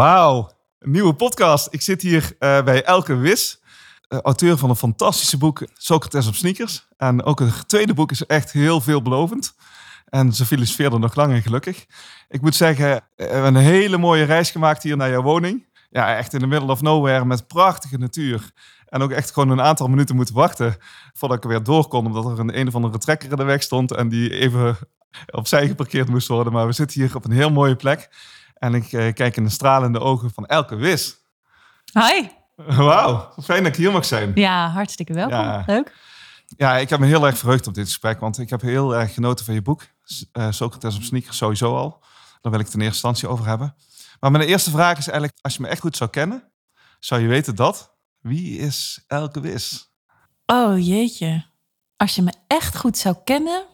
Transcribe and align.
Wauw, 0.00 0.50
nieuwe 0.78 1.14
podcast. 1.14 1.68
Ik 1.70 1.80
zit 1.82 2.02
hier 2.02 2.36
eh, 2.38 2.62
bij 2.62 2.84
Elke 2.84 3.14
Wis, 3.14 3.62
eh, 4.08 4.18
auteur 4.18 4.56
van 4.56 4.70
een 4.70 4.76
fantastische 4.76 5.38
boek 5.38 5.66
Socrates 5.74 6.26
op 6.26 6.34
sneakers. 6.34 6.86
En 6.96 7.22
ook 7.22 7.38
het 7.38 7.68
tweede 7.68 7.94
boek 7.94 8.10
is 8.10 8.26
echt 8.26 8.52
heel 8.52 8.80
veelbelovend. 8.80 9.54
En 10.04 10.32
ze 10.32 10.46
filosofeerde 10.46 10.98
nog 10.98 11.14
lang 11.14 11.32
en 11.32 11.42
gelukkig. 11.42 11.86
Ik 12.28 12.40
moet 12.40 12.54
zeggen, 12.54 12.94
eh, 12.94 13.00
we 13.16 13.24
hebben 13.24 13.54
een 13.54 13.62
hele 13.62 13.98
mooie 13.98 14.24
reis 14.24 14.50
gemaakt 14.50 14.82
hier 14.82 14.96
naar 14.96 15.10
jouw 15.10 15.22
woning. 15.22 15.66
Ja, 15.90 16.16
echt 16.16 16.32
in 16.32 16.40
the 16.40 16.46
middle 16.46 16.70
of 16.70 16.80
nowhere 16.80 17.24
met 17.24 17.46
prachtige 17.46 17.98
natuur. 17.98 18.50
En 18.86 19.02
ook 19.02 19.10
echt 19.10 19.32
gewoon 19.32 19.50
een 19.50 19.62
aantal 19.62 19.88
minuten 19.88 20.16
moeten 20.16 20.34
wachten 20.34 20.76
voordat 21.12 21.36
ik 21.36 21.44
er 21.44 21.50
weer 21.50 21.62
door 21.62 21.88
kon. 21.88 22.06
Omdat 22.06 22.24
er 22.24 22.38
een 22.38 22.58
een 22.58 22.68
of 22.68 22.74
andere 22.74 22.98
trekker 22.98 23.30
in 23.30 23.36
de 23.36 23.44
weg 23.44 23.62
stond 23.62 23.92
en 23.92 24.08
die 24.08 24.30
even 24.38 24.76
opzij 25.30 25.66
geparkeerd 25.66 26.08
moest 26.08 26.28
worden. 26.28 26.52
Maar 26.52 26.66
we 26.66 26.72
zitten 26.72 27.00
hier 27.00 27.16
op 27.16 27.24
een 27.24 27.32
heel 27.32 27.50
mooie 27.50 27.76
plek. 27.76 28.08
En 28.60 28.74
ik 28.74 28.92
eh, 28.92 29.12
kijk 29.12 29.36
in 29.36 29.44
de 29.44 29.50
stralende 29.50 30.00
ogen 30.00 30.30
van 30.30 30.46
Elke 30.46 30.76
Wis. 30.76 31.16
Hi. 31.92 32.28
Wauw, 32.86 33.32
fijn 33.42 33.62
dat 33.62 33.72
ik 33.72 33.78
hier 33.78 33.92
mag 33.92 34.04
zijn. 34.04 34.32
Ja, 34.34 34.68
hartstikke 34.68 35.12
welkom. 35.12 35.38
Ja. 35.38 35.62
Leuk. 35.66 35.94
Ja, 36.56 36.76
ik 36.76 36.90
heb 36.90 36.98
me 36.98 37.06
heel 37.06 37.26
erg 37.26 37.38
verheugd 37.38 37.66
op 37.66 37.74
dit 37.74 37.84
gesprek, 37.86 38.20
want 38.20 38.38
ik 38.38 38.50
heb 38.50 38.60
heel 38.60 38.94
erg 38.96 39.14
genoten 39.14 39.44
van 39.44 39.54
je 39.54 39.62
boek. 39.62 39.82
eh 40.32 40.50
Socrates 40.50 40.96
op 40.96 41.02
sneakers 41.02 41.36
sowieso 41.36 41.76
al. 41.76 42.02
Daar 42.40 42.52
wil 42.52 42.60
ik 42.60 42.66
het 42.66 42.74
in 42.74 42.80
eerste 42.80 43.06
instantie 43.06 43.28
over 43.28 43.46
hebben. 43.46 43.74
Maar 44.20 44.30
mijn 44.30 44.44
eerste 44.44 44.70
vraag 44.70 44.98
is 44.98 45.06
eigenlijk, 45.08 45.38
als 45.40 45.54
je 45.54 45.62
me 45.62 45.68
echt 45.68 45.80
goed 45.80 45.96
zou 45.96 46.10
kennen, 46.10 46.50
zou 46.98 47.20
je 47.20 47.28
weten 47.28 47.54
dat? 47.56 47.94
Wie 48.20 48.58
is 48.58 49.04
Elke 49.06 49.40
Wis? 49.40 49.90
Oh 50.46 50.86
jeetje. 50.86 51.44
Als 51.96 52.14
je 52.14 52.22
me 52.22 52.32
echt 52.46 52.76
goed 52.76 52.98
zou 52.98 53.16
kennen, 53.24 53.66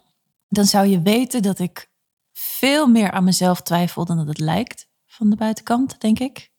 dan 0.49 0.65
zou 0.65 0.87
je 0.87 1.03
weten 1.03 1.43
dat 1.43 1.59
ik 1.59 1.91
veel 2.39 2.87
meer 2.87 3.11
aan 3.11 3.25
mezelf 3.25 3.63
twijfel 3.63 4.05
dan 4.05 4.17
dat 4.17 4.27
het 4.27 4.39
lijkt 4.39 4.89
van 5.07 5.31
de 5.31 5.37
buitenkant, 5.37 6.01
denk 6.01 6.19
ik. 6.19 6.51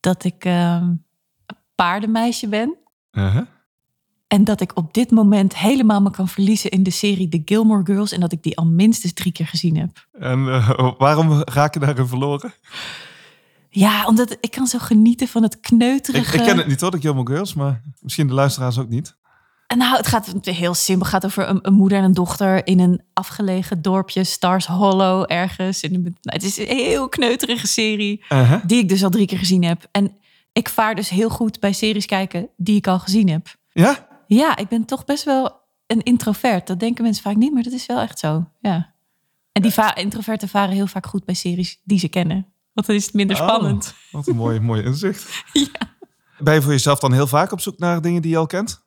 Dat 0.00 0.24
ik 0.24 0.44
ehm, 0.44 0.84
een 1.46 1.56
paardenmeisje 1.74 2.48
ben. 2.48 2.76
Uh-huh. 3.12 3.46
En 4.26 4.44
dat 4.44 4.60
ik 4.60 4.76
op 4.76 4.94
dit 4.94 5.10
moment 5.10 5.56
helemaal 5.56 6.00
me 6.00 6.10
kan 6.10 6.28
verliezen 6.28 6.70
in 6.70 6.82
de 6.82 6.90
serie 6.90 7.28
The 7.28 7.42
Gilmore 7.44 7.84
Girls. 7.84 8.12
En 8.12 8.20
dat 8.20 8.32
ik 8.32 8.42
die 8.42 8.56
al 8.56 8.66
minstens 8.66 9.12
drie 9.12 9.32
keer 9.32 9.46
gezien 9.46 9.76
heb. 9.76 10.06
En 10.12 10.48
eh, 10.48 10.92
waarom 10.98 11.42
raak 11.44 11.74
je 11.74 11.80
daarin 11.80 12.06
verloren? 12.06 12.54
Ja, 13.68 14.06
omdat 14.06 14.36
ik 14.40 14.50
kan 14.50 14.66
zo 14.66 14.78
genieten 14.78 15.28
van 15.28 15.42
het 15.42 15.54
Ik, 15.54 15.60
kneuterige. 15.60 16.36
ik 16.36 16.42
ken 16.42 16.56
het 16.56 16.66
niet 16.66 16.80
hoor, 16.80 16.90
de 16.90 17.00
Gilmore 17.00 17.32
Girls, 17.32 17.54
maar 17.54 17.82
misschien 18.00 18.26
de 18.26 18.34
luisteraars 18.34 18.78
ook 18.78 18.88
niet. 18.88 19.16
En 19.66 19.78
nou, 19.78 19.96
het 19.96 20.06
gaat 20.06 20.32
heel 20.42 20.74
simpel. 20.74 21.04
Het 21.06 21.14
gaat 21.14 21.24
over 21.24 21.48
een, 21.48 21.58
een 21.62 21.72
moeder 21.74 21.98
en 21.98 22.04
een 22.04 22.12
dochter 22.14 22.66
in 22.66 22.80
een 22.80 23.02
afgelegen 23.12 23.82
dorpje, 23.82 24.24
Stars 24.24 24.66
Hollow, 24.66 25.24
ergens. 25.26 25.82
In 25.82 25.92
de, 25.92 25.98
nou, 25.98 26.12
het 26.22 26.42
is 26.42 26.58
een 26.58 26.66
heel 26.66 27.08
kneuterige 27.08 27.66
serie, 27.66 28.24
Uh-huh. 28.28 28.60
die 28.66 28.78
ik 28.82 28.88
dus 28.88 29.04
al 29.04 29.10
drie 29.10 29.26
keer 29.26 29.38
gezien 29.38 29.64
heb. 29.64 29.88
En 29.90 30.16
ik 30.52 30.68
vaar 30.68 30.94
dus 30.94 31.08
heel 31.08 31.28
goed 31.28 31.60
bij 31.60 31.72
series 31.72 32.06
kijken 32.06 32.48
die 32.56 32.76
ik 32.76 32.86
al 32.86 32.98
gezien 32.98 33.28
heb. 33.28 33.54
Ja? 33.72 34.06
Ja, 34.26 34.56
ik 34.56 34.68
ben 34.68 34.84
toch 34.84 35.04
best 35.04 35.24
wel 35.24 35.60
een 35.86 36.02
introvert. 36.02 36.66
Dat 36.66 36.80
denken 36.80 37.04
mensen 37.04 37.22
vaak 37.22 37.36
niet, 37.36 37.52
maar 37.52 37.62
dat 37.62 37.72
is 37.72 37.86
wel 37.86 38.00
echt 38.00 38.18
zo. 38.18 38.44
Ja. 38.60 38.94
En 39.52 39.62
die 39.62 39.72
va- 39.72 39.94
introverten 39.96 40.48
varen 40.48 40.74
heel 40.74 40.86
vaak 40.86 41.06
goed 41.06 41.24
bij 41.24 41.34
series 41.34 41.80
die 41.84 41.98
ze 41.98 42.08
kennen. 42.08 42.46
Want 42.72 42.86
dan 42.86 42.96
is 42.96 43.04
het 43.04 43.14
minder 43.14 43.36
spannend. 43.36 43.94
Oh, 44.06 44.12
wat 44.12 44.26
een 44.26 44.36
mooi, 44.36 44.60
mooi 44.60 44.82
inzicht. 44.82 45.42
Ja. 45.52 45.94
Ben 46.38 46.54
je 46.54 46.62
voor 46.62 46.72
jezelf 46.72 46.98
dan 46.98 47.12
heel 47.12 47.26
vaak 47.26 47.52
op 47.52 47.60
zoek 47.60 47.78
naar 47.78 48.00
dingen 48.02 48.22
die 48.22 48.30
je 48.30 48.36
al 48.36 48.46
kent? 48.46 48.84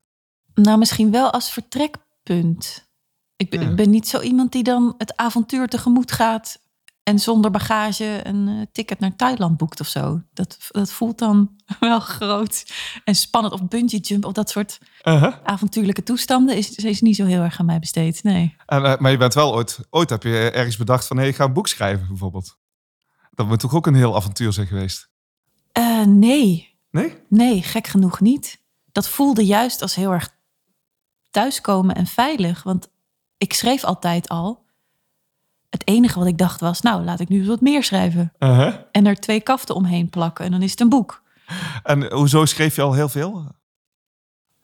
Nou, 0.62 0.78
misschien 0.78 1.12
wel 1.12 1.32
als 1.32 1.50
vertrekpunt. 1.52 2.88
Ik 3.36 3.50
ben, 3.50 3.62
Ja. 3.62 3.74
ben 3.76 3.90
niet 3.90 4.08
zo 4.08 4.20
iemand 4.20 4.52
die 4.52 4.64
dan 4.64 4.96
het 4.98 5.16
avontuur 5.18 5.68
tegemoet 5.68 6.12
gaat 6.12 6.62
en 7.04 7.20
zonder 7.20 7.52
bagage 7.52 8.20
een 8.24 8.48
eh, 8.48 8.66
ticket 8.72 9.00
naar 9.00 9.16
Thailand 9.16 9.58
boekt 9.58 9.80
of 9.80 9.88
zo. 9.88 10.22
Dat, 10.34 10.58
dat 10.72 10.92
voelt 10.92 11.18
dan 11.18 11.56
wel 11.80 12.00
groot 12.00 12.66
en 13.04 13.16
spannend. 13.16 13.54
Of 13.54 13.68
bungee 13.68 14.00
jump 14.00 14.26
of 14.26 14.32
dat 14.34 14.50
soort 14.50 14.80
Uh-huh. 15.04 15.34
avontuurlijke 15.44 16.04
toestanden 16.04 16.56
is, 16.58 16.76
is 16.76 17.02
niet 17.02 17.16
zo 17.16 17.26
heel 17.26 17.42
erg 17.42 17.60
aan 17.60 17.66
mij 17.66 17.80
besteed. 17.80 18.24
Nee. 18.24 18.56
En, 18.66 18.84
eh, 18.86 18.98
maar 18.98 19.12
je 19.12 19.18
bent 19.18 19.34
wel 19.34 19.54
ooit, 19.54 19.80
ooit 19.90 20.10
heb 20.10 20.24
je 20.24 20.52
ergens 20.52 20.78
bedacht 20.78 21.08
van, 21.08 21.18
hé, 21.18 21.26
ik 21.26 21.36
ga 21.36 21.44
een 21.44 21.54
boek 21.54 21.68
schrijven 21.68 22.08
bijvoorbeeld. 22.08 22.58
Dat 23.32 23.48
moet 23.48 23.60
toch 23.60 23.74
ook 23.76 23.88
een 23.88 23.96
heel 23.96 24.16
avontuur 24.16 24.54
zijn 24.54 24.68
geweest? 24.68 25.10
Eh, 25.72 26.04
nee, 26.06 26.78
Nee? 26.92 27.18
nee, 27.30 27.62
gek 27.62 27.88
genoeg 27.88 28.20
niet. 28.20 28.62
Dat 28.92 29.08
voelde 29.08 29.46
juist 29.46 29.82
als 29.82 29.96
heel 29.96 30.12
erg 30.12 30.38
thuiskomen 31.32 31.96
en 31.96 32.08
veilig. 32.08 32.64
Want 32.64 32.90
ik 33.38 33.54
schreef 33.54 33.84
altijd 33.84 34.30
al. 34.30 34.68
Het 35.70 35.88
enige 35.88 36.20
wat 36.20 36.28
ik 36.28 36.38
dacht 36.38 36.60
was, 36.60 36.82
nou, 36.82 37.04
laat 37.04 37.20
ik 37.20 37.30
nu 37.30 37.40
eens 37.40 37.48
wat 37.48 37.62
meer 37.62 37.84
schrijven. 37.84 38.34
Uh-huh. 38.40 38.76
en 38.92 39.06
er 39.06 39.16
twee 39.16 39.42
kaften 39.42 39.76
omheen 39.76 40.10
plakken 40.10 40.46
en 40.46 40.52
dan 40.52 40.62
is 40.62 40.72
het 40.72 40.80
een 40.80 40.90
boek. 40.90 41.24
En 41.84 42.14
hoezo 42.14 42.46
schreef 42.46 42.76
je 42.76 42.82
al 42.82 42.94
heel 42.94 43.10
veel? 43.10 43.46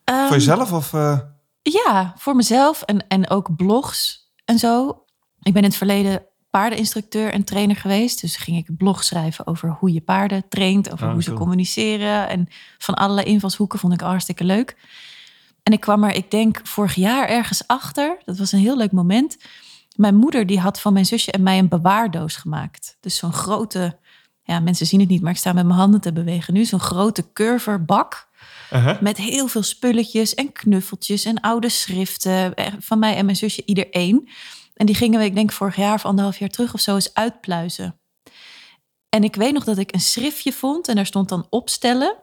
Ehm, 0.04 0.26
Voor 0.28 0.36
jezelf 0.36 0.72
of... 0.72 0.94
eh, 0.94 1.20
Ja, 1.62 2.14
voor 2.18 2.36
mezelf 2.36 2.82
en, 2.82 3.08
en 3.08 3.30
ook 3.30 3.56
blogs 3.56 4.30
en 4.46 4.60
zo. 4.60 5.04
Ik 5.42 5.54
ben 5.54 5.62
in 5.62 5.68
het 5.68 5.78
verleden 5.78 6.24
paardeninstructeur 6.50 7.32
en 7.34 7.44
trainer 7.44 7.76
geweest. 7.76 8.22
Dus 8.22 8.36
ging 8.38 8.58
ik 8.58 8.78
blogs 8.78 9.08
schrijven 9.08 9.48
over 9.48 9.70
hoe 9.70 9.94
je 9.94 10.02
paarden 10.02 10.48
traint, 10.50 10.92
over 10.92 11.06
Ah, 11.08 11.14
hoe 11.14 11.24
ze 11.24 11.34
communiceren. 11.34 12.30
En 12.30 12.48
van 12.78 12.94
allerlei 12.94 13.28
invalshoeken 13.28 13.80
vond 13.80 13.94
ik 13.94 14.00
hartstikke 14.02 14.44
leuk. 14.44 14.78
En 15.66 15.74
ik 15.74 15.80
kwam 15.80 16.04
er, 16.04 16.14
ik 16.14 16.32
denk, 16.32 16.60
vorig 16.64 16.96
jaar 16.96 17.28
ergens 17.28 17.68
achter. 17.68 18.18
Dat 18.26 18.38
was 18.38 18.52
een 18.52 18.60
heel 18.60 18.78
leuk 18.78 18.92
moment. 18.92 19.38
Mijn 19.96 20.16
moeder 20.16 20.46
die 20.46 20.60
had 20.60 20.80
van 20.80 20.94
mijn 20.94 21.06
zusje 21.06 21.32
en 21.32 21.44
mij 21.44 21.58
een 21.58 21.68
bewaardoos 21.68 22.36
gemaakt. 22.36 22.98
Dus 23.00 23.16
zo'n 23.16 23.34
grote, 23.34 23.98
ja, 24.44 24.60
mensen 24.60 24.86
zien 24.86 25.00
het 25.00 25.10
niet, 25.10 25.22
maar 25.22 25.32
ik 25.32 25.38
sta 25.38 25.54
met 25.54 25.66
mijn 25.66 25.80
handen 25.80 26.02
te 26.02 26.14
bewegen 26.14 26.54
nu. 26.54 26.66
Zo'n 26.66 26.80
grote 26.80 27.32
curverbak. 27.34 28.30
uh-huh. 28.74 29.02
Met 29.02 29.18
heel 29.18 29.48
veel 29.48 29.64
spulletjes 29.64 30.34
en 30.34 30.52
knuffeltjes 30.52 31.26
en 31.26 31.40
oude 31.42 31.70
schriften. 31.70 32.56
eh, 32.56 32.74
Van 32.80 33.00
mij 33.00 33.16
en 33.16 33.26
mijn 33.26 33.38
zusje 33.38 33.64
ieder 33.66 33.90
één. 33.90 34.30
En 34.74 34.86
die 34.86 34.96
gingen 34.96 35.20
we, 35.20 35.26
ik 35.26 35.36
denk 35.36 35.52
vorig 35.52 35.76
jaar 35.76 35.94
of 35.94 36.06
anderhalf 36.06 36.38
jaar 36.38 36.50
terug 36.50 36.74
of 36.74 36.80
zo, 36.80 36.96
eens 36.96 37.14
uitpluizen. 37.14 38.00
En 39.10 39.24
ik 39.24 39.36
weet 39.36 39.54
nog 39.54 39.64
dat 39.64 39.78
ik 39.78 39.94
een 39.94 40.02
schriftje 40.02 40.54
vond 40.54 40.88
en 40.88 40.96
daar 40.96 41.06
stond 41.06 41.30
dan 41.30 41.48
opstellen. 41.50 42.16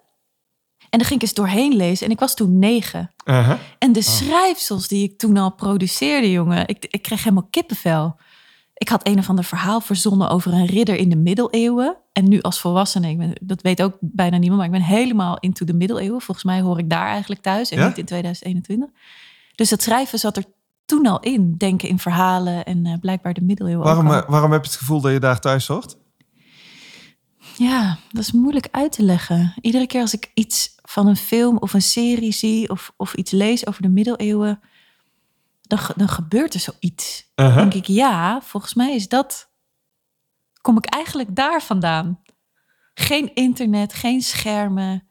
En 0.92 0.98
daar 0.98 1.06
ging 1.06 1.20
ik 1.20 1.26
eens 1.26 1.34
doorheen 1.34 1.76
lezen. 1.76 2.06
En 2.06 2.12
ik 2.12 2.19
was 2.19 2.34
toen 2.34 2.58
negen. 2.58 3.10
En 3.78 3.92
de 3.92 4.03
schrijfsels 4.03 4.88
die 4.88 5.04
ik 5.04 5.19
toen 5.19 5.36
al 5.36 5.53
produceerde, 5.54 6.30
jongen, 6.30 6.69
ik, 6.69 6.86
ik 6.91 7.03
kreeg 7.03 7.25
helemaal 7.25 7.48
kippenvel. 7.50 8.16
Ik 8.75 8.88
had 8.88 9.06
een 9.06 9.19
of 9.19 9.28
ander 9.28 9.44
verhaal 9.44 9.80
verzonnen 9.80 10.28
over 10.28 10.53
een 10.53 10.66
ridder 10.66 10.97
in 10.97 11.08
de 11.08 11.16
middeleeuwen. 11.16 11.97
En 12.12 12.28
nu 12.28 12.41
als 12.41 12.60
volwassene, 12.60 13.08
ik 13.08 13.19
ben, 13.19 13.32
dat 13.42 13.62
weet 13.62 13.82
ook 13.82 13.97
bijna 14.00 14.36
niemand, 14.36 14.60
maar 14.60 14.66
ik 14.66 14.86
ben 14.86 14.97
helemaal 14.97 15.38
into 15.38 15.64
de 15.64 15.75
middeleeuwen. 15.75 16.20
Volgens 16.20 16.47
mij 16.47 16.60
hoor 16.60 16.78
ik 16.78 16.91
daar 16.91 17.06
eigenlijk 17.06 17.42
thuis 17.42 17.70
en 17.70 17.78
Ja? 17.78 17.86
niet 17.86 17.98
in 17.98 18.04
2021. 18.04 18.88
Dus 19.54 19.69
dat 19.69 19.82
schrijven 19.82 20.19
zat 20.19 20.36
er 20.36 20.44
toen 20.84 21.06
al 21.06 21.20
in. 21.20 21.54
Denken 21.56 21.88
in 21.88 21.98
verhalen 21.98 22.64
en 22.64 22.86
eh, 22.86 22.98
blijkbaar 23.00 23.34
de 23.34 23.42
middeleeuwen 23.42 23.84
Waarom, 23.84 24.12
eh, 24.12 24.22
waarom 24.28 24.53
heb 24.53 24.64
je 24.64 24.70
het 24.70 24.78
gevoel 24.78 25.00
dat 25.00 25.12
je 25.12 25.20
daar 25.20 25.41
thuis 25.41 25.66
hoort? 25.66 25.97
Ja, 27.56 27.98
dat 28.10 28.22
is 28.22 28.33
moeilijk 28.33 28.68
uit 28.71 28.92
te 28.92 29.03
leggen. 29.03 29.54
Iedere 29.60 29.86
keer 29.86 30.00
als 30.00 30.15
ik 30.15 30.30
iets 30.34 30.72
van 30.92 31.06
een 31.06 31.16
film 31.16 31.59
of 31.59 31.72
een 31.72 31.83
serie 31.83 32.33
zie 32.33 32.71
of, 32.71 32.92
of 32.97 33.15
iets 33.15 33.30
lees 33.30 33.66
over 33.66 33.83
de 33.83 33.89
middeleeuwen, 33.89 34.60
dan, 35.62 35.78
dan 35.97 36.09
gebeurt 36.09 36.54
er 36.54 36.60
zoiets. 36.60 37.30
Uh-huh. 37.36 37.56
Dan 37.56 37.68
denk 37.68 37.89
ik, 37.89 37.94
ja, 37.94 38.41
volgens 38.42 38.74
mij 38.74 38.94
is 38.94 39.09
dat. 39.09 39.50
Kom 40.60 40.77
ik 40.77 40.84
eigenlijk 40.84 41.36
daar 41.36 41.62
vandaan? 41.62 42.21
Geen 42.94 43.34
internet, 43.34 43.94
geen 43.94 44.22
schermen. 44.22 45.06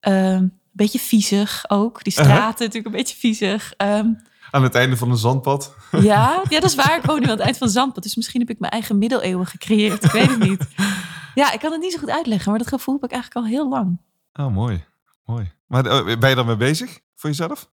Een 0.00 0.60
beetje 0.72 0.98
viezig 0.98 1.64
ook. 1.68 2.04
Die 2.04 2.12
straten 2.12 2.64
natuurlijk 2.64 2.86
een 2.86 3.00
beetje 3.00 3.16
viezig. 3.16 3.72
Ehm, 3.76 4.12
Aan 4.50 4.62
het 4.62 4.74
einde 4.74 4.96
van 4.96 5.10
een 5.10 5.16
zandpad. 5.16 5.74
ja, 5.90 6.42
ja, 6.48 6.60
dat 6.60 6.70
is 6.70 6.74
waar. 6.74 6.96
Ik 6.96 7.04
woon 7.04 7.20
nu 7.20 7.24
aan 7.24 7.30
het 7.30 7.40
eind 7.40 7.58
van 7.58 7.68
Zandpad. 7.68 8.02
Dus 8.02 8.16
misschien 8.16 8.40
heb 8.40 8.50
ik 8.50 8.58
mijn 8.58 8.72
eigen 8.72 8.98
middeleeuwen 8.98 9.46
gecreëerd. 9.46 10.04
Ik 10.04 10.10
weet 10.10 10.30
het 10.30 10.38
niet. 10.38 10.66
Ja, 11.34 11.52
ik 11.52 11.60
kan 11.60 11.72
het 11.72 11.80
niet 11.80 11.92
zo 11.92 11.98
goed 11.98 12.10
uitleggen. 12.10 12.50
Maar 12.50 12.58
dat 12.58 12.68
gevoel 12.68 12.94
heb 12.94 13.04
ik 13.04 13.10
eigenlijk 13.12 13.46
al 13.46 13.52
heel 13.52 13.68
lang. 13.68 14.00
Oh, 14.32 14.54
mooi. 14.54 14.84
Mooi. 15.28 15.50
Maar 15.66 15.86
eh, 15.86 16.18
ben 16.18 16.28
je 16.28 16.34
daarmee 16.34 16.56
bezig 16.56 17.00
voor 17.14 17.30
jezelf? 17.30 17.70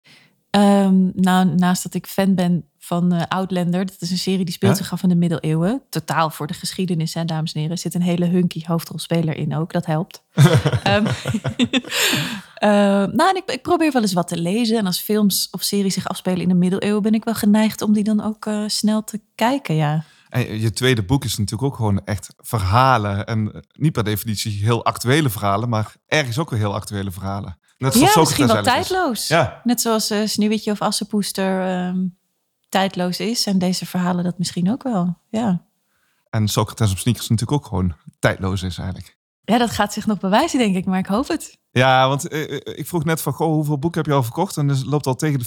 Ehm, 0.50 1.10
nou, 1.13 1.46
naast 1.46 1.84
dat 1.84 1.94
ik 1.94 2.07
fan 2.07 2.36
ben 2.36 2.66
van 2.80 3.12
eh, 3.13 3.22
Outlander, 3.28 3.86
dat 3.86 3.96
is 4.00 4.12
een 4.12 4.18
serie 4.18 4.46
die 4.46 4.54
speelt 4.54 4.78
Ja? 4.78 4.84
zich 4.84 4.92
af 4.92 5.04
in 5.04 5.10
de 5.10 5.16
middeleeuwen. 5.16 5.81
Totaal 5.90 6.30
voor 6.30 6.48
de 6.48 6.54
geschiedenis, 6.54 7.13
hè, 7.13 7.25
dames 7.25 7.54
en 7.54 7.60
heren. 7.60 7.75
Er 7.75 7.81
zit 7.81 7.94
een 7.94 8.02
hele 8.02 8.25
hunky 8.25 8.63
hoofdrolspeler 8.66 9.38
in 9.38 9.56
ook, 9.56 9.72
dat 9.72 9.86
helpt. 9.86 10.24
Ehm, 10.84 11.06
eh, 12.56 12.69
nou, 13.12 13.30
en 13.30 13.36
ik, 13.36 13.52
ik 13.52 13.62
probeer 13.62 13.92
wel 13.92 14.01
eens 14.01 14.13
wat 14.13 14.28
te 14.28 14.42
lezen. 14.42 14.78
En 14.78 14.86
als 14.86 15.00
films 15.00 15.48
of 15.51 15.62
series 15.62 15.94
zich 15.94 16.08
afspelen 16.08 16.42
in 16.42 16.48
de 16.48 16.56
middeleeuwen, 16.56 17.01
ben 17.01 17.13
ik 17.13 17.24
wel 17.24 17.34
geneigd 17.34 17.81
om 17.81 17.94
die 17.94 18.04
dan 18.04 18.24
ook 18.24 18.46
eh, 18.46 18.63
snel 18.68 19.04
te 19.04 19.22
kijken, 19.36 19.75
ja. 19.75 20.04
En 20.36 20.60
je 20.60 20.72
tweede 20.72 21.04
boek 21.04 21.24
is 21.24 21.38
natuurlijk 21.38 21.64
ook 21.72 21.76
gewoon 21.76 22.04
echt 22.06 22.34
verhalen. 22.38 23.26
En 23.26 23.54
eh, 23.54 23.62
niet 23.74 23.92
per 23.92 24.04
definitie 24.04 24.64
heel 24.64 24.86
actuele 24.86 25.30
verhalen, 25.30 25.70
maar 25.70 25.96
ergens 26.08 26.38
ook 26.38 26.50
weer 26.50 26.60
heel 26.60 26.74
actuele 26.74 27.12
verhalen. 27.12 27.58
Net 27.78 27.94
zoals 27.94 28.14
Ja, 28.14 28.20
misschien 28.20 28.48
wel 28.48 28.58
is. 28.58 28.64
tijdloos. 28.64 29.28
Ja, 29.28 29.62
Net 29.64 29.82
zoals 29.82 30.10
eh 30.10 30.26
Sneeuwwitje 30.26 30.72
of 30.72 30.82
Assepoester 30.82 31.62
ehm, 31.68 31.98
tijdloos 32.70 33.20
is. 33.20 33.42
zijn 33.42 33.58
deze 33.58 33.86
verhalen 33.86 34.24
dat 34.24 34.38
misschien 34.38 34.72
ook 34.72 34.84
wel. 34.84 35.18
Ja. 35.30 35.66
en 36.30 36.48
Socrates 36.48 36.92
op 36.92 36.98
sneakers 36.98 37.30
natuurlijk 37.30 37.58
ook 37.62 37.68
gewoon 37.68 37.96
tijdloos 38.20 38.64
is 38.64 38.78
eigenlijk. 38.78 39.18
ja, 39.44 39.58
dat 39.58 39.70
gaat 39.70 39.94
zich 39.94 40.06
nog 40.06 40.20
bewijzen, 40.20 40.60
denk 40.60 40.76
ik. 40.76 40.86
Maar 40.86 41.00
ik 41.00 41.06
hoop 41.06 41.28
het. 41.28 41.58
Ja, 41.77 42.07
want 42.07 42.27
eh, 42.27 42.44
eh, 42.44 42.60
ik 42.63 42.88
vroeg 42.88 43.04
net 43.04 43.22
van, 43.22 43.33
goh, 43.33 43.48
hoeveel 43.54 43.80
boeken 43.80 44.01
heb 44.01 44.10
je 44.10 44.16
al 44.16 44.24
verkocht? 44.24 44.57
En 44.57 44.68
het 44.68 44.86
loopt 44.86 45.07
al 45.07 45.16
tegen 45.16 45.39
de 45.39 45.45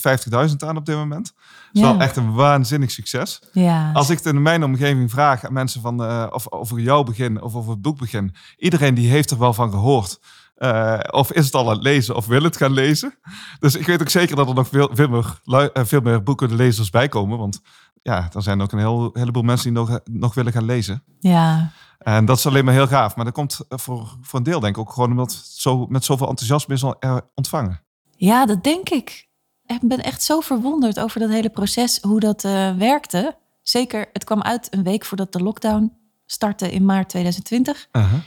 50.000 0.50 0.56
aan 0.64 0.76
op 0.76 0.86
dit 0.86 0.96
moment. 0.96 1.32
Dat 1.34 1.44
is 1.72 1.80
Ja. 1.80 1.90
wel 1.92 2.00
echt 2.00 2.16
een 2.16 2.32
waanzinnig 2.32 2.90
succes. 2.90 3.42
Ja, 3.52 3.90
Als 3.92 4.10
ik 4.10 4.16
het 4.16 4.26
in 4.26 4.42
mijn 4.42 4.64
omgeving 4.64 5.10
vraag 5.10 5.44
aan 5.44 5.52
mensen 5.52 5.80
van, 5.80 6.04
eh, 6.04 6.26
of 6.30 6.50
over 6.52 6.80
jouw 6.80 7.02
begin 7.02 7.42
of 7.42 7.54
over 7.54 7.70
het 7.70 7.82
boekbegin, 7.82 8.34
iedereen 8.56 8.94
die 8.94 9.10
heeft 9.10 9.30
er 9.30 9.38
wel 9.38 9.52
van 9.54 9.70
gehoord. 9.70 10.20
Eh, 10.56 10.98
of 11.10 11.32
is 11.32 11.44
het 11.44 11.54
al 11.54 11.69
aan 11.69 11.75
het 11.75 11.82
lezen 11.82 12.16
of 12.16 12.26
wil 12.26 12.42
het 12.42 12.56
gaan 12.56 12.72
lezen. 12.72 13.14
Dus 13.58 13.75
ik 13.76 13.86
weet 13.86 14.00
ook 14.00 14.08
zeker 14.08 14.36
dat 14.36 14.48
er 14.48 14.54
nog 14.54 14.69
veel, 14.69 14.88
veel, 14.92 15.08
meer, 15.08 15.40
lu- 15.44 15.70
veel 15.72 16.00
meer 16.00 16.22
boeken 16.22 16.48
de 16.48 16.54
lezers 16.54 16.90
bij 16.90 17.08
komen. 17.08 17.38
Want 17.38 17.60
ja, 18.02 18.28
er 18.34 18.42
zijn 18.42 18.60
ook 18.62 18.72
een 18.72 18.78
heel, 18.78 19.10
heleboel 19.12 19.42
mensen 19.42 19.75
die 19.75 19.82
nog, 19.82 19.98
nog 20.04 20.34
willen 20.34 20.52
gaan 20.52 20.64
lezen. 20.64 21.02
ja. 21.20 21.70
En 21.99 22.25
dat 22.25 22.37
is 22.39 22.47
alleen 22.47 22.65
maar 22.65 22.75
heel 22.75 22.87
gaaf. 22.87 23.17
Maar 23.17 23.25
dat 23.25 23.35
komt 23.35 23.61
eh, 23.69 23.79
voor, 23.79 24.17
voor 24.21 24.39
een 24.39 24.45
deel 24.45 24.61
denk 24.61 24.77
ik 24.77 24.81
ook 24.83 24.93
gewoon 24.93 25.11
omdat 25.11 25.33
het 25.33 25.45
zo, 25.47 25.87
met 25.89 26.05
zoveel 26.05 26.29
enthousiasme 26.29 26.75
is 26.75 26.85
al, 26.85 26.99
eh, 26.99 27.17
ontvangen. 27.35 27.81
ja, 28.17 28.47
dat 28.47 28.65
denk 28.65 28.89
ik. 28.89 29.27
Ik 29.67 29.81
ben 29.83 30.03
echt 30.03 30.23
zo 30.23 30.41
verwonderd 30.41 31.00
over 31.00 31.21
dat 31.21 31.31
hele 31.31 31.50
proces, 31.50 31.99
hoe 32.00 32.21
dat 32.21 32.45
eh, 32.45 32.77
werkte. 32.77 33.37
Zeker, 33.62 34.09
het 34.12 34.25
kwam 34.25 34.43
uit 34.43 34.69
een 34.75 34.83
week 34.83 35.05
voordat 35.05 35.33
de 35.33 35.43
lockdown 35.43 35.93
startte 36.27 36.71
in 36.73 36.85
maart 36.85 37.09
2020. 37.09 37.89
Uh-huh. 37.93 38.21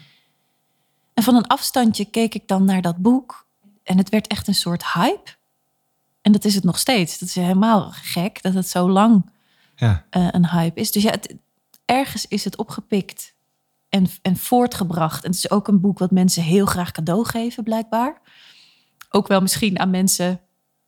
En 1.14 1.24
van 1.24 1.36
een 1.36 1.48
afstandje 1.48 2.06
keek 2.06 2.34
ik 2.36 2.48
dan 2.48 2.66
naar 2.66 2.82
dat 2.82 2.98
boek. 2.98 3.46
En 3.84 3.98
het 3.98 4.10
werd 4.10 4.28
echt 4.28 4.48
een 4.48 4.56
soort 4.56 4.94
hype. 4.94 5.32
En 6.22 6.32
dat 6.32 6.46
is 6.46 6.56
het 6.56 6.64
nog 6.64 6.80
steeds. 6.80 7.18
Dat 7.20 7.30
is 7.30 7.36
helemaal 7.36 7.90
gek 7.92 8.42
dat 8.42 8.54
het 8.54 8.68
zo 8.70 8.90
lang 8.90 9.30
Ja. 9.76 10.06
een 10.10 10.50
hype 10.50 10.80
is. 10.80 10.92
Dus 10.92 11.04
ja, 11.04 11.10
het- 11.12 11.36
ergens 11.86 12.26
is 12.28 12.44
het 12.44 12.58
opgepikt 12.58 13.34
en, 13.92 14.08
en 14.22 14.38
voortgebracht. 14.38 15.24
En 15.24 15.30
het 15.30 15.40
is 15.40 15.52
ook 15.52 15.68
een 15.68 15.82
boek 15.82 16.00
wat 16.00 16.12
mensen 16.12 16.44
heel 16.44 16.66
graag 16.66 16.92
cadeau 16.92 17.26
geven, 17.26 17.64
blijkbaar. 17.64 18.22
Ook 19.10 19.28
wel 19.28 19.42
misschien 19.42 19.80
aan 19.80 19.90
mensen 19.90 20.42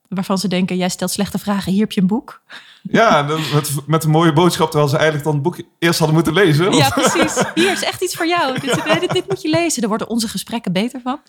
waarvan 0.08 0.38
ze 0.38 0.48
denken... 0.48 0.78
jij 0.78 0.90
stelt 0.90 1.12
slechte 1.12 1.38
vragen, 1.38 1.72
hier 1.72 1.82
heb 1.82 1.92
je 1.92 2.02
een 2.02 2.08
boek. 2.08 2.42
Ja, 2.82 3.22
met, 3.22 3.88
met 3.88 4.04
een 4.04 4.10
mooie 4.10 4.34
boodschap, 4.34 4.70
terwijl 4.70 4.90
ze 4.90 4.96
eigenlijk 4.96 5.26
dan 5.26 5.34
het 5.34 5.44
boek 5.44 5.62
eerst 5.80 5.98
hadden 5.98 6.16
moeten 6.16 6.34
lezen. 6.34 6.74
Ja, 6.74 6.90
precies. 6.90 7.44
Hier 7.54 7.72
is 7.72 7.84
echt 7.84 8.02
iets 8.04 8.16
voor 8.16 8.28
jou. 8.28 8.60
Dit, 8.60 8.84
dit, 9.00 9.12
dit 9.12 9.30
moet 9.30 9.42
je 9.42 9.50
lezen. 9.50 9.80
Daar 9.80 9.90
worden 9.90 10.10
onze 10.10 10.28
gesprekken 10.28 10.74
beter 10.74 11.02
van. 11.02 11.20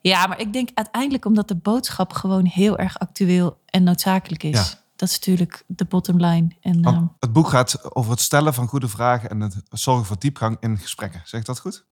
Ja, 0.00 0.26
maar 0.26 0.40
ik 0.40 0.52
denk 0.52 0.68
uiteindelijk 0.74 1.24
omdat 1.24 1.48
de 1.48 1.56
boodschap 1.56 2.12
gewoon 2.12 2.44
heel 2.44 2.78
erg 2.78 2.98
actueel 2.98 3.58
en 3.66 3.82
noodzakelijk 3.82 4.42
is. 4.42 4.70
Ja. 4.70 4.83
Dat 5.04 5.12
is 5.12 5.18
natuurlijk 5.26 5.64
de 5.66 5.84
bottom 5.84 6.20
line. 6.20 6.48
En, 6.60 6.84
ehm, 6.84 7.06
het 7.18 7.32
boek 7.32 7.48
gaat 7.48 7.94
over 7.94 8.10
het 8.10 8.20
stellen 8.20 8.54
van 8.54 8.68
goede 8.68 8.88
vragen 8.88 9.30
en 9.30 9.40
het 9.40 9.62
zorgen 9.70 10.04
voor 10.04 10.18
diepgang 10.18 10.56
in 10.60 10.78
gesprekken. 10.78 11.20
Zeg 11.24 11.40
ik 11.40 11.46
dat 11.46 11.60
goed? 11.60 11.86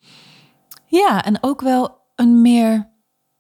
ja, 0.87 1.25
en 1.25 1.39
ook 1.41 1.61
wel 1.61 2.01
een 2.15 2.43
meer 2.43 2.89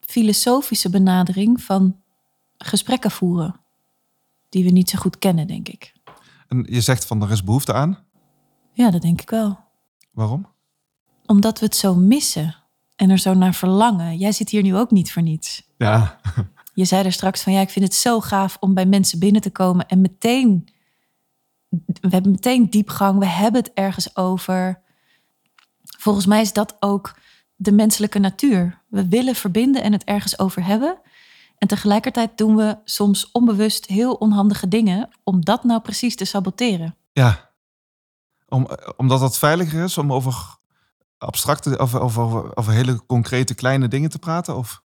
filosofische 0.00 0.90
benadering 0.90 1.62
van 1.62 1.96
gesprekken 2.58 3.10
voeren. 3.10 3.60
Die 4.48 4.64
we 4.64 4.70
niet 4.70 4.90
zo 4.90 4.98
goed 4.98 5.18
kennen, 5.18 5.46
denk 5.46 5.68
ik. 5.68 5.92
En 6.48 6.66
je 6.68 6.80
zegt 6.80 7.04
van 7.04 7.22
er 7.22 7.30
is 7.30 7.44
behoefte 7.44 7.72
aan. 7.72 7.98
Ja, 8.72 8.90
dat 8.90 9.02
denk 9.02 9.20
ik 9.20 9.30
wel. 9.30 9.58
Waarom? 10.10 10.46
Omdat 11.26 11.58
we 11.58 11.64
het 11.64 11.76
zo 11.76 11.94
missen 11.94 12.56
en 12.96 13.10
er 13.10 13.18
zo 13.18 13.34
naar 13.34 13.54
verlangen. 13.54 14.16
Jij 14.16 14.32
zit 14.32 14.48
hier 14.48 14.62
nu 14.62 14.76
ook 14.76 14.90
niet 14.90 15.12
voor 15.12 15.22
niets. 15.22 15.62
Ja. 15.76 16.20
Je 16.72 16.84
zei 16.84 17.04
er 17.04 17.12
straks 17.12 17.42
van 17.42 17.52
ja, 17.52 17.60
ik 17.60 17.70
vind 17.70 17.84
het 17.84 17.94
zo 17.94 18.20
gaaf 18.20 18.56
om 18.60 18.74
bij 18.74 18.86
mensen 18.86 19.18
binnen 19.18 19.42
te 19.42 19.50
komen 19.50 19.88
en 19.88 20.00
meteen, 20.00 20.68
we 22.00 22.08
hebben 22.08 22.30
meteen 22.30 22.70
diepgang, 22.70 23.18
we 23.18 23.26
hebben 23.26 23.60
het 23.60 23.72
ergens 23.74 24.16
over. 24.16 24.80
Volgens 25.98 26.26
mij 26.26 26.40
is 26.40 26.52
dat 26.52 26.76
ook 26.80 27.18
de 27.56 27.72
menselijke 27.72 28.18
natuur. 28.18 28.80
We 28.88 29.08
willen 29.08 29.34
verbinden 29.34 29.82
en 29.82 29.92
het 29.92 30.04
ergens 30.04 30.38
over 30.38 30.64
hebben. 30.64 31.00
En 31.58 31.68
tegelijkertijd 31.68 32.38
doen 32.38 32.56
we 32.56 32.78
soms 32.84 33.30
onbewust 33.30 33.86
heel 33.86 34.14
onhandige 34.14 34.68
dingen 34.68 35.08
om 35.24 35.44
dat 35.44 35.64
nou 35.64 35.80
precies 35.80 36.16
te 36.16 36.24
saboteren. 36.24 36.96
Ja. 37.12 37.50
Om, 38.48 38.66
eh, 38.66 38.88
omdat 38.96 39.20
het 39.20 39.38
veiliger 39.38 39.84
is 39.84 39.98
om 39.98 40.12
over 40.12 40.56
abstracte, 41.18 41.78
of 41.78 41.94
over, 41.94 42.20
over, 42.22 42.56
over 42.56 42.72
hele 42.72 43.06
concrete 43.06 43.54
kleine 43.54 43.88
dingen 43.88 44.10
te 44.10 44.18
praten? 44.18 44.56
Of? 44.56 44.82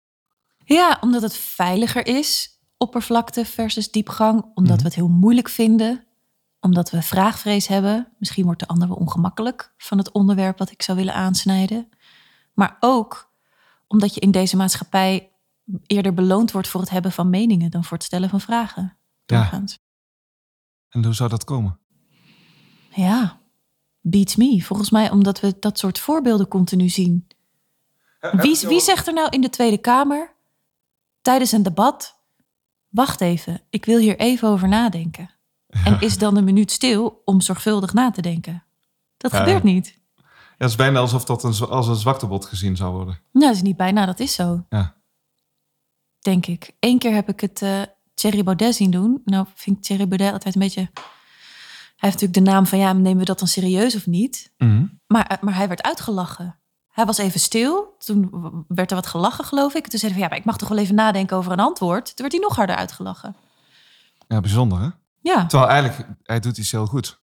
Ja, 0.72 0.98
omdat 1.02 1.22
het 1.22 1.36
veiliger 1.36 2.08
is, 2.08 2.60
oppervlakte 2.78 3.46
versus 3.46 3.92
diepgang. 3.92 4.42
Omdat 4.54 4.72
Mhm. 4.74 4.78
we 4.78 4.84
het 4.84 4.96
heel 4.96 5.08
moeilijk 5.08 5.50
vinden. 5.50 6.06
Omdat 6.60 6.90
we 6.90 7.02
vraagvrees 7.02 7.68
hebben. 7.68 8.08
Misschien 8.18 8.46
wordt 8.46 8.60
de 8.60 8.68
ander 8.68 8.88
wel 8.88 8.98
ongemakkelijk 8.98 9.74
van 9.78 9.98
het 9.98 10.12
onderwerp 10.12 10.58
wat 10.58 10.72
ik 10.72 10.82
zou 10.82 10.98
willen 10.98 11.14
aansnijden. 11.14 11.90
Maar 12.54 12.78
ook 12.80 13.32
omdat 13.88 14.14
je 14.14 14.20
in 14.22 14.32
deze 14.32 14.56
maatschappij 14.56 15.32
eerder 15.86 16.14
beloond 16.14 16.52
wordt 16.52 16.68
voor 16.68 16.82
het 16.82 16.90
hebben 16.90 17.12
van 17.12 17.30
meningen 17.30 17.72
dan 17.72 17.84
voor 17.84 17.98
het 17.98 18.06
stellen 18.06 18.30
van 18.30 18.42
vragen. 18.42 18.84
Ja. 18.84 19.38
Doorgaans. 19.38 19.80
En 20.90 21.04
hoe 21.04 21.14
zou 21.14 21.30
dat 21.30 21.44
komen? 21.44 21.80
Ja, 22.90 23.40
beats 24.02 24.36
me. 24.36 24.62
Volgens 24.64 24.90
mij 24.90 25.10
omdat 25.12 25.40
we 25.40 25.56
dat 25.60 25.80
soort 25.80 26.00
voorbeelden 26.00 26.48
continu 26.48 26.90
zien. 26.90 27.28
Wie, 28.32 28.60
wie 28.68 28.80
zegt 28.82 29.08
er 29.08 29.14
nou 29.14 29.30
in 29.30 29.42
de 29.42 29.50
Tweede 29.50 29.78
Kamer 29.78 30.31
tijdens 31.22 31.52
een 31.52 31.64
debat: 31.64 32.20
Wacht 32.90 33.22
even, 33.22 33.62
ik 33.70 33.86
wil 33.86 34.00
hier 34.00 34.20
even 34.20 34.48
over 34.48 34.68
nadenken. 34.68 35.30
En 35.84 36.00
is 36.02 36.18
dan 36.18 36.38
een 36.38 36.44
minuut 36.44 36.72
stil 36.72 37.22
om 37.26 37.42
zorgvuldig 37.42 37.94
na 37.94 38.12
te 38.12 38.22
denken? 38.22 38.64
Dat 39.18 39.32
Ja. 39.32 39.38
gebeurt 39.38 39.64
niet. 39.64 40.00
Ja, 40.16 40.24
het 40.58 40.70
is 40.70 40.76
bijna 40.76 41.00
alsof 41.00 41.26
dat 41.26 41.44
een, 41.44 41.54
als 41.70 41.88
een 41.88 41.96
zwaktebod 41.96 42.46
gezien 42.46 42.76
zou 42.76 42.92
worden. 42.94 43.20
Nou, 43.32 43.46
dat 43.46 43.56
is 43.56 43.62
niet 43.62 43.78
bijna, 43.78 44.06
dat 44.06 44.20
is 44.20 44.34
zo. 44.34 44.66
Ja. 44.70 44.96
Denk 46.20 46.46
ik. 46.46 46.72
Eén 46.80 47.00
keer 47.00 47.14
heb 47.14 47.30
ik 47.30 47.40
het 47.40 47.62
eh 47.62 47.82
Thierry 48.14 48.44
Baudet 48.44 48.76
zien 48.76 48.92
doen. 48.92 49.22
Nou, 49.26 49.46
vind 49.56 49.78
ik 49.78 49.84
Thierry 49.84 50.08
Baudet 50.08 50.32
altijd 50.34 50.56
een 50.56 50.62
beetje. 50.62 50.82
Hij 50.82 52.10
heeft 52.10 52.22
natuurlijk 52.22 52.34
de 52.34 52.52
naam 52.52 52.66
van 52.66 52.80
ja, 52.80 52.94
nemen 52.94 53.18
we 53.20 53.26
dat 53.26 53.40
dan 53.40 53.48
serieus 53.48 53.96
of 53.96 54.08
niet? 54.08 54.54
Maar, 55.08 55.28
eh, 55.28 55.38
maar 55.42 55.56
hij 55.56 55.68
werd 55.68 55.82
uitgelachen. 55.82 56.60
Hij 56.92 57.06
was 57.06 57.18
even 57.18 57.40
stil. 57.40 57.96
Toen 58.00 58.30
werd 58.68 58.90
er 58.90 58.96
wat 58.96 59.08
gelachen, 59.08 59.46
geloof 59.46 59.74
ik. 59.74 59.88
Toen 59.88 60.00
zei 60.00 60.12
hij 60.12 60.12
van 60.12 60.22
ja, 60.22 60.28
maar 60.28 60.38
ik 60.38 60.46
mag 60.46 60.58
toch 60.58 60.70
wel 60.70 60.78
even 60.78 60.96
nadenken 60.96 61.38
over 61.38 61.52
een 61.52 61.60
antwoord. 61.60 62.06
Toen 62.06 62.16
werd 62.16 62.32
hij 62.32 62.42
nog 62.42 62.56
harder 62.56 62.76
uitgelachen. 62.76 63.36
Ja, 64.28 64.40
bijzonder 64.40 64.80
hè? 64.80 64.90
Ja, 65.20 65.46
Terwijl 65.46 65.70
eigenlijk, 65.72 66.10
hij 66.24 66.40
doet 66.40 66.58
iets 66.58 66.72
heel 66.72 66.86
goed. 66.86 67.22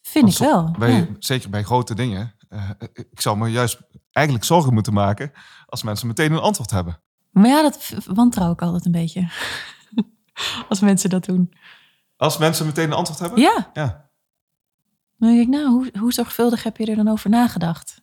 vind 0.00 0.28
ik 0.32 0.38
Want 0.38 0.50
wel. 0.50 0.70
Bij, 0.78 0.92
Ja. 0.92 1.06
Zeker 1.18 1.50
bij 1.50 1.62
grote 1.62 1.94
dingen. 1.94 2.34
Eh, 2.48 2.70
ik 2.92 3.20
zou 3.20 3.36
me 3.36 3.48
juist 3.48 3.80
eigenlijk 4.12 4.46
zorgen 4.46 4.74
moeten 4.74 4.92
maken 4.92 5.32
als 5.66 5.82
mensen 5.82 6.06
meteen 6.06 6.32
een 6.32 6.38
antwoord 6.38 6.70
hebben. 6.70 7.00
Maar 7.30 7.46
ja, 7.46 7.62
dat 7.62 7.92
wantrouw 8.06 8.52
ik 8.52 8.62
altijd 8.62 8.84
een 8.86 8.92
beetje. 8.92 9.28
Als 10.68 10.80
mensen 10.80 11.10
dat 11.10 11.24
doen. 11.24 11.52
Als 12.16 12.38
mensen 12.38 12.66
meteen 12.66 12.84
een 12.86 12.92
antwoord 12.96 13.18
hebben? 13.20 13.40
Ja, 13.40 13.70
Ja. 13.72 14.10
dan 15.18 15.28
denk 15.28 15.40
ik, 15.40 15.48
nou, 15.48 15.68
hoe, 15.70 15.90
hoe 15.98 16.12
zorgvuldig 16.12 16.62
heb 16.62 16.76
je 16.76 16.86
er 16.86 16.96
dan 16.96 17.08
over 17.08 17.30
nagedacht? 17.30 18.02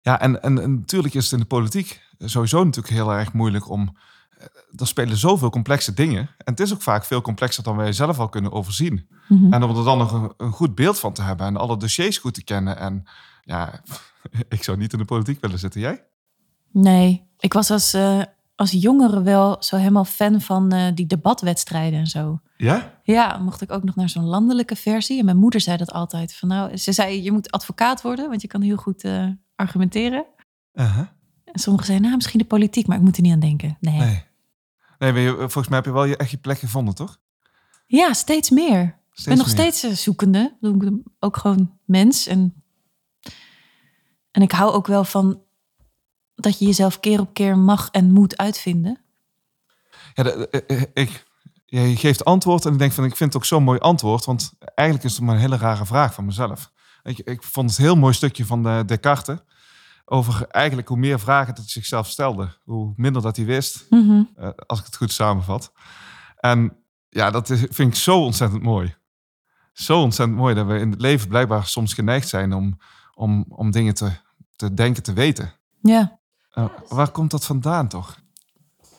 Ja, 0.00 0.20
en, 0.20 0.42
en, 0.42 0.62
en 0.62 0.74
natuurlijk 0.74 1.14
is 1.14 1.24
het 1.24 1.32
in 1.32 1.38
de 1.38 1.44
politiek 1.44 2.06
sowieso 2.18 2.64
natuurlijk 2.64 2.94
heel 2.94 3.12
erg 3.12 3.32
moeilijk 3.32 3.68
om... 3.70 3.96
eh, 4.38 4.44
Er 4.76 4.86
spelen 4.86 5.16
zoveel 5.16 5.50
complexe 5.50 5.94
dingen. 5.94 6.20
En 6.20 6.52
het 6.52 6.60
is 6.60 6.72
ook 6.72 6.82
vaak 6.82 7.04
veel 7.04 7.20
complexer 7.20 7.62
dan 7.62 7.76
wij 7.76 7.92
zelf 7.92 8.18
al 8.18 8.28
kunnen 8.28 8.52
overzien. 8.52 9.08
Mhm. 9.28 9.52
En 9.52 9.62
om 9.62 9.76
er 9.76 9.84
dan 9.84 9.98
nog 9.98 10.12
een, 10.12 10.32
een 10.36 10.52
goed 10.52 10.74
beeld 10.74 10.98
van 10.98 11.12
te 11.12 11.22
hebben 11.22 11.46
en 11.46 11.56
alle 11.56 11.76
dossiers 11.76 12.18
goed 12.18 12.34
te 12.34 12.44
kennen. 12.44 12.78
En 12.78 13.04
ja, 13.40 13.80
ik 14.48 14.62
zou 14.64 14.76
niet 14.78 14.92
in 14.92 14.98
de 14.98 15.04
politiek 15.04 15.40
willen 15.40 15.58
zitten. 15.58 15.80
Jij? 15.80 16.04
Nee, 16.72 17.26
ik 17.38 17.52
was 17.52 17.70
als, 17.70 17.94
eh, 17.94 18.22
als 18.54 18.70
jongere 18.70 19.22
wel 19.22 19.56
zo 19.60 19.76
helemaal 19.76 20.04
fan 20.04 20.40
van 20.40 20.72
eh, 20.72 20.94
die 20.94 21.06
debatwedstrijden 21.06 21.98
en 21.98 22.06
zo. 22.06 22.40
Ja? 22.56 23.00
Ja, 23.02 23.38
mocht 23.38 23.60
ik 23.62 23.72
ook 23.72 23.82
nog 23.84 23.94
naar 23.96 24.08
zo'n 24.08 24.24
landelijke 24.24 24.76
versie. 24.76 25.18
En 25.18 25.24
mijn 25.24 25.36
moeder 25.36 25.60
zei 25.60 25.76
dat 25.76 25.92
altijd. 25.92 26.34
Van 26.34 26.48
nou, 26.48 26.76
ze 26.76 26.92
zei, 26.92 27.22
je 27.22 27.32
moet 27.32 27.50
advocaat 27.50 28.02
worden, 28.02 28.28
want 28.28 28.42
je 28.42 28.48
kan 28.48 28.60
heel 28.62 28.76
goed 28.76 29.04
argumenteren. 29.58 30.24
En 31.44 31.58
sommigen 31.60 31.86
zeiden, 31.86 32.06
nou, 32.06 32.16
misschien 32.16 32.38
de 32.40 32.46
politiek, 32.46 32.86
maar 32.86 32.96
ik 32.96 33.02
moet 33.02 33.16
er 33.16 33.22
niet 33.22 33.32
aan 33.32 33.40
denken. 33.40 33.76
Nee. 33.80 33.98
Nee. 33.98 34.24
Nee, 34.98 35.22
je- 35.22 35.34
volgens 35.36 35.68
mij 35.68 35.76
heb 35.76 35.84
je 35.86 35.92
wel 35.92 36.04
je, 36.04 36.16
echt 36.16 36.30
je 36.30 36.36
plek 36.36 36.58
gevonden, 36.58 36.94
toch? 36.94 37.18
Ja, 37.86 38.12
steeds 38.12 38.50
meer. 38.50 38.80
ik 39.14 39.24
ben 39.24 39.36
nog 39.36 39.46
meer. 39.46 39.54
steeds 39.54 39.82
eh, 39.82 39.90
zoekende. 39.92 40.56
Ik 40.60 40.78
ben 40.78 41.02
ook 41.18 41.36
gewoon 41.36 41.78
mens. 41.84 42.26
En, 42.26 42.62
en 44.30 44.42
ik 44.42 44.52
hou 44.52 44.72
ook 44.72 44.86
wel 44.86 45.04
van 45.04 45.42
dat 46.34 46.58
je 46.58 46.64
jezelf 46.64 47.00
keer 47.00 47.20
op 47.20 47.34
keer 47.34 47.58
mag 47.58 47.88
en 47.90 48.12
moet 48.12 48.36
uitvinden. 48.36 49.00
Ja, 50.14 50.22
de- 50.22 50.48
eh, 50.50 50.76
eh, 50.76 50.82
ik, 50.94 51.26
je 51.64 51.96
geeft 51.96 52.24
antwoord 52.24 52.64
en 52.64 52.72
ik 52.72 52.78
denk 52.78 52.92
van, 52.92 53.04
ik 53.04 53.16
vind 53.16 53.32
het 53.32 53.42
ook 53.42 53.48
zo'n 53.48 53.62
mooi 53.62 53.78
antwoord. 53.78 54.24
Want 54.24 54.52
eigenlijk 54.74 55.08
is 55.08 55.16
het 55.16 55.22
maar 55.24 55.34
een 55.34 55.40
hele 55.40 55.56
rare 55.56 55.86
vraag 55.86 56.14
van 56.14 56.24
mezelf. 56.24 56.72
Ik, 57.02 57.18
ik 57.18 57.42
vond 57.42 57.70
het 57.70 57.78
een 57.78 57.84
heel 57.84 57.96
mooi 57.96 58.14
stukje 58.14 58.46
van 58.46 58.62
de 58.62 58.82
Descartes. 58.86 59.38
Over 60.04 60.46
eigenlijk 60.48 60.88
hoe 60.88 60.96
meer 60.96 61.20
vragen 61.20 61.54
dat 61.54 61.62
hij 61.64 61.72
zichzelf 61.72 62.08
stelde. 62.08 62.56
Hoe 62.64 62.92
minder 62.96 63.22
dat 63.22 63.36
hij 63.36 63.44
wist, 63.44 63.86
Mhm. 63.90 64.22
eh, 64.36 64.48
als 64.66 64.78
ik 64.78 64.84
het 64.84 64.96
goed 64.96 65.12
samenvat. 65.12 65.72
En 66.36 66.76
ja, 67.08 67.30
dat 67.30 67.50
is, 67.50 67.60
vind 67.70 67.92
ik 67.92 67.94
zo 67.94 68.22
ontzettend 68.24 68.62
mooi. 68.62 68.94
Zo 69.72 70.02
ontzettend 70.02 70.38
mooi 70.38 70.54
dat 70.54 70.66
we 70.66 70.78
in 70.78 70.90
het 70.90 71.00
leven 71.00 71.28
blijkbaar 71.28 71.66
soms 71.66 71.94
geneigd 71.94 72.28
zijn 72.28 72.52
om, 72.52 72.78
om, 73.14 73.44
om 73.48 73.70
dingen 73.70 73.94
te, 73.94 74.12
te 74.56 74.74
denken 74.74 75.02
te 75.02 75.12
weten. 75.12 75.52
Ja. 75.82 76.18
Eh, 76.50 76.64
waar 76.88 77.10
komt 77.10 77.30
dat 77.30 77.44
vandaan 77.44 77.88
toch? 77.88 78.20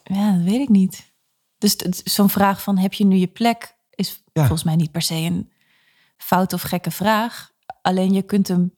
ja, 0.03 0.31
dat 0.35 0.43
weet 0.43 0.61
ik 0.61 0.69
niet. 0.69 1.11
Dus 1.57 1.75
zo'n 2.03 2.29
vraag 2.29 2.61
van 2.61 2.77
heb 2.77 2.93
je 2.93 3.05
nu 3.05 3.15
je 3.15 3.27
plek 3.27 3.75
is 3.89 4.23
Ja. 4.33 4.41
volgens 4.41 4.63
mij 4.63 4.75
niet 4.75 4.91
per 4.91 5.01
se 5.01 5.13
een 5.15 5.51
fout 6.17 6.53
of 6.53 6.61
gekke 6.61 6.91
vraag. 6.91 7.51
Alleen 7.81 8.13
je 8.13 8.21
kunt 8.21 8.47
hem 8.47 8.73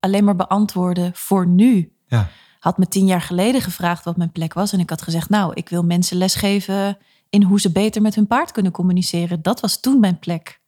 alleen 0.00 0.24
maar 0.24 0.36
beantwoorden 0.36 1.10
voor 1.14 1.46
nu. 1.46 1.92
Ja. 2.06 2.28
Had 2.58 2.78
me 2.78 2.88
tien 2.88 3.06
jaar 3.06 3.20
geleden 3.20 3.60
gevraagd 3.60 4.04
wat 4.04 4.16
mijn 4.16 4.32
plek 4.32 4.54
was. 4.54 4.72
En 4.72 4.80
ik 4.80 4.90
had 4.90 5.02
gezegd, 5.02 5.28
nou, 5.28 5.52
ik 5.54 5.68
wil 5.68 5.82
mensen 5.82 6.16
lesgeven 6.16 6.98
in 7.30 7.42
hoe 7.42 7.60
ze 7.60 7.72
beter 7.72 8.02
met 8.02 8.14
hun 8.14 8.26
paard 8.26 8.52
kunnen 8.52 8.72
communiceren. 8.72 9.42
Dat 9.42 9.60
was 9.60 9.80
toen 9.80 10.00
mijn 10.00 10.18
plek. 10.18 10.60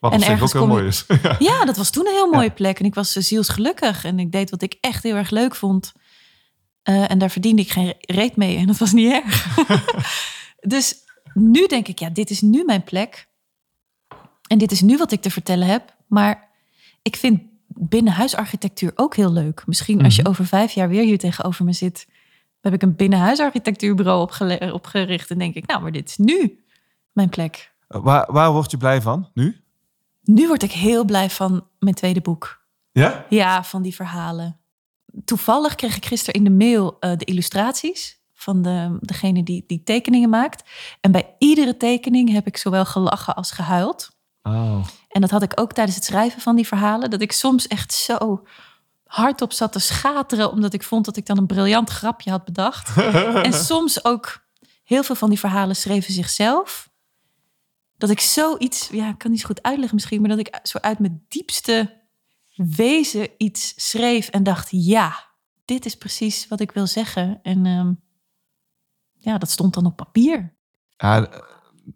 Wat 0.00 0.12
En 0.12 0.18
zich 0.18 0.28
ook 0.28 0.34
ergens 0.34 0.52
heel 0.52 0.66
mooi 0.66 0.86
is. 0.86 1.06
Ja. 1.22 1.36
Ja, 1.38 1.64
dat 1.64 1.76
was 1.76 1.90
toen 1.90 2.06
een 2.06 2.12
heel 2.12 2.30
mooie 2.30 2.50
plek. 2.50 2.78
En 2.78 2.84
ik 2.84 2.94
was 2.94 3.16
eh, 3.16 3.22
zielsgelukkig. 3.22 4.04
En 4.04 4.18
ik 4.18 4.32
deed 4.32 4.50
wat 4.50 4.62
ik 4.62 4.76
echt 4.80 5.02
heel 5.02 5.16
erg 5.16 5.30
leuk 5.30 5.54
vond. 5.54 5.92
Eh, 6.82 7.10
en 7.10 7.18
daar 7.18 7.30
verdiende 7.30 7.62
ik 7.62 7.70
geen 7.70 7.94
reet 8.00 8.36
mee. 8.36 8.56
En 8.56 8.66
dat 8.66 8.78
was 8.78 8.92
niet 8.92 9.12
erg. 9.12 9.56
dus 10.60 10.94
nu 11.34 11.66
denk 11.66 11.88
ik, 11.88 11.98
ja, 11.98 12.10
dit 12.10 12.30
is 12.30 12.40
nu 12.40 12.64
mijn 12.64 12.84
plek. 12.84 13.28
En 14.46 14.58
dit 14.58 14.72
is 14.72 14.80
nu 14.80 14.96
wat 14.96 15.12
ik 15.12 15.22
te 15.22 15.30
vertellen 15.30 15.66
heb. 15.66 15.94
Maar 16.06 16.45
ik 17.06 17.16
vind 17.16 17.40
binnenhuisarchitectuur 17.68 18.92
ook 18.94 19.16
heel 19.16 19.32
leuk. 19.32 19.66
Misschien 19.66 20.04
als 20.04 20.16
je 20.16 20.22
Mhm. 20.22 20.30
over 20.30 20.46
vijf 20.46 20.72
jaar 20.72 20.88
weer 20.88 21.02
hier 21.02 21.18
tegenover 21.18 21.64
me 21.64 21.72
zit... 21.72 22.06
heb 22.60 22.72
ik 22.74 22.82
een 22.82 22.96
binnenhuisarchitectuurbureau 22.96 24.28
opgericht. 24.72 25.30
En 25.30 25.38
denk 25.38 25.54
ik, 25.54 25.66
nou, 25.66 25.82
maar 25.82 25.92
dit 25.92 26.08
is 26.08 26.16
nu 26.16 26.64
mijn 27.12 27.28
plek. 27.28 27.74
Waar, 27.88 28.32
waar 28.32 28.52
word 28.52 28.70
je 28.70 28.76
blij 28.76 29.02
van 29.02 29.28
nu? 29.34 29.60
Nu 30.22 30.46
word 30.46 30.62
ik 30.62 30.72
heel 30.72 31.04
blij 31.04 31.30
van 31.30 31.66
mijn 31.78 31.94
tweede 31.94 32.20
boek. 32.20 32.64
Ja? 32.92 33.26
Ja, 33.28 33.64
van 33.64 33.82
die 33.82 33.94
verhalen. 33.94 34.56
Toevallig 35.24 35.74
kreeg 35.74 35.96
ik 35.96 36.06
gisteren 36.06 36.34
in 36.34 36.44
de 36.44 36.64
mail 36.64 36.96
eh, 37.00 37.16
de 37.16 37.24
illustraties 37.24 38.20
van 38.34 38.62
de, 38.62 38.96
degene 39.00 39.42
die, 39.42 39.64
die 39.66 39.82
tekeningen 39.82 40.28
maakt. 40.30 40.70
En 41.00 41.12
bij 41.12 41.34
iedere 41.38 41.76
tekening 41.76 42.32
heb 42.32 42.46
ik 42.46 42.56
zowel 42.56 42.84
gelachen 42.84 43.34
als 43.36 43.50
gehuild. 43.50 44.10
Oh. 44.42 44.84
En 45.16 45.22
dat 45.22 45.30
had 45.30 45.42
ik 45.42 45.60
ook 45.60 45.72
tijdens 45.72 45.96
het 45.96 46.04
schrijven 46.04 46.40
van 46.40 46.56
die 46.56 46.66
verhalen. 46.66 47.10
Dat 47.10 47.20
ik 47.20 47.32
soms 47.32 47.66
echt 47.66 47.92
zo 47.92 48.46
hardop 49.04 49.52
zat 49.52 49.72
te 49.72 49.78
schateren, 49.78 50.50
omdat 50.50 50.72
ik 50.72 50.82
vond 50.82 51.04
dat 51.04 51.16
ik 51.16 51.26
dan 51.26 51.38
een 51.38 51.46
briljant 51.46 51.90
grapje 51.90 52.30
had 52.30 52.44
bedacht. 52.44 52.96
en 53.46 53.52
soms 53.52 54.04
ook 54.04 54.46
heel 54.84 55.02
veel 55.02 55.14
van 55.14 55.28
die 55.28 55.38
verhalen 55.38 55.76
schreven 55.76 56.12
zichzelf. 56.12 56.90
Dat 57.96 58.10
ik 58.10 58.20
zoiets, 58.20 58.88
ja, 58.88 59.08
ik 59.08 59.18
kan 59.18 59.30
niet 59.30 59.40
zo 59.40 59.46
goed 59.46 59.62
uitleggen 59.62 59.94
misschien, 59.94 60.20
maar 60.20 60.30
dat 60.30 60.38
ik 60.38 60.58
zo 60.62 60.78
uit 60.78 60.98
mijn 60.98 61.24
diepste 61.28 62.02
wezen 62.54 63.28
iets 63.38 63.72
schreef 63.90 64.28
en 64.28 64.42
dacht, 64.42 64.68
ja, 64.70 65.24
dit 65.64 65.84
is 65.86 65.96
precies 65.96 66.48
wat 66.48 66.60
ik 66.60 66.70
wil 66.72 66.86
zeggen. 66.86 67.38
En 67.42 67.66
ehm, 67.66 67.92
ja, 69.12 69.38
dat 69.38 69.50
stond 69.50 69.74
dan 69.74 69.86
op 69.86 69.96
papier. 69.96 70.56
Ja, 70.96 71.20
de- 71.20 71.44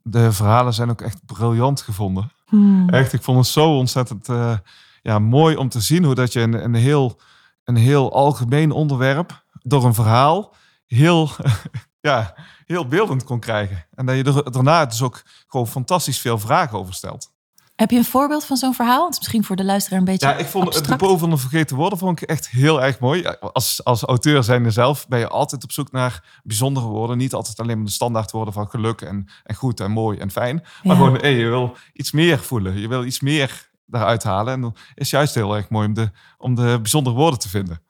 de 0.02 0.32
verhalen 0.32 0.72
zijn 0.74 0.90
ook 0.90 1.00
echt 1.00 1.24
briljant 1.26 1.80
gevonden. 1.80 2.32
Hmm. 2.50 2.88
Echt, 2.88 3.12
ik 3.12 3.22
vond 3.22 3.38
het 3.38 3.46
zo 3.46 3.76
ontzettend 3.76 4.28
eh, 4.28 4.56
ja, 5.02 5.18
mooi 5.18 5.56
om 5.56 5.68
te 5.68 5.80
zien 5.80 6.04
hoe 6.04 6.14
dat 6.14 6.32
je 6.32 6.40
een, 6.40 6.64
een, 6.64 6.74
heel, 6.74 7.20
een 7.64 7.76
heel 7.76 8.12
algemeen 8.12 8.70
onderwerp 8.70 9.44
door 9.62 9.84
een 9.84 9.94
verhaal 9.94 10.54
heel, 10.86 11.30
ja, 12.00 12.34
heel 12.66 12.86
beeldend 12.86 13.24
kon 13.24 13.40
krijgen. 13.40 13.86
En 13.94 14.06
dat 14.06 14.16
je 14.16 14.24
er, 14.24 14.52
daarna 14.52 14.86
dus 14.86 15.02
ook 15.02 15.22
gewoon 15.46 15.66
fantastisch 15.66 16.20
veel 16.20 16.38
vragen 16.38 16.78
over 16.78 16.94
stelt. 16.94 17.32
Heb 17.80 17.90
je 17.90 17.96
een 17.96 18.04
voorbeeld 18.04 18.44
van 18.44 18.56
zo'n 18.56 18.74
verhaal? 18.74 19.04
Het 19.04 19.12
is 19.12 19.18
misschien 19.18 19.44
voor 19.44 19.56
de 19.56 19.64
luisteraar 19.64 19.98
een 19.98 20.04
beetje 20.04 20.26
Ja, 20.26 20.36
ik 20.36 20.46
vond 20.46 20.64
het 20.64 20.72
de 20.72 20.78
abstract. 20.78 21.02
boven 21.02 21.18
van 21.18 21.30
de 21.30 21.36
vergeten 21.36 21.76
woorden 21.76 21.98
vond 21.98 22.22
ik 22.22 22.28
echt 22.28 22.48
heel 22.48 22.82
erg 22.82 22.98
mooi. 22.98 23.24
Als, 23.52 23.84
als 23.84 24.02
auteur 24.02 24.42
zijnde 24.44 24.70
zelf 24.70 25.08
ben 25.08 25.18
je 25.18 25.28
altijd 25.28 25.64
op 25.64 25.72
zoek 25.72 25.92
naar 25.92 26.40
bijzondere 26.42 26.86
woorden. 26.86 27.16
Niet 27.18 27.34
altijd 27.34 27.60
alleen 27.60 27.76
maar 27.76 27.86
de 27.86 27.92
standaard 27.92 28.30
woorden 28.30 28.54
van 28.54 28.68
geluk 28.70 29.00
en, 29.00 29.28
en 29.44 29.54
goed 29.54 29.80
en 29.80 29.90
mooi 29.90 30.18
en 30.18 30.30
fijn. 30.30 30.54
Maar 30.56 30.80
Ja. 30.82 30.94
gewoon, 30.94 31.14
hey, 31.20 31.34
je 31.34 31.48
wil 31.48 31.76
iets 31.92 32.12
meer 32.12 32.38
voelen. 32.38 32.78
Je 32.80 32.88
wil 32.88 33.04
iets 33.04 33.20
meer 33.20 33.70
daaruit 33.86 34.22
halen. 34.22 34.52
En 34.52 34.60
dan 34.60 34.72
is 34.74 34.82
het 34.94 35.08
juist 35.08 35.34
heel 35.34 35.56
erg 35.56 35.68
mooi 35.68 35.86
om 35.86 35.94
de, 35.94 36.10
om 36.38 36.54
de 36.54 36.78
bijzondere 36.80 37.16
woorden 37.16 37.38
te 37.40 37.48
vinden. 37.48 37.82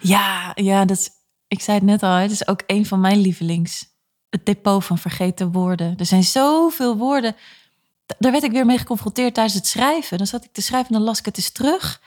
Ja, 0.00 0.52
ja 0.54 0.84
dat 0.84 0.96
is, 0.98 1.10
ik 1.48 1.60
zei 1.60 1.76
het 1.78 1.86
net 1.86 2.02
al, 2.02 2.14
het 2.14 2.30
is 2.30 2.48
ook 2.48 2.62
een 2.66 2.86
van 2.86 3.00
mijn 3.00 3.18
lievelings. 3.18 3.84
Het 4.30 4.46
depot 4.46 4.84
van 4.84 4.98
vergeten 4.98 5.52
woorden. 5.52 5.94
Er 5.96 6.06
zijn 6.06 6.24
zoveel 6.24 6.96
woorden. 6.96 7.36
Daar 8.18 8.32
werd 8.32 8.44
ik 8.44 8.52
weer 8.52 8.66
mee 8.66 8.78
geconfronteerd 8.78 9.34
tijdens 9.34 9.54
het 9.54 9.66
schrijven. 9.66 10.18
Dan 10.18 10.26
zat 10.26 10.44
ik 10.44 10.52
te 10.52 10.62
schrijven 10.62 10.88
en 10.88 10.94
dan 10.94 11.04
las 11.04 11.18
ik 11.18 11.24
het 11.24 11.36
eens 11.36 11.50
terug. 11.52 12.00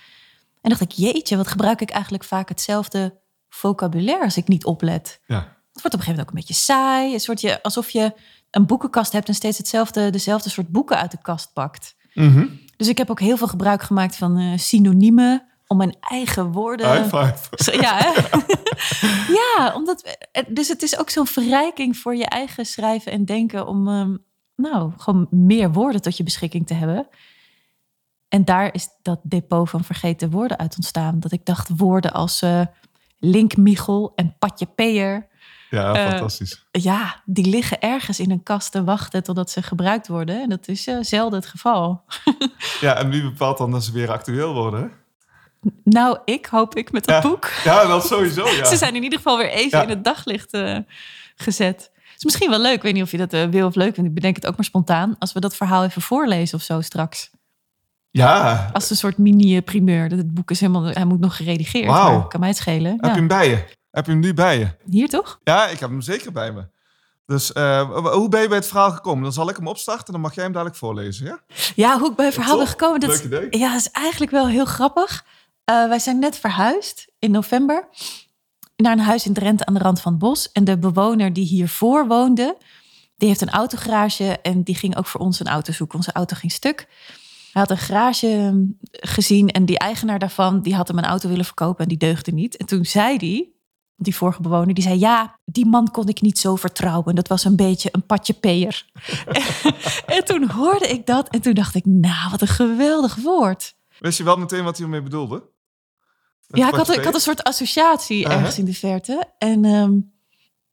En 0.61 0.69
dacht 0.69 0.81
ik, 0.81 0.91
jeetje, 0.91 1.37
wat 1.37 1.47
gebruik 1.47 1.81
ik 1.81 1.89
eigenlijk 1.89 2.23
vaak 2.23 2.49
hetzelfde 2.49 3.17
vocabulaire 3.49 4.23
als 4.23 4.37
ik 4.37 4.47
niet 4.47 4.65
oplet. 4.65 5.19
Ja. 5.25 5.57
Het 5.73 5.81
wordt 5.81 5.95
op 5.95 5.99
een 5.99 5.99
gegeven 5.99 6.09
moment 6.09 6.21
ook 6.21 6.29
een 6.29 6.39
beetje 6.39 6.73
saai. 6.73 7.13
Een 7.13 7.19
soort 7.19 7.41
je, 7.41 7.63
alsof 7.63 7.89
je 7.89 8.13
een 8.51 8.65
boekenkast 8.65 9.11
hebt 9.11 9.27
en 9.27 9.33
steeds 9.33 9.57
hetzelfde, 9.57 10.09
dezelfde 10.09 10.49
soort 10.49 10.69
boeken 10.69 10.97
uit 10.97 11.11
de 11.11 11.21
kast 11.21 11.53
pakt. 11.53 11.95
Mhm. 12.13 12.47
Dus 12.77 12.87
ik 12.87 12.97
heb 12.97 13.09
ook 13.09 13.19
heel 13.19 13.37
veel 13.37 13.47
gebruik 13.47 13.81
gemaakt 13.81 14.15
van 14.15 14.37
eh, 14.37 14.57
synoniemen 14.57 15.47
om 15.67 15.77
mijn 15.77 15.97
eigen 15.99 16.51
woorden. 16.51 16.91
High 17.03 17.15
five. 17.17 17.63
Zo, 17.63 17.71
Ja, 17.71 17.97
hè? 17.97 18.11
ja, 19.39 19.73
omdat. 19.75 20.17
Dus 20.47 20.67
het 20.67 20.83
is 20.83 20.97
ook 20.99 21.09
zo'n 21.09 21.27
verrijking 21.27 21.97
voor 21.97 22.15
je 22.15 22.25
eigen 22.25 22.65
schrijven 22.65 23.11
en 23.11 23.25
denken 23.25 23.67
om. 23.67 23.87
ehm, 23.87 24.15
nou, 24.59 24.91
gewoon 24.97 25.27
meer 25.29 25.71
woorden 25.71 26.01
tot 26.01 26.17
je 26.17 26.23
beschikking 26.23 26.67
te 26.67 26.73
hebben. 26.73 27.07
En 28.27 28.45
daar 28.45 28.73
is 28.73 28.87
dat 29.01 29.19
depot 29.23 29.69
van 29.69 29.83
vergeten 29.83 30.29
woorden 30.29 30.57
uit 30.57 30.75
ontstaan. 30.75 31.19
Dat 31.19 31.31
ik 31.31 31.45
dacht 31.45 31.69
woorden 31.77 32.13
als 32.13 32.41
eh 32.41 32.61
linkmichel 33.21 34.11
en 34.15 34.35
patje 34.39 34.65
peer. 34.65 35.27
Ja, 35.69 35.93
Eh, 35.95 36.07
fantastisch. 36.09 36.65
Ja, 36.71 37.21
die 37.25 37.45
liggen 37.45 37.79
ergens 37.81 38.19
in 38.19 38.31
een 38.31 38.43
kast 38.43 38.71
te 38.71 38.83
wachten 38.83 39.23
totdat 39.23 39.49
ze 39.51 39.61
gebruikt 39.61 40.07
worden. 40.07 40.41
En 40.41 40.49
dat 40.49 40.67
is 40.67 40.87
eh, 40.87 40.97
zelden 41.01 41.39
het 41.39 41.47
geval. 41.47 42.01
Ja, 42.81 42.95
en 42.95 43.09
wie 43.09 43.21
bepaalt 43.23 43.57
dan 43.57 43.71
dat 43.71 43.83
ze 43.83 43.91
weer 43.91 44.11
actueel 44.11 44.53
worden? 44.53 44.91
Nou, 45.83 46.17
ik 46.25 46.45
hoop 46.45 46.75
ik 46.75 46.91
met 46.91 47.05
dat 47.05 47.23
Ja. 47.23 47.29
boek. 47.29 47.51
Ja, 47.63 47.85
dat 47.87 48.07
sowieso, 48.07 48.47
ja. 48.47 48.63
Ze 48.71 48.75
zijn 48.77 48.95
in 48.95 49.03
ieder 49.03 49.17
geval 49.17 49.37
weer 49.37 49.49
even 49.49 49.77
Ja. 49.77 49.83
in 49.83 49.89
het 49.89 50.03
daglicht 50.03 50.57
gezet. 51.35 51.91
Is 52.19 52.23
misschien 52.23 52.49
wel 52.49 52.59
leuk. 52.59 52.73
Ik 52.75 52.81
weet 52.81 52.93
niet 52.93 53.03
of 53.03 53.11
je 53.11 53.17
dat 53.17 53.33
eh, 53.33 53.45
wil 53.45 53.67
of 53.67 53.75
leuk 53.75 53.93
vindt. 53.93 54.09
Ik 54.09 54.15
bedenk 54.15 54.35
het 54.35 54.45
ook 54.47 54.55
maar 54.55 54.65
spontaan. 54.65 55.15
Als 55.19 55.33
we 55.33 55.39
dat 55.39 55.55
verhaal 55.55 55.83
even 55.83 56.01
voorlezen 56.01 56.57
of 56.57 56.63
zo 56.63 56.81
straks. 56.81 57.29
Ja, 58.11 58.69
Als 58.73 58.89
een 58.89 58.95
soort 58.95 59.17
mini-primeur. 59.17 60.09
Dat 60.09 60.17
Het 60.17 60.33
boek 60.33 60.51
is 60.51 60.59
helemaal... 60.59 60.83
Hij 60.85 61.05
moet 61.05 61.19
nog 61.19 61.35
geredigeerd. 61.35 61.85
Wauw. 61.87 62.27
Kan 62.27 62.39
mij 62.39 62.49
het 62.49 62.57
schelen. 62.57 62.91
heb 62.91 63.03
Ja. 63.03 63.09
je 63.09 63.15
hem 63.15 63.27
bij 63.27 63.49
je? 63.49 63.63
Heb 63.91 64.05
je 64.05 64.11
hem 64.11 64.19
nu 64.19 64.33
bij 64.33 64.59
je? 64.59 64.67
Hier 64.89 65.09
toch? 65.09 65.39
Ja, 65.43 65.67
ik 65.67 65.79
heb 65.79 65.89
hem 65.89 66.01
zeker 66.01 66.31
bij 66.31 66.51
me. 66.51 66.67
Dus 67.25 67.53
eh, 67.53 67.89
hoe 68.13 68.29
ben 68.29 68.41
je 68.41 68.47
bij 68.47 68.57
het 68.57 68.67
verhaal 68.67 68.91
gekomen? 68.91 69.23
Dan 69.23 69.33
zal 69.33 69.49
ik 69.49 69.55
hem 69.55 69.67
opstarten, 69.67 70.11
dan 70.13 70.21
mag 70.21 70.35
jij 70.35 70.43
hem 70.43 70.53
dadelijk 70.53 70.77
voorlezen, 70.77 71.25
ja? 71.25 71.39
Ja, 71.75 71.99
hoe 71.99 72.09
ik 72.09 72.15
bij 72.15 72.25
het 72.25 72.33
verhaal 72.33 72.57
ben 72.57 72.67
gekomen. 72.67 72.99
Dat, 72.99 73.09
Leuk 73.09 73.23
idee. 73.23 73.59
Ja, 73.59 73.67
dat 73.71 73.79
is 73.79 73.91
eigenlijk 73.91 74.31
wel 74.31 74.47
heel 74.47 74.65
grappig. 74.65 75.25
Eh, 75.63 75.87
wij 75.87 75.99
zijn 75.99 76.19
net 76.19 76.37
verhuisd 76.37 77.07
in 77.19 77.31
november 77.31 77.87
naar 78.79 78.91
een 78.91 78.99
huis 78.99 79.25
in 79.25 79.33
Drenthe 79.33 79.65
aan 79.65 79.73
de 79.73 79.79
rand 79.79 80.01
van 80.01 80.11
het 80.11 80.21
bos. 80.21 80.51
En 80.51 80.63
de 80.63 80.77
bewoner 80.77 81.33
die 81.33 81.45
hiervoor 81.45 82.07
woonde, 82.07 82.57
die 83.17 83.27
heeft 83.27 83.41
een 83.41 83.49
autogarage 83.49 84.39
en 84.41 84.63
die 84.63 84.75
ging 84.75 84.97
ook 84.97 85.05
voor 85.05 85.21
ons 85.21 85.39
een 85.39 85.47
auto 85.47 85.73
zoeken. 85.73 85.97
Onze 85.97 86.11
auto 86.11 86.35
ging 86.35 86.51
stuk. 86.51 86.87
Hij 87.51 87.61
had 87.61 87.71
een 87.71 87.77
garage 87.77 88.27
hm, 88.27 88.65
gezien 88.91 89.49
en 89.49 89.65
die 89.65 89.77
eigenaar 89.77 90.19
daarvan, 90.19 90.61
die 90.61 90.75
had 90.75 90.87
hem 90.87 90.97
een 90.97 91.05
auto 91.05 91.29
willen 91.29 91.45
verkopen 91.45 91.83
en 91.83 91.89
die 91.89 91.97
deugde 91.97 92.31
niet. 92.31 92.57
En 92.57 92.65
toen 92.65 92.85
zei 92.85 93.17
die, 93.17 93.57
die 93.95 94.15
vorige 94.15 94.41
bewoner, 94.41 94.73
die 94.73 94.83
zei 94.83 94.99
ja, 94.99 95.39
die 95.45 95.65
man 95.65 95.91
kon 95.91 96.07
ik 96.07 96.21
niet 96.21 96.39
zo 96.39 96.55
vertrouwen. 96.55 97.15
Dat 97.15 97.27
was 97.27 97.43
een 97.43 97.55
beetje 97.55 97.89
een 97.91 98.05
patje 98.05 98.33
peer. 98.33 98.85
en 100.15 100.25
toen 100.25 100.49
hoorde 100.49 100.87
ik 100.87 101.05
dat 101.05 101.27
en 101.29 101.41
toen 101.41 101.53
dacht 101.53 101.75
ik, 101.75 101.85
nou, 101.85 102.31
wat 102.31 102.41
een 102.41 102.47
geweldig 102.47 103.15
woord. 103.15 103.75
Wist 103.99 104.17
je 104.17 104.23
wel 104.23 104.37
meteen 104.37 104.63
wat 104.63 104.77
hij 104.77 104.85
ermee 104.85 105.01
bedoelde? 105.01 105.43
Ja, 106.57 106.67
ik 106.67 106.73
had, 106.75 106.89
ik 106.89 107.03
had 107.03 107.13
een 107.13 107.19
soort 107.19 107.43
associatie 107.43 108.19
Uh-huh. 108.19 108.35
ergens 108.37 108.57
in 108.57 108.65
de 108.65 108.73
verte. 108.73 109.33
En 109.37 109.65
ehm, 109.65 109.93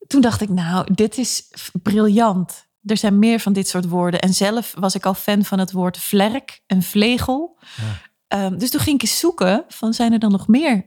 toen 0.07 0.21
dacht 0.21 0.41
ik, 0.41 0.49
nou, 0.49 0.95
dit 0.95 1.19
is 1.19 1.51
briljant. 1.83 2.65
Er 2.85 2.97
zijn 2.97 3.19
meer 3.19 3.41
van 3.41 3.53
dit 3.53 3.69
soort 3.69 3.89
woorden. 3.89 4.21
En 4.21 4.35
zelf 4.35 4.75
was 4.79 4.95
ik 4.95 5.07
al 5.07 5.15
fan 5.15 5.45
van 5.45 5.59
het 5.59 5.73
woord 5.73 5.99
vlerk 5.99 6.63
en 6.67 6.83
vlegel. 6.83 7.59
Ja. 7.77 8.01
Ehm, 8.29 8.59
dus 8.59 8.71
toen 8.71 8.81
ging 8.81 8.97
ik 8.97 9.03
eens 9.03 9.19
zoeken 9.19 9.65
van, 9.69 9.95
zijn 9.95 10.13
er 10.13 10.19
dan 10.19 10.31
nog 10.31 10.49
meer 10.49 10.85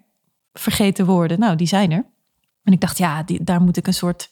vergeten 0.54 1.06
woorden? 1.06 1.40
Nou, 1.40 1.56
die 1.56 1.68
zijn 1.68 1.92
er. 1.92 2.06
En 2.64 2.74
ik 2.74 2.82
dacht, 2.82 2.98
ja, 2.98 3.24
die, 3.24 3.44
daar 3.44 3.62
moet 3.62 3.78
ik 3.78 3.88
een 3.88 3.94
soort 3.94 4.32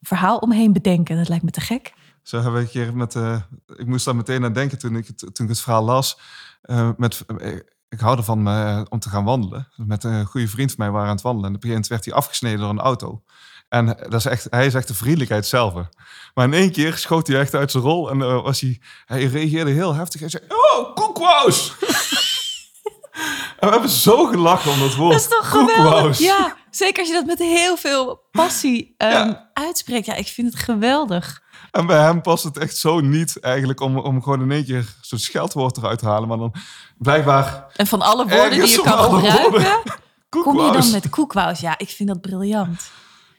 verhaal 0.00 0.38
omheen 0.38 0.72
bedenken. 0.72 1.16
Dat 1.16 1.28
lijkt 1.28 1.44
me 1.44 1.50
te 1.50 1.60
gek. 1.60 1.92
Zo 2.22 2.36
hebben 2.36 2.54
we 2.54 2.60
een 2.66 2.72
keer 2.72 2.96
met... 2.96 3.14
eh, 3.14 3.42
ik 3.76 3.86
moest 3.86 4.04
daar 4.04 4.16
meteen 4.16 4.44
aan 4.44 4.52
denken 4.52 4.78
toen 4.78 4.96
ik 4.96 5.06
het, 5.06 5.18
toen 5.18 5.44
ik 5.44 5.48
het 5.48 5.60
verhaal 5.60 5.84
las. 5.84 6.18
eh, 6.62 6.90
met, 6.96 7.24
eh, 7.38 7.56
ik 7.92 8.00
hou 8.00 8.16
ervan 8.16 8.48
eh, 8.48 8.80
om 8.88 8.98
te 8.98 9.08
gaan 9.08 9.24
wandelen. 9.24 9.68
Met 9.76 10.04
een 10.04 10.24
goede 10.24 10.48
vriend 10.48 10.72
van 10.72 10.84
mij 10.84 10.90
waren 10.90 11.08
aan 11.08 11.14
het 11.14 11.24
wandelen. 11.24 11.50
En 11.50 11.56
op 11.56 11.62
een 11.62 11.68
gegeven 11.68 11.90
moment 11.90 12.04
werd 12.04 12.04
hij 12.04 12.14
afgesneden 12.14 12.58
door 12.58 12.70
een 12.70 12.80
auto. 12.80 13.22
En 13.68 13.86
dat 13.86 14.14
is 14.14 14.24
echt, 14.24 14.46
hij 14.50 14.66
is 14.66 14.74
echt 14.74 14.88
de 14.88 14.94
vriendelijkheid 14.94 15.46
zelf. 15.46 15.74
Maar 16.34 16.44
in 16.44 16.52
één 16.52 16.72
keer 16.72 16.96
schoot 16.96 17.26
hij 17.26 17.40
echt 17.40 17.54
uit 17.54 17.70
zijn 17.70 17.82
rol. 17.82 18.10
En 18.10 18.22
eh, 18.22 18.42
was 18.42 18.60
hij, 18.60 18.80
hij 19.04 19.24
reageerde 19.24 19.70
heel 19.70 19.94
heftig. 19.94 20.20
Hij 20.20 20.28
zei, 20.28 20.42
oh, 20.48 20.94
koekwous! 20.94 21.74
en 23.62 23.68
we 23.68 23.74
hebben 23.74 23.90
zo 23.90 24.24
gelachen 24.26 24.70
om 24.72 24.78
dat 24.78 24.94
woord. 24.94 25.12
Dat 25.12 25.20
is 25.20 25.28
toch 25.28 25.48
geweldig? 25.50 26.18
Ja, 26.18 26.56
zeker 26.70 26.98
als 26.98 27.08
je 27.08 27.14
dat 27.14 27.26
met 27.26 27.38
heel 27.38 27.76
veel 27.76 28.22
passie 28.30 28.94
ehm, 28.96 29.10
Ja. 29.12 29.50
uitspreekt. 29.52 30.06
Ja, 30.06 30.14
ik 30.14 30.26
vind 30.26 30.52
het 30.52 30.62
geweldig. 30.62 31.40
En 31.70 31.86
bij 31.86 32.02
hem 32.02 32.20
past 32.22 32.44
het 32.44 32.58
echt 32.58 32.76
zo 32.76 33.00
niet 33.00 33.40
eigenlijk 33.40 33.80
om, 33.80 33.98
om 33.98 34.22
gewoon 34.22 34.40
in 34.42 34.50
één 34.50 34.64
keer 34.64 34.94
zo'n 35.00 35.18
scheldwoord 35.18 35.76
eruit 35.76 35.98
te 35.98 36.06
halen. 36.06 36.28
Maar 36.28 36.38
dan 36.38 36.54
blijkbaar 36.98 37.66
En 37.76 37.86
van 37.86 38.00
alle 38.02 38.26
woorden 38.28 38.50
die 38.50 38.68
je 38.68 38.80
kan 38.82 38.98
gebruiken, 39.14 39.82
kom 40.42 40.60
je 40.60 40.72
dan 40.72 40.90
met 40.90 41.10
koekwous. 41.10 41.60
Ja, 41.60 41.74
ik 41.78 41.88
vind 41.88 42.08
dat 42.08 42.20
briljant. 42.20 42.90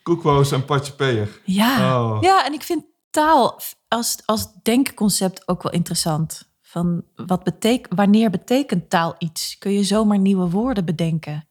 Koekwous 0.03 0.51
en 0.51 0.65
patje 0.65 0.93
peer. 0.93 1.39
Ja, 1.43 2.01
Oh. 2.03 2.21
ja 2.21 2.45
en 2.45 2.53
ik 2.53 2.63
vind 2.63 2.83
taal 3.09 3.59
als, 3.87 4.17
als 4.25 4.47
denkconcept 4.63 5.47
ook 5.47 5.63
wel 5.63 5.71
interessant. 5.71 6.51
Van 6.73 7.03
wat 7.15 7.43
betek 7.43 7.87
wanneer 7.89 8.29
betekent 8.29 8.89
taal 8.89 9.15
iets? 9.17 9.57
Kun 9.57 9.71
je 9.71 9.83
zomaar 9.83 10.19
nieuwe 10.19 10.49
woorden 10.49 10.85
bedenken? 10.85 11.47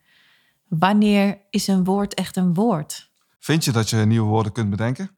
Wanneer 0.68 1.38
is 1.50 1.66
een 1.66 1.84
woord 1.84 2.14
echt 2.14 2.36
een 2.36 2.54
woord? 2.54 3.10
Vind 3.38 3.64
je 3.64 3.72
dat 3.72 3.90
je 3.90 3.96
nieuwe 3.96 4.28
woorden 4.28 4.52
kunt 4.52 4.70
bedenken? 4.70 5.10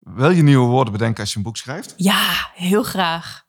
Wil 0.00 0.30
je 0.30 0.42
nieuwe 0.42 0.66
woorden 0.66 0.92
bedenken 0.92 1.20
als 1.20 1.30
je 1.30 1.36
een 1.36 1.42
boek 1.42 1.56
schrijft? 1.56 1.94
Ja, 1.96 2.50
heel 2.54 2.82
graag. 2.82 3.46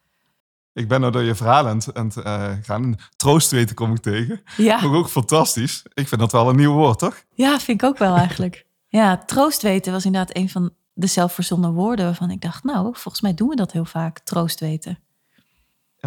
Ik 0.74 0.88
ben 0.88 1.00
nou 1.00 1.12
door 1.12 1.22
je 1.24 1.36
verhaal 1.36 1.68
aan 1.68 1.82
het, 1.94 2.18
eh, 2.18 2.52
gaan. 2.62 2.96
Troostweten 3.16 3.76
kom 3.76 3.92
ik 3.92 4.02
tegen. 4.02 4.42
Ja. 4.58 4.80
Vond 4.80 4.94
ik 4.94 5.00
ook 5.00 5.10
fantastisch. 5.10 5.86
Ik 5.94 6.08
vind 6.08 6.22
dat 6.22 6.32
wel 6.32 6.50
een 6.50 6.56
nieuw 6.56 6.74
woord, 6.74 7.00
toch? 7.00 7.24
Ja, 7.34 7.60
vind 7.60 7.82
ik 7.82 7.88
ook 7.88 7.98
wel 7.98 8.16
eigenlijk. 8.16 8.66
Ja, 8.88 9.18
troost 9.18 9.62
weten 9.62 9.92
was 9.92 10.06
inderdaad 10.06 10.36
een 10.36 10.50
van 10.50 10.74
de 10.94 11.08
zelfverzonnen 11.08 11.74
woorden 11.74 12.06
waarvan 12.06 12.32
ik 12.32 12.42
dacht, 12.42 12.64
nou, 12.64 12.84
volgens 12.84 13.22
mij 13.22 13.34
doen 13.34 13.50
we 13.50 13.56
dat 13.56 13.72
heel 13.72 13.86
vaak, 13.86 14.20
troost 14.20 14.60
weten. 14.60 15.00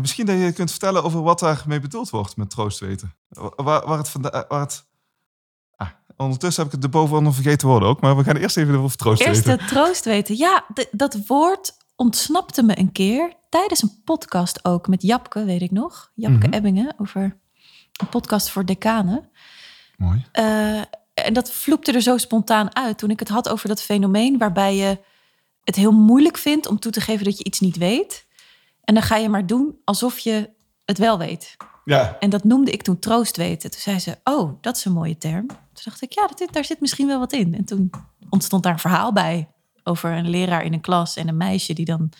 En 0.00 0.07
misschien 0.07 0.26
dat 0.26 0.38
je 0.38 0.52
kunt 0.52 0.71
vertellen 0.71 1.04
over 1.04 1.23
wat 1.23 1.38
daarmee 1.38 1.80
bedoeld 1.80 2.11
wordt 2.11 2.37
met 2.37 2.50
troostweten. 2.50 3.14
Waar, 3.57 3.87
waar 3.87 3.99
het 3.99 4.09
vanda- 4.09 4.45
waar 4.49 4.61
het... 4.61 4.85
Ah, 5.76 5.88
ondertussen 6.16 6.62
heb 6.62 6.73
ik 6.73 6.83
het 6.83 6.92
de 6.92 6.99
bovenaan 6.99 7.35
vergeten 7.35 7.69
woorden 7.69 7.88
ook. 7.88 8.00
Maar 8.00 8.16
we 8.16 8.25
gaan 8.25 8.37
eerst 8.37 8.57
even 8.57 8.76
over 8.78 8.97
troostweten. 8.97 9.35
Eerst 9.35 9.61
het 9.61 9.69
troost 9.69 10.04
weten. 10.04 10.37
Ja, 10.37 10.64
dat 10.90 11.19
woord 11.26 11.73
ontsnapte 11.97 12.62
me 12.62 12.78
een 12.78 12.92
keer 12.92 13.33
tijdens 13.49 13.83
een 13.83 14.00
podcast 14.04 14.64
ook 14.64 14.88
met 14.88 15.02
Japke, 15.02 15.45
weet 15.45 15.62
ik 15.62 15.71
nog. 15.71 16.11
Japke 16.14 16.47
Mhm. 16.47 16.54
Ebbingen 16.54 16.95
over 16.99 17.38
een 18.00 18.09
podcast 18.09 18.50
voor 18.50 18.64
decanen. 18.64 19.28
Mooi. 19.97 20.26
Eh, 20.33 20.80
en 21.14 21.33
dat 21.33 21.50
vloepte 21.52 21.92
er 21.92 22.00
zo 22.02 22.16
spontaan 22.16 22.76
uit 22.76 22.99
toen 22.99 23.11
ik 23.11 23.19
het 23.19 23.28
had 23.28 23.49
over 23.49 23.69
dat 23.69 23.83
fenomeen 23.83 24.38
waarbij 24.38 24.76
je 24.76 24.99
het 25.64 25.76
heel 25.76 25.92
moeilijk 25.92 26.37
vindt 26.38 26.66
om 26.66 26.78
toe 26.78 26.92
te 26.92 27.00
geven 27.00 27.25
dat 27.25 27.38
je 27.38 27.45
iets 27.45 27.61
niet 27.61 27.76
weet. 27.76 28.28
En 28.90 28.97
dan 28.97 29.04
ga 29.04 29.16
je 29.16 29.28
maar 29.28 29.47
doen 29.47 29.78
alsof 29.85 30.18
je 30.18 30.50
het 30.85 30.99
wel 30.99 31.18
weet. 31.18 31.56
Ja, 31.85 32.16
En 32.20 32.30
dat 32.30 32.44
noemde 32.44 32.70
ik 32.70 32.82
toen 32.82 32.99
troost 32.99 33.37
weten. 33.37 33.70
Toen 33.70 33.80
zei 33.80 33.99
ze, 33.99 34.18
oh, 34.25 34.52
dat 34.61 34.76
is 34.76 34.85
een 34.85 34.92
mooie 34.92 35.18
term. 35.18 35.47
Toen 35.47 35.82
dacht 35.85 36.02
ik, 36.02 36.12
ja, 36.12 36.26
dat, 36.26 36.49
daar 36.52 36.64
zit 36.64 36.81
misschien 36.81 37.07
wel 37.07 37.18
wat 37.18 37.33
in. 37.33 37.55
En 37.55 37.64
toen 37.64 37.90
ontstond 38.29 38.62
daar 38.62 38.72
een 38.72 38.79
verhaal 38.79 39.12
bij 39.12 39.48
over 39.85 40.12
een 40.12 40.29
leraar 40.29 40.64
in 40.64 40.72
een 40.72 40.81
klas 40.81 41.16
en 41.16 41.29
een 41.29 41.37
meisje 41.37 41.72
die 41.72 41.85
dan 41.85 42.12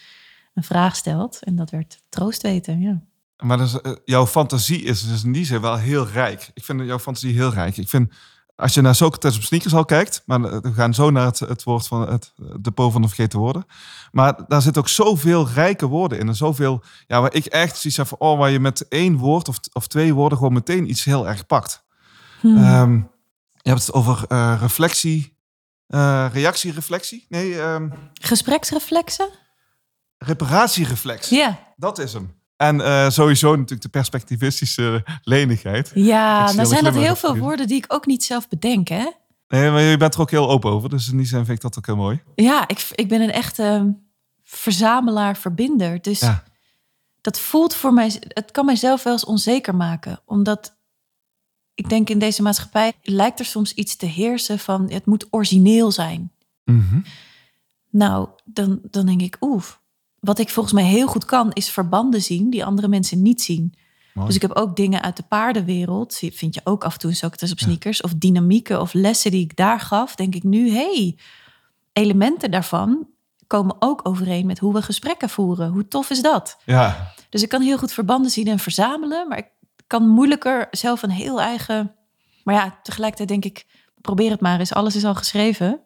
een 0.55 0.63
vraag 0.63 0.97
stelt. 0.97 1.43
En 1.43 1.57
dat 1.57 1.71
werd 1.71 2.03
troost 2.09 2.43
weten, 2.43 2.81
ja. 2.81 3.01
maar 3.37 3.59
dus, 3.59 3.81
eh, 3.81 3.93
jouw 4.05 4.27
fantasie 4.27 4.83
is 4.83 5.09
dus 5.09 5.25
in 5.25 5.33
die 5.33 5.45
zin 5.45 5.61
wel 5.61 5.77
heel 5.77 6.07
rijk. 6.07 6.51
Ik 6.55 6.65
vind 6.65 6.81
jouw 6.85 6.99
fantasie 6.99 7.35
heel 7.35 7.53
rijk. 7.53 7.77
Ik 7.77 7.89
vind, 7.89 8.13
als 8.61 8.75
je 8.75 8.81
naar 8.81 8.95
Socrates 8.95 9.37
op 9.37 9.43
sneakers 9.43 9.75
al 9.75 9.85
kijkt, 9.85 10.23
maar 10.27 10.41
we 10.41 10.73
gaan 10.73 10.95
zo 10.95 11.11
naar 11.11 11.27
het, 11.27 11.39
het 11.39 11.63
woord 11.63 11.87
van 11.87 12.09
het 12.09 12.33
depot 12.61 12.93
van 12.93 13.03
de 13.03 13.09
vergeten 13.09 13.39
woorden. 13.39 13.65
Maar 14.13 14.45
daar 14.49 14.63
zit 14.63 14.79
ook 14.79 14.89
zoveel 14.89 15.49
rijke 15.49 15.87
woorden 15.87 16.19
in. 16.19 16.29
En 16.29 16.37
zoveel, 16.37 16.83
ja, 17.07 17.21
waar 17.21 17.35
ik 17.35 17.45
echt 17.45 17.77
zoiets 17.77 17.97
heb 17.97 18.07
van, 18.07 18.19
oh, 18.19 18.39
waar 18.39 18.51
je 18.51 18.61
met 18.61 18.89
één 18.89 19.17
woord 19.17 19.49
of, 19.49 19.59
of 19.73 19.87
twee 19.87 20.15
woorden 20.15 20.39
gewoon 20.39 20.53
meteen 20.53 20.91
iets 20.91 21.05
heel 21.05 21.29
erg 21.29 21.47
pakt. 21.47 21.85
Hmm. 22.41 22.57
Ehm, 22.57 22.95
je 23.53 23.69
hebt 23.71 23.87
het 23.87 23.93
over 23.93 24.25
eh, 24.29 24.57
reflectie, 24.61 25.37
eh 25.87 26.27
reactie-reflectie. 26.33 27.27
Nee, 27.29 27.61
ehm 27.61 27.89
Gespreksreflexen? 28.21 29.29
reparatiereflex. 30.19 31.29
Ja. 31.29 31.59
Dat 31.77 31.99
is 31.99 32.13
hem. 32.13 32.40
En 32.61 32.81
eh, 32.81 33.11
sowieso 33.11 33.51
natuurlijk 33.51 33.83
de 33.83 33.89
perspectivistische 33.89 35.05
lenigheid. 35.23 35.91
Ja, 35.95 36.53
nou 36.53 36.67
zijn 36.67 36.85
dat 36.85 36.95
heel 36.95 37.17
veel 37.17 37.37
woorden 37.37 37.67
die 37.67 37.77
ik 37.77 37.85
ook 37.89 38.07
niet 38.07 38.25
zelf 38.25 38.49
bedenk, 38.49 38.89
hè? 38.89 39.11
Nee, 39.49 39.71
maar 39.71 39.81
je 39.81 39.97
bent 39.97 40.15
er 40.15 40.21
ook 40.21 40.31
heel 40.31 40.51
open 40.51 40.71
over. 40.71 40.89
Dus 40.89 41.09
in 41.09 41.17
die 41.17 41.27
zin 41.27 41.45
vind 41.45 41.57
ik 41.57 41.63
dat 41.63 41.79
ook 41.79 41.87
heel 41.87 41.97
mooi. 41.97 42.23
Ja, 42.35 42.69
ik, 42.69 42.89
ik 42.95 43.09
ben 43.09 43.21
een 43.21 43.31
echte 43.33 43.95
verzamelaar, 44.45 45.37
verbinder. 45.37 46.03
Dus 46.03 46.21
Ja. 46.21 46.43
dat 47.21 47.39
voelt 47.39 47.75
voor 47.75 47.93
mij, 47.93 48.13
het 48.29 48.51
kan 48.51 48.65
mijzelf 48.65 49.03
wel 49.03 49.13
eens 49.13 49.25
onzeker 49.25 49.75
maken. 49.75 50.21
Omdat 50.25 50.77
ik 51.75 51.89
denk 51.89 52.11
in 52.11 52.19
deze 52.19 52.43
maatschappij 52.43 52.93
lijkt 53.03 53.39
er 53.39 53.45
soms 53.45 53.75
iets 53.75 53.97
te 53.97 54.07
heersen 54.07 54.59
van 54.59 54.91
het 54.91 55.07
moet 55.07 55.27
origineel 55.31 55.91
zijn. 55.91 56.33
Mhm. 56.65 57.01
Nou, 57.91 58.29
dan, 58.45 58.81
dan 58.91 59.07
denk 59.07 59.21
ik, 59.21 59.37
oef. 59.41 59.80
Wat 60.21 60.39
ik 60.39 60.49
volgens 60.51 60.75
mij 60.75 60.85
heel 60.85 61.07
goed 61.07 61.25
kan, 61.25 61.53
is 61.53 61.71
verbanden 61.71 62.23
zien 62.23 62.51
die 62.51 62.65
andere 62.65 62.89
mensen 62.89 63.23
niet 63.23 63.43
zien. 63.43 63.75
Mooi. 64.15 64.27
Dus 64.27 64.37
ik 64.37 64.43
heb 64.43 64.57
ook 64.57 64.77
dingen 64.77 65.03
uit 65.03 65.17
de 65.17 65.23
paardenwereld, 65.23 66.17
vind 66.33 66.55
je 66.55 66.61
ook 66.65 66.85
af 66.85 66.93
en 66.93 66.99
toe 66.99 67.11
in 67.11 67.25
op 67.25 67.39
Ja. 67.41 67.47
sneakers, 67.57 68.01
of 68.01 68.15
dynamieken 68.15 68.81
of 68.81 68.93
lessen 68.93 69.31
die 69.31 69.45
ik 69.45 69.57
daar 69.57 69.81
gaf, 69.81 70.15
denk 70.15 70.35
ik 70.35 70.43
nu, 70.43 70.71
hey, 70.71 71.19
elementen 71.93 72.51
daarvan 72.51 73.09
komen 73.47 73.77
ook 73.79 74.01
overeen 74.03 74.47
met 74.47 74.59
hoe 74.59 74.73
we 74.73 74.83
gesprekken 74.83 75.29
voeren. 75.29 75.69
Hoe 75.71 75.89
tof 75.89 76.11
is 76.11 76.23
dat? 76.23 76.57
Ja, 76.65 77.13
Dus 77.31 77.43
ik 77.43 77.49
kan 77.49 77.63
heel 77.63 77.79
goed 77.79 77.93
verbanden 77.93 78.31
zien 78.31 78.47
en 78.47 78.59
verzamelen, 78.59 79.29
maar 79.29 79.39
ik 79.39 79.51
kan 79.87 80.09
moeilijker 80.09 80.69
zelf 80.71 81.03
een 81.03 81.11
heel 81.11 81.41
eigen. 81.41 81.95
Maar 82.45 82.55
ja, 82.55 82.79
tegelijkertijd 82.83 83.29
denk 83.29 83.45
ik, 83.45 83.67
probeer 84.01 84.31
het 84.31 84.41
maar 84.41 84.59
eens. 84.59 84.73
Alles 84.73 84.97
is 84.97 85.05
al 85.05 85.15
geschreven 85.15 85.81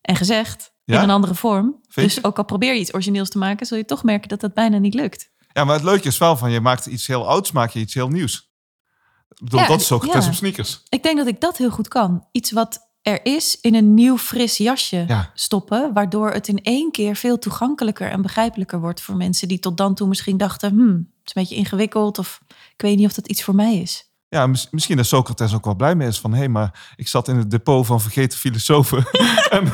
en 0.00 0.16
gezegd 0.16 0.71
Ja? 0.84 0.96
in 0.96 1.02
een 1.02 1.10
andere 1.14 1.34
vorm. 1.34 1.80
Dus 1.94 2.24
ook 2.24 2.36
al 2.38 2.44
probeer 2.44 2.74
je 2.74 2.80
iets 2.80 2.94
origineels 2.94 3.28
te 3.28 3.38
maken, 3.38 3.66
zul 3.66 3.76
je 3.76 3.84
toch 3.84 4.02
merken 4.02 4.28
dat 4.28 4.40
dat 4.40 4.54
bijna 4.54 4.78
niet 4.78 4.94
lukt. 4.94 5.30
ja, 5.52 5.64
maar 5.64 5.74
het 5.74 5.84
leuke 5.84 6.08
is 6.08 6.18
wel 6.18 6.36
van 6.36 6.50
je 6.50 6.60
maakt 6.60 6.86
iets 6.86 7.06
heel 7.06 7.28
ouds, 7.28 7.52
maak 7.52 7.70
je 7.70 7.78
iets 7.78 7.94
heel 7.94 8.08
nieuws. 8.08 8.50
Ik 9.28 9.44
bedoel, 9.44 9.60
Ja, 9.60 9.66
dat 9.66 9.80
is 9.80 9.86
Socrates 9.86 10.24
ja. 10.24 10.30
op 10.30 10.36
sneakers. 10.36 10.82
Ik 10.88 11.02
denk 11.02 11.16
dat 11.16 11.26
ik 11.26 11.40
dat 11.40 11.56
heel 11.56 11.70
goed 11.70 11.88
kan. 11.88 12.26
Iets 12.32 12.50
wat 12.52 12.90
er 13.02 13.24
is 13.24 13.58
in 13.60 13.74
een 13.74 13.94
nieuw 13.94 14.18
fris 14.18 14.56
jasje 14.56 15.04
Ja. 15.08 15.30
stoppen, 15.34 15.92
waardoor 15.92 16.30
het 16.32 16.48
in 16.48 16.62
één 16.62 16.90
keer 16.90 17.16
veel 17.16 17.38
toegankelijker 17.38 18.10
en 18.10 18.22
begrijpelijker 18.22 18.80
wordt 18.80 19.00
voor 19.00 19.16
mensen 19.16 19.48
die 19.48 19.58
tot 19.58 19.76
dan 19.76 19.94
toe 19.94 20.08
misschien 20.08 20.36
dachten, 20.36 20.70
hmm, 20.70 20.88
het 20.88 20.96
is 21.28 21.34
een 21.34 21.42
beetje 21.42 21.54
ingewikkeld 21.54 22.18
of 22.18 22.40
ik 22.74 22.82
weet 22.82 22.96
niet 22.96 23.06
of 23.06 23.12
dat 23.12 23.28
iets 23.28 23.42
voor 23.42 23.54
mij 23.54 23.76
is. 23.76 24.10
Ja, 24.32 24.46
mis- 24.46 24.68
misschien 24.70 24.96
dat 24.96 25.06
Socrates 25.06 25.54
ook 25.54 25.64
wel 25.64 25.74
blij 25.74 25.94
mee 25.94 26.08
is 26.08 26.20
van... 26.20 26.32
hé, 26.32 26.38
hey, 26.38 26.48
maar 26.48 26.92
ik 26.96 27.08
zat 27.08 27.28
in 27.28 27.36
het 27.36 27.50
depot 27.50 27.86
van 27.86 28.00
vergeten 28.00 28.38
filosofen. 28.38 29.04
en 29.50 29.68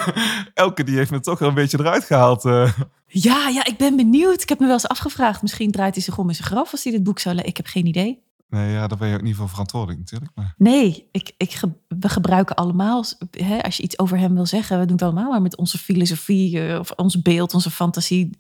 elke 0.54 0.84
die 0.84 0.96
heeft 0.96 1.10
me 1.10 1.20
toch 1.20 1.38
wel 1.38 1.48
een 1.48 1.54
beetje 1.54 1.78
eruit 1.80 2.04
gehaald. 2.04 2.44
eh. 2.44 2.72
Ja, 3.06 3.48
ja, 3.48 3.64
ik 3.64 3.76
ben 3.76 3.96
benieuwd. 3.96 4.42
Ik 4.42 4.48
heb 4.48 4.58
me 4.58 4.64
wel 4.64 4.74
eens 4.74 4.88
afgevraagd. 4.88 5.42
Misschien 5.42 5.70
draait 5.70 5.94
hij 5.94 6.02
zich 6.02 6.18
om 6.18 6.28
in 6.28 6.34
zijn 6.34 6.48
graf 6.48 6.72
als 6.72 6.82
hij 6.84 6.92
dit 6.92 7.02
boek 7.02 7.18
zou 7.18 7.34
lezen. 7.34 7.48
Ik 7.50 7.56
heb 7.56 7.66
geen 7.66 7.86
idee. 7.86 8.22
Nee, 8.50 8.72
ja, 8.72 8.86
daar 8.86 8.98
ben 8.98 9.08
je 9.08 9.14
ook 9.14 9.22
niet 9.22 9.36
voor 9.36 9.48
verantwoordelijk 9.48 9.98
natuurlijk. 9.98 10.30
Maar... 10.34 10.54
Nee, 10.56 11.08
ik, 11.12 11.32
ik 11.36 11.52
ge- 11.52 11.72
we 11.88 12.08
gebruiken 12.08 12.56
allemaal, 12.56 13.04
hè, 13.30 13.62
als 13.62 13.76
je 13.76 13.82
iets 13.82 13.98
over 13.98 14.18
hem 14.18 14.34
wil 14.34 14.46
zeggen, 14.46 14.78
we 14.78 14.84
doen 14.84 14.94
het 14.96 15.02
allemaal 15.04 15.30
maar 15.30 15.42
met 15.42 15.56
onze 15.56 15.78
filosofie 15.78 16.66
eh, 16.68 16.78
of 16.78 16.90
ons 16.90 17.22
beeld, 17.22 17.54
onze 17.54 17.70
fantasie. 17.70 18.30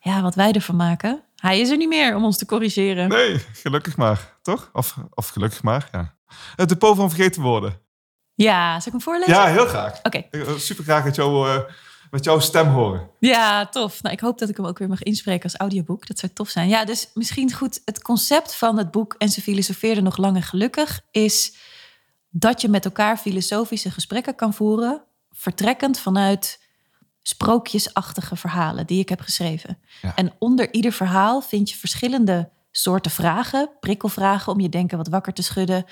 Ja, 0.00 0.22
wat 0.22 0.34
wij 0.34 0.52
ervan 0.52 0.76
maken. 0.76 1.22
Hij 1.40 1.60
is 1.60 1.70
er 1.70 1.76
niet 1.76 1.88
meer 1.88 2.16
om 2.16 2.24
ons 2.24 2.38
te 2.38 2.46
corrigeren. 2.46 3.08
Nee, 3.08 3.38
gelukkig 3.52 3.96
maar, 3.96 4.38
toch? 4.42 4.70
Of, 4.72 4.96
of 5.14 5.28
gelukkig 5.28 5.62
maar, 5.62 5.88
ja. 5.92 6.16
Het 6.56 6.68
depot 6.68 6.96
van 6.96 7.10
vergeten 7.10 7.42
woorden. 7.42 7.80
Ja, 8.34 8.68
zal 8.72 8.86
ik 8.86 8.92
hem 8.92 9.00
voorlezen? 9.00 9.34
Ja, 9.34 9.46
heel 9.46 9.66
graag. 9.66 9.98
Oké. 10.02 10.22
Wil 10.30 10.58
super 10.58 10.84
graag 10.84 11.04
met, 11.04 11.14
jou, 11.14 11.48
eh, 11.48 11.60
met 12.10 12.24
jouw 12.24 12.38
stem 12.38 12.68
horen. 12.68 13.10
Ja, 13.18 13.66
tof. 13.66 14.02
Nou, 14.02 14.14
ik 14.14 14.20
hoop 14.20 14.38
dat 14.38 14.48
ik 14.48 14.56
hem 14.56 14.66
ook 14.66 14.78
weer 14.78 14.88
mag 14.88 15.02
inspreken 15.02 15.42
als 15.42 15.56
audioboek. 15.56 16.06
Dat 16.06 16.18
zou 16.18 16.32
tof 16.32 16.48
zijn. 16.48 16.68
Ja, 16.68 16.84
dus 16.84 17.10
misschien 17.14 17.52
goed. 17.52 17.80
Het 17.84 18.02
concept 18.02 18.54
van 18.54 18.78
het 18.78 18.90
boek 18.90 19.14
En 19.18 19.28
ze 19.28 19.42
filosofeerden 19.42 20.04
nog 20.04 20.16
lang 20.16 20.36
en 20.36 20.42
gelukkig 20.42 21.00
is 21.10 21.56
dat 22.30 22.60
je 22.60 22.68
met 22.68 22.84
elkaar 22.84 23.16
filosofische 23.16 23.90
gesprekken 23.90 24.34
kan 24.34 24.54
voeren 24.54 25.02
vertrekkend 25.30 25.98
vanuit 25.98 26.60
sprookjesachtige 27.28 28.36
verhalen 28.36 28.86
die 28.86 29.00
ik 29.00 29.08
heb 29.08 29.20
geschreven. 29.20 29.78
Ja. 30.02 30.16
En 30.16 30.32
onder 30.38 30.72
ieder 30.72 30.92
verhaal 30.92 31.40
vind 31.40 31.70
je 31.70 31.76
verschillende 31.76 32.50
soorten 32.70 33.10
vragen, 33.10 33.70
prikkelvragen 33.80 34.52
om 34.52 34.60
je 34.60 34.68
denken 34.68 34.96
wat 34.96 35.08
wakker 35.08 35.32
te 35.32 35.42
schudden, 35.42 35.84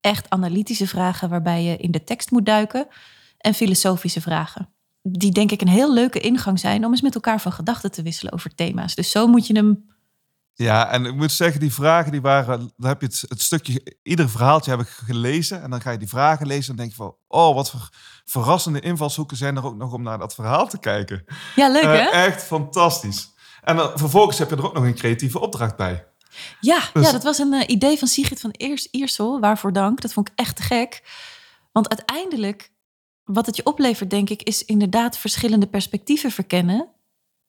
echt 0.00 0.30
analytische 0.30 0.86
vragen 0.86 1.28
waarbij 1.28 1.62
je 1.62 1.76
in 1.76 1.90
de 1.90 2.04
tekst 2.04 2.30
moet 2.30 2.46
duiken 2.46 2.86
en 3.38 3.54
filosofische 3.54 4.20
vragen. 4.20 4.68
Die 5.02 5.32
denk 5.32 5.50
ik 5.50 5.60
een 5.60 5.68
heel 5.68 5.92
leuke 5.92 6.20
ingang 6.20 6.60
zijn 6.60 6.84
om 6.84 6.90
eens 6.90 7.02
met 7.02 7.14
elkaar 7.14 7.40
van 7.40 7.52
gedachten 7.52 7.90
te 7.90 8.02
wisselen 8.02 8.32
over 8.32 8.54
thema's. 8.54 8.94
Dus 8.94 9.10
zo 9.10 9.26
moet 9.26 9.46
je 9.46 9.54
hem. 9.54 9.90
Ja, 10.62 10.90
en 10.90 11.04
ik 11.04 11.14
moet 11.14 11.32
zeggen, 11.32 11.60
die 11.60 11.72
vragen 11.72 12.12
die 12.12 12.20
waren, 12.20 12.72
dan 12.76 12.88
heb 12.88 13.00
je 13.00 13.06
het, 13.06 13.24
het 13.28 13.42
stukje, 13.42 13.96
ieder 14.02 14.30
verhaaltje 14.30 14.70
heb 14.70 14.80
ik 14.80 14.88
gelezen 14.88 15.62
en 15.62 15.70
dan 15.70 15.80
ga 15.80 15.90
je 15.90 15.98
die 15.98 16.08
vragen 16.08 16.46
lezen 16.46 16.70
en 16.70 16.76
denk 16.76 16.90
je 16.90 16.96
van, 16.96 17.16
oh, 17.28 17.54
wat 17.54 17.70
voor 17.70 17.88
verrassende 18.24 18.80
invalshoeken 18.80 19.36
zijn 19.36 19.56
er 19.56 19.64
ook 19.64 19.76
nog 19.76 19.92
om 19.92 20.02
naar 20.02 20.18
dat 20.18 20.34
verhaal 20.34 20.68
te 20.68 20.78
kijken. 20.78 21.24
Ja, 21.56 21.68
leuk 21.68 21.82
hè? 21.82 21.98
Eh, 21.98 22.24
echt 22.24 22.42
fantastisch. 22.42 23.30
En 23.62 23.76
dan, 23.76 23.90
vervolgens 23.94 24.38
heb 24.38 24.50
je 24.50 24.56
er 24.56 24.64
ook 24.64 24.74
nog 24.74 24.84
een 24.84 24.94
creatieve 24.94 25.40
opdracht 25.40 25.76
bij. 25.76 26.06
Ja, 26.60 26.80
Dus- 26.92 27.06
ja, 27.06 27.12
dat 27.12 27.22
was 27.22 27.38
een 27.38 27.52
eh, 27.52 27.68
idee 27.74 27.98
van 27.98 28.08
Sigrid 28.08 28.40
van 28.40 28.50
Eers, 28.56 28.86
Iersel. 28.90 29.40
Waarvoor 29.40 29.72
dank. 29.72 30.00
Dat 30.00 30.12
vond 30.12 30.28
ik 30.28 30.38
echt 30.38 30.56
te 30.56 30.62
gek. 30.62 31.02
Want 31.72 31.88
uiteindelijk, 31.88 32.72
wat 33.24 33.46
het 33.46 33.56
je 33.56 33.64
oplevert, 33.66 34.10
denk 34.10 34.30
ik, 34.30 34.42
is 34.42 34.64
inderdaad 34.64 35.18
verschillende 35.18 35.66
perspectieven 35.66 36.30
verkennen. 36.30 36.88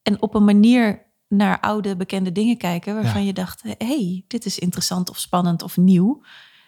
En 0.01 0.21
op 0.21 0.35
een 0.35 0.45
manier 0.45 1.11
naar 1.35 1.59
oude 1.59 1.95
bekende 1.95 2.31
dingen 2.31 2.57
kijken 2.57 2.93
waarvan 2.93 3.21
Ja. 3.21 3.27
je 3.27 3.33
dacht: 3.33 3.61
hé, 3.61 3.73
hey, 3.77 4.23
dit 4.27 4.45
is 4.45 4.59
interessant 4.59 5.09
of 5.09 5.19
spannend 5.19 5.61
of 5.61 5.77
nieuw. 5.77 6.21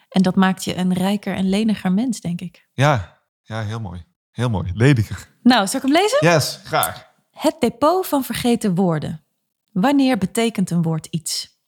En 0.08 0.22
dat 0.22 0.34
maakt 0.36 0.64
je 0.64 0.76
een 0.76 0.92
rijker 0.92 1.34
en 1.34 1.48
leniger 1.48 1.92
mens, 1.92 2.20
denk 2.20 2.40
ik. 2.40 2.68
Ja, 2.72 3.18
ja, 3.42 3.62
heel 3.62 3.80
mooi. 3.80 4.04
Heel 4.30 4.50
mooi. 4.50 4.70
Lediger. 4.74 5.28
Nou, 5.42 5.66
zal 5.66 5.80
ik 5.80 5.86
hem 5.86 6.02
lezen? 6.02 6.18
Yes, 6.20 6.60
graag. 6.64 7.14
Het 7.30 7.56
depot 7.60 8.06
van 8.06 8.24
vergeten 8.24 8.74
woorden. 8.74 9.24
Wanneer 9.72 10.18
betekent 10.18 10.70
een 10.70 10.82
woord 10.82 11.06
iets? 11.06 11.58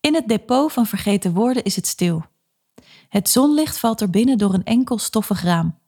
In 0.00 0.14
het 0.14 0.28
depot 0.28 0.72
van 0.72 0.86
vergeten 0.86 1.32
woorden 1.32 1.62
is 1.64 1.76
het 1.76 1.86
stil. 1.86 2.24
Het 3.08 3.28
zonlicht 3.28 3.78
valt 3.78 4.00
er 4.00 4.10
binnen 4.10 4.38
door 4.38 4.54
een 4.54 4.64
enkel 4.64 4.98
stoffig 4.98 5.42
raam. 5.42 5.78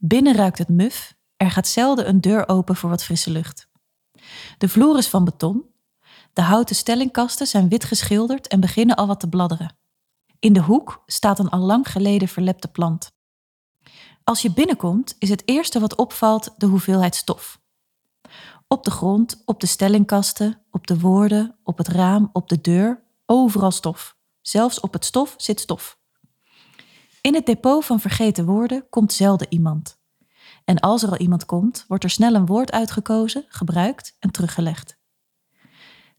Binnen 0.00 0.34
ruikt 0.34 0.58
het 0.58 0.68
muf. 0.68 1.16
Er 1.36 1.50
gaat 1.50 1.68
zelden 1.68 2.08
een 2.08 2.20
deur 2.20 2.48
open 2.48 2.76
voor 2.76 2.90
wat 2.90 3.04
frisse 3.04 3.30
lucht. 3.30 3.67
De 4.58 4.68
vloer 4.68 4.98
is 4.98 5.08
van 5.08 5.24
beton. 5.24 5.64
De 6.32 6.42
houten 6.42 6.76
stellingkasten 6.76 7.46
zijn 7.46 7.68
wit 7.68 7.84
geschilderd 7.84 8.46
en 8.46 8.60
beginnen 8.60 8.96
al 8.96 9.06
wat 9.06 9.20
te 9.20 9.28
bladderen. 9.28 9.76
In 10.38 10.52
de 10.52 10.60
hoek 10.60 11.02
staat 11.06 11.38
een 11.38 11.48
al 11.48 11.60
lang 11.60 11.90
geleden 11.90 12.28
verlepte 12.28 12.68
plant. 12.68 13.10
Als 14.24 14.42
je 14.42 14.52
binnenkomt, 14.52 15.16
is 15.18 15.28
het 15.28 15.42
eerste 15.44 15.80
wat 15.80 15.96
opvalt 15.96 16.54
de 16.56 16.66
hoeveelheid 16.66 17.14
stof. 17.14 17.60
Op 18.66 18.84
de 18.84 18.90
grond, 18.90 19.42
op 19.44 19.60
de 19.60 19.66
stellingkasten, 19.66 20.62
op 20.70 20.86
de 20.86 21.00
woorden, 21.00 21.58
op 21.62 21.78
het 21.78 21.88
raam, 21.88 22.30
op 22.32 22.48
de 22.48 22.60
deur, 22.60 23.02
overal 23.26 23.70
stof. 23.70 24.16
Zelfs 24.40 24.80
op 24.80 24.92
het 24.92 25.04
stof 25.04 25.34
zit 25.36 25.60
stof. 25.60 25.98
In 27.20 27.34
het 27.34 27.46
depot 27.46 27.84
van 27.84 28.00
vergeten 28.00 28.44
woorden 28.46 28.88
komt 28.90 29.12
zelden 29.12 29.46
iemand. 29.50 29.97
En 30.68 30.80
als 30.80 31.02
er 31.02 31.10
al 31.10 31.16
iemand 31.16 31.44
komt, 31.44 31.84
wordt 31.86 32.04
er 32.04 32.10
snel 32.10 32.34
een 32.34 32.46
woord 32.46 32.72
uitgekozen, 32.72 33.44
gebruikt 33.48 34.16
en 34.18 34.30
teruggelegd. 34.30 34.98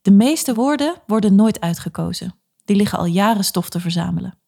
De 0.01 0.11
meeste 0.11 0.53
woorden 0.53 0.95
worden 1.07 1.35
nooit 1.35 1.59
uitgekozen. 1.59 2.35
Die 2.65 2.75
liggen 2.75 2.97
al 2.97 3.05
jaren 3.05 3.43
stof 3.43 3.69
te 3.69 3.79
verzamelen. 3.79 4.39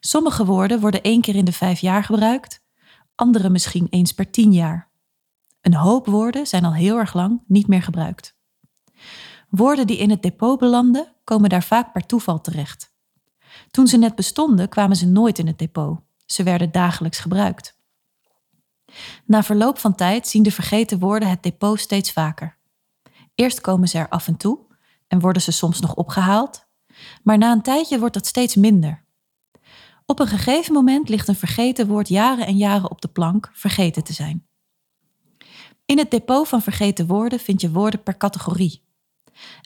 Sommige 0.00 0.44
woorden 0.44 0.80
worden 0.80 1.02
één 1.02 1.20
keer 1.20 1.34
in 1.34 1.44
de 1.44 1.52
vijf 1.52 1.80
jaar 1.80 2.04
gebruikt, 2.04 2.64
andere 3.14 3.48
misschien 3.48 3.86
eens 3.90 4.12
per 4.12 4.30
tien 4.30 4.52
jaar. 4.52 4.90
Een 5.60 5.74
hoop 5.74 6.06
woorden 6.06 6.46
zijn 6.46 6.64
al 6.64 6.74
heel 6.74 6.98
erg 6.98 7.14
lang 7.14 7.42
niet 7.46 7.66
meer 7.66 7.82
gebruikt. 7.82 8.36
Woorden 9.48 9.86
die 9.86 9.98
in 9.98 10.10
het 10.10 10.22
depot 10.22 10.58
belanden, 10.58 11.14
komen 11.24 11.48
daar 11.48 11.64
vaak 11.64 11.92
per 11.92 12.06
toeval 12.06 12.40
terecht. 12.40 12.92
Toen 13.70 13.86
ze 13.86 13.96
net 13.96 14.14
bestonden, 14.14 14.68
kwamen 14.68 14.96
ze 14.96 15.06
nooit 15.06 15.38
in 15.38 15.46
het 15.46 15.58
depot. 15.58 16.00
Ze 16.26 16.42
werden 16.42 16.72
dagelijks 16.72 17.18
gebruikt. 17.18 17.77
Na 19.24 19.42
verloop 19.42 19.78
van 19.78 19.94
tijd 19.94 20.28
zien 20.28 20.42
de 20.42 20.50
vergeten 20.50 20.98
woorden 20.98 21.28
het 21.28 21.42
depot 21.42 21.80
steeds 21.80 22.12
vaker. 22.12 22.56
Eerst 23.34 23.60
komen 23.60 23.88
ze 23.88 23.98
er 23.98 24.08
af 24.08 24.26
en 24.26 24.36
toe 24.36 24.58
en 25.06 25.20
worden 25.20 25.42
ze 25.42 25.52
soms 25.52 25.80
nog 25.80 25.94
opgehaald, 25.94 26.66
maar 27.22 27.38
na 27.38 27.52
een 27.52 27.62
tijdje 27.62 27.98
wordt 27.98 28.14
dat 28.14 28.26
steeds 28.26 28.54
minder. 28.54 29.04
Op 30.06 30.20
een 30.20 30.26
gegeven 30.26 30.72
moment 30.72 31.08
ligt 31.08 31.28
een 31.28 31.34
vergeten 31.34 31.86
woord 31.86 32.08
jaren 32.08 32.46
en 32.46 32.56
jaren 32.56 32.90
op 32.90 33.00
de 33.00 33.08
plank, 33.08 33.50
vergeten 33.52 34.04
te 34.04 34.12
zijn. 34.12 34.46
In 35.84 35.98
het 35.98 36.10
depot 36.10 36.48
van 36.48 36.62
vergeten 36.62 37.06
woorden 37.06 37.40
vind 37.40 37.60
je 37.60 37.70
woorden 37.70 38.02
per 38.02 38.16
categorie. 38.16 38.82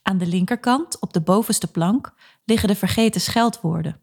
Aan 0.03 0.19
de 0.19 0.27
linkerkant, 0.27 1.01
op 1.01 1.13
de 1.13 1.21
bovenste 1.21 1.67
plank, 1.67 2.15
liggen 2.45 2.69
de 2.69 2.77
vergeten 2.77 3.21
scheldwoorden. 3.21 4.01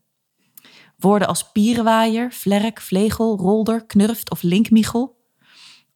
Woorden 1.00 1.28
als 1.28 1.52
pierenwaaier, 1.52 2.32
vlerk, 2.32 2.82
vlegel, 2.82 3.38
rolder, 3.38 3.86
knurft 3.86 4.32
of 4.32 4.42
linkmichel. 4.42 5.18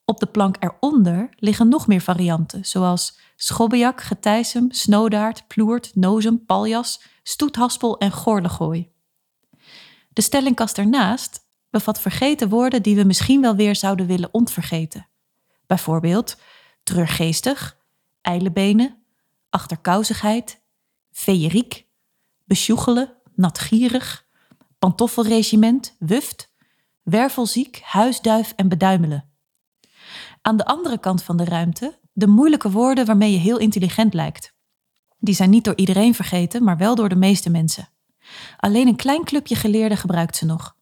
Op 0.05 0.19
de 0.19 0.25
plank 0.25 0.55
eronder 0.59 1.29
liggen 1.35 1.67
nog 1.67 1.87
meer 1.87 2.01
varianten, 2.01 2.65
zoals 2.65 3.19
schobbejak, 3.35 4.01
getijsem, 4.01 4.71
snoodaard, 4.71 5.47
ploert, 5.47 5.95
nozem, 5.95 6.45
paljas, 6.45 7.01
stoethaspel 7.23 7.97
en 7.97 8.11
gorlegooi. 8.11 8.91
De 10.09 10.21
stellingkast 10.21 10.77
ernaast 10.77 11.39
bevat 11.69 11.99
vergeten 11.99 12.49
woorden 12.49 12.81
die 12.81 12.95
we 12.95 13.03
misschien 13.03 13.41
wel 13.41 13.55
weer 13.55 13.75
zouden 13.75 14.05
willen 14.07 14.33
ontvergeten. 14.33 15.07
Bijvoorbeeld 15.67 16.37
treurgeestig, 16.83 17.77
eilebenen, 18.21 19.03
achterkouzigheid, 19.49 20.61
feeriek, 21.11 21.85
besjoegelen, 22.45 23.17
natgierig, 23.35 24.22
pantoffelregiment, 24.83 25.95
wuft, 25.99 26.53
wervelziek, 27.03 27.81
huisduif 27.83 28.53
en 28.55 28.67
beduimelen. 28.67 29.29
Aan 30.41 30.57
de 30.57 30.65
andere 30.65 30.99
kant 30.99 31.23
van 31.23 31.37
de 31.37 31.43
ruimte 31.43 31.99
de 32.13 32.27
moeilijke 32.27 32.71
woorden 32.71 33.05
waarmee 33.05 33.31
je 33.31 33.37
heel 33.37 33.57
intelligent 33.57 34.13
lijkt. 34.13 34.55
Die 35.19 35.35
zijn 35.35 35.49
niet 35.49 35.63
door 35.63 35.75
iedereen 35.75 36.15
vergeten, 36.15 36.63
maar 36.63 36.77
wel 36.77 36.95
door 36.95 37.09
de 37.09 37.15
meeste 37.15 37.49
mensen. 37.49 37.89
Alleen 38.57 38.87
een 38.87 38.95
klein 38.95 39.23
clubje 39.23 39.55
geleerden 39.55 39.97
gebruikt 39.97 40.35
ze 40.35 40.45
nog. 40.45 40.75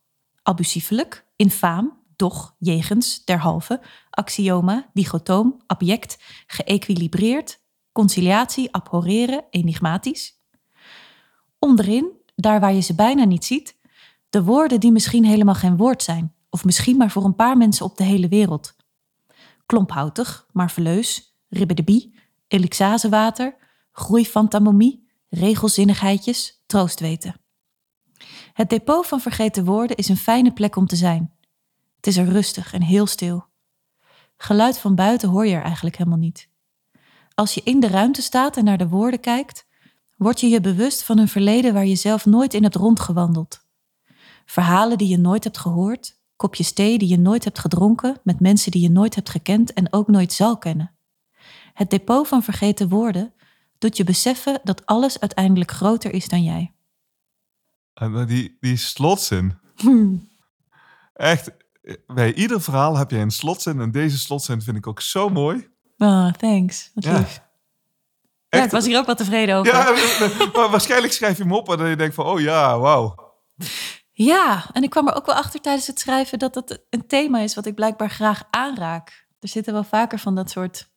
Abusiefelijk, 0.44 1.26
infaam, 1.36 2.04
doch, 2.16 2.56
jegens, 2.60 3.26
derhalve, 3.26 3.82
axioma, 4.10 4.90
dichotoom, 4.94 5.62
abject, 5.66 6.18
geëquilibreerd, 6.48 7.60
conciliatie, 7.92 8.74
abhorreren, 8.74 9.44
enigmatisch. 9.50 10.42
Onderin, 11.60 12.12
daar 12.36 12.60
waar 12.60 12.74
je 12.74 12.82
ze 12.82 12.96
bijna 12.96 13.24
niet 13.24 13.46
ziet, 13.46 13.80
de 14.32 14.44
woorden 14.44 14.80
die 14.80 14.92
misschien 14.92 15.26
helemaal 15.26 15.56
geen 15.56 15.78
woord 15.78 16.04
zijn, 16.04 16.34
of 16.50 16.66
misschien 16.66 16.98
maar 16.98 17.12
voor 17.12 17.26
een 17.26 17.36
paar 17.36 17.58
mensen 17.58 17.86
op 17.86 17.98
de 17.98 18.04
hele 18.04 18.28
wereld. 18.28 18.76
Klomphoutig, 19.66 20.48
marveleus, 20.52 21.36
ribbedebie, 21.50 22.20
elixazewater, 22.48 23.56
groeifantamomie, 23.92 25.08
regelzinnigheidjes, 25.30 26.64
troostweten. 26.66 27.36
Het 28.54 28.70
depot 28.70 29.08
van 29.08 29.20
vergeten 29.20 29.66
woorden 29.66 29.98
is 29.98 30.10
een 30.10 30.18
fijne 30.18 30.54
plek 30.54 30.76
om 30.76 30.88
te 30.88 30.96
zijn. 30.96 31.34
Het 31.96 32.08
is 32.08 32.18
er 32.18 32.30
rustig 32.30 32.74
en 32.74 32.82
heel 32.82 33.06
stil. 33.06 33.46
Geluid 34.38 34.78
van 34.78 34.96
buiten 34.96 35.30
hoor 35.30 35.48
je 35.48 35.56
er 35.56 35.64
eigenlijk 35.64 35.98
helemaal 35.98 36.20
niet. 36.20 36.50
Als 37.34 37.54
je 37.54 37.62
in 37.64 37.80
de 37.80 37.88
ruimte 37.88 38.22
staat 38.22 38.58
en 38.58 38.64
naar 38.64 38.78
de 38.78 38.88
woorden 38.88 39.20
kijkt, 39.20 39.68
word 40.18 40.40
je 40.40 40.48
je 40.48 40.62
bewust 40.62 41.04
van 41.04 41.18
een 41.18 41.28
verleden 41.28 41.74
waar 41.74 41.86
je 41.86 41.96
zelf 41.96 42.26
nooit 42.26 42.54
in 42.54 42.64
hebt 42.64 42.76
rondgewandeld. 42.76 43.61
Verhalen 44.52 44.98
die 44.98 45.08
je 45.08 45.18
nooit 45.18 45.44
hebt 45.44 45.58
gehoord, 45.58 46.20
kopjes 46.36 46.72
thee 46.74 46.98
die 46.98 47.08
je 47.08 47.18
nooit 47.20 47.44
hebt 47.44 47.60
gedronken 47.60 48.20
met 48.24 48.40
mensen 48.40 48.72
die 48.72 48.82
je 48.82 48.90
nooit 48.90 49.16
hebt 49.16 49.30
gekend 49.30 49.74
en 49.74 49.94
ook 49.94 50.08
nooit 50.08 50.34
zal 50.34 50.58
kennen. 50.58 50.92
Het 51.74 51.90
depot 51.90 52.28
van 52.28 52.44
vergeten 52.44 52.90
woorden 52.90 53.34
doet 53.78 53.98
je 53.98 54.04
beseffen 54.04 54.60
dat 54.64 54.86
alles 54.86 55.20
uiteindelijk 55.20 55.72
groter 55.72 56.14
is 56.14 56.28
dan 56.28 56.44
jij. 56.44 56.74
En 57.94 58.16
eh, 58.16 58.28
die, 58.28 58.58
die 58.60 58.78
slotzin. 58.78 59.58
Echt, 61.14 61.52
eh, 61.82 61.94
bij 62.08 62.34
ieder 62.34 62.62
verhaal 62.62 62.98
heb 62.98 63.12
je 63.12 63.18
een 63.18 63.32
slotzin. 63.32 63.80
En 63.82 63.92
deze 63.92 64.18
slotzin 64.18 64.62
vind 64.62 64.78
ik 64.78 64.88
ook 64.88 65.02
zo 65.02 65.30
mooi. 65.30 65.70
Oh, 65.98 66.32
thanks. 66.32 66.92
Wat 66.94 67.04
Ja. 67.04 67.18
lief. 67.18 67.36
Ja, 67.36 67.44
Echt. 68.50 68.66
ik 68.66 68.72
was 68.72 68.86
hier 68.86 68.98
ook 68.98 69.06
wel 69.06 69.16
tevreden 69.16 69.56
over. 69.56 69.74
Ja, 69.74 69.92
maar 70.60 70.70
waarschijnlijk 70.70 71.14
schrijf 71.14 71.38
je 71.38 71.44
hem 71.44 71.54
op 71.54 71.70
en 71.72 71.78
dan 71.78 71.90
je 71.90 71.96
denkt 71.96 72.16
van, 72.16 72.26
oh 72.26 72.40
ja, 72.40 72.80
wauw. 72.80 73.16
Ja, 74.24 74.70
en 74.74 74.84
ik 74.84 74.90
kwam 74.90 75.08
er 75.08 75.16
ook 75.16 75.26
wel 75.26 75.36
achter 75.36 75.62
tijdens 75.62 75.88
het 75.88 76.00
schrijven 76.00 76.40
dat 76.40 76.54
dat 76.54 76.82
een 76.90 77.08
thema 77.08 77.40
is 77.40 77.56
wat 77.56 77.66
ik 77.66 77.76
blijkbaar 77.76 78.10
graag 78.10 78.44
aanraak. 78.50 79.28
Er 79.40 79.48
zitten 79.48 79.74
wel 79.74 79.84
vaker 79.84 80.20
van 80.20 80.36
dat 80.36 80.50
soort 80.50 80.90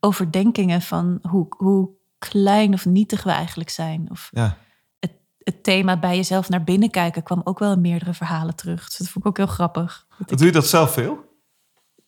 overdenkingen 0.00 0.82
van 0.82 1.18
hoe, 1.22 1.46
hoe 1.48 1.90
klein 2.18 2.72
of 2.74 2.86
nietig 2.86 3.22
we 3.22 3.30
eigenlijk 3.30 3.70
zijn. 3.70 4.10
Of 4.10 4.28
Ja. 4.30 4.56
het, 4.98 5.12
het 5.38 5.62
thema 5.64 5.98
bij 5.98 6.16
jezelf 6.16 6.48
naar 6.48 6.64
binnen 6.64 6.90
kijken 6.90 7.22
kwam 7.22 7.40
ook 7.44 7.58
wel 7.58 7.72
in 7.72 7.80
meerdere 7.80 8.14
verhalen 8.14 8.56
terug. 8.56 8.88
Dus 8.88 8.98
dat 8.98 9.08
vond 9.08 9.24
ik 9.24 9.30
ook 9.30 9.36
heel 9.36 9.46
grappig. 9.54 10.06
Dat 10.18 10.30
ik- 10.30 10.36
Doe 10.38 10.46
je 10.46 10.52
dat 10.52 10.66
zelf 10.66 10.92
veel? 10.92 11.26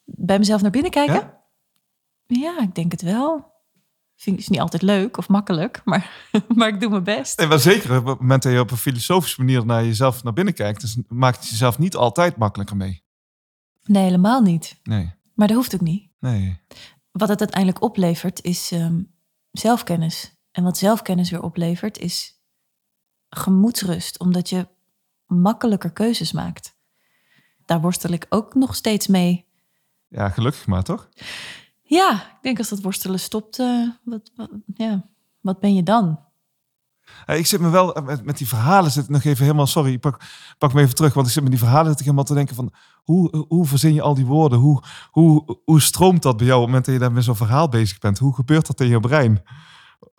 Bij 0.05 0.39
mezelf 0.39 0.63
naar 0.63 0.71
binnen 0.71 0.91
kijken? 0.91 1.15
Ja? 1.15 1.39
Ja, 2.27 2.61
ik 2.61 2.75
denk 2.75 2.93
het 2.93 3.03
wel. 3.03 3.50
Vind 4.21 4.37
ik 4.37 4.43
is 4.43 4.49
niet 4.49 4.61
altijd 4.61 4.83
leuk 4.83 5.17
of 5.17 5.29
makkelijk, 5.29 5.81
maar, 5.85 6.29
maar 6.57 6.69
ik 6.69 6.81
doe 6.81 6.91
mijn 6.91 7.05
best. 7.05 7.39
Nee, 7.39 7.47
maar 7.47 7.59
zeker 7.59 7.97
op 7.99 8.07
het 8.07 8.21
moment 8.21 8.43
dat 8.43 8.53
je 8.53 8.61
op 8.61 8.71
een 8.71 8.77
filosofische 8.77 9.41
manier 9.41 9.67
naar 9.67 9.85
jezelf 9.85 10.23
naar 10.23 10.33
binnen 10.33 10.55
kijkt, 10.55 10.81
dus 10.81 10.97
maakt 11.09 11.39
het 11.41 11.49
jezelf 11.49 11.79
niet 11.79 11.97
altijd 11.97 12.37
makkelijker 12.37 12.77
mee. 12.77 13.03
Nee, 13.83 14.03
helemaal 14.03 14.41
niet. 14.41 14.81
Nee, 14.83 15.15
Maar 15.35 15.47
dat 15.47 15.57
hoeft 15.57 15.75
ook 15.75 15.81
niet. 15.81 16.11
nee. 16.19 16.61
Wat 17.11 17.29
het 17.29 17.41
uiteindelijk 17.41 17.83
oplevert 17.83 18.43
is 18.43 18.71
ehm, 18.73 19.03
zelfkennis. 19.51 20.35
En 20.51 20.65
wat 20.65 20.79
zelfkennis 20.79 21.31
weer 21.31 21.43
oplevert 21.43 21.99
is 21.99 22.41
gemoedsrust, 23.29 24.19
omdat 24.19 24.49
je 24.49 24.69
makkelijker 25.27 25.91
keuzes 25.93 26.33
maakt. 26.33 26.77
Daar 27.65 27.81
worstel 27.81 28.11
ik 28.11 28.27
ook 28.29 28.55
nog 28.55 28.75
steeds 28.75 29.07
mee. 29.07 29.47
Ja, 30.09 30.29
gelukkig 30.29 30.67
maar 30.67 30.83
toch? 30.83 31.09
Ja, 31.91 32.13
ik 32.13 32.43
denk 32.43 32.59
als 32.59 32.69
dat 32.69 32.83
worstelen 32.83 33.21
stopt, 33.21 33.59
eh, 33.59 33.89
wat, 34.05 34.31
ja, 34.75 35.05
wat 35.41 35.61
ben 35.61 35.75
je 35.75 35.83
dan? 35.83 36.19
Ja, 37.27 37.35
ik 37.35 37.47
zit 37.47 37.61
me 37.61 37.71
wel 37.71 37.95
eh, 37.95 38.05
met, 38.05 38.25
met 38.25 38.39
die 38.39 38.49
verhalen 38.49 38.91
zit 38.91 39.09
nog 39.09 39.25
even 39.25 39.45
helemaal. 39.45 39.67
Sorry, 39.67 39.93
ik 39.93 40.01
pak, 40.01 40.21
pak 40.59 40.73
me 40.73 40.81
even 40.81 40.95
terug. 40.95 41.15
Want 41.15 41.27
ik 41.27 41.33
zit 41.33 41.43
met 41.43 41.53
die 41.53 41.61
verhalen 41.61 41.87
zit 41.87 41.99
ik 41.99 42.05
helemaal 42.05 42.25
te 42.25 42.35
denken 42.35 42.55
van 42.55 42.73
hoe, 43.05 43.45
hoe 43.49 43.67
verzin 43.67 43.95
je 43.95 44.03
al 44.03 44.15
die 44.15 44.27
woorden? 44.27 44.59
Hoe, 44.59 44.83
hoe, 45.11 45.59
hoe 45.65 45.81
stroomt 45.81 46.23
dat 46.23 46.37
bij 46.37 46.47
jou 46.47 46.59
op 46.59 46.65
het 46.65 46.75
moment 46.75 46.85
dat 46.85 46.95
je 46.95 47.01
daar 47.01 47.13
met 47.13 47.25
zo'n 47.25 47.37
verhaal 47.37 47.69
bezig 47.69 47.99
bent? 47.99 48.19
Hoe 48.19 48.35
gebeurt 48.35 48.67
dat 48.67 48.81
in 48.81 48.89
je 48.89 49.01
brein? 49.01 49.43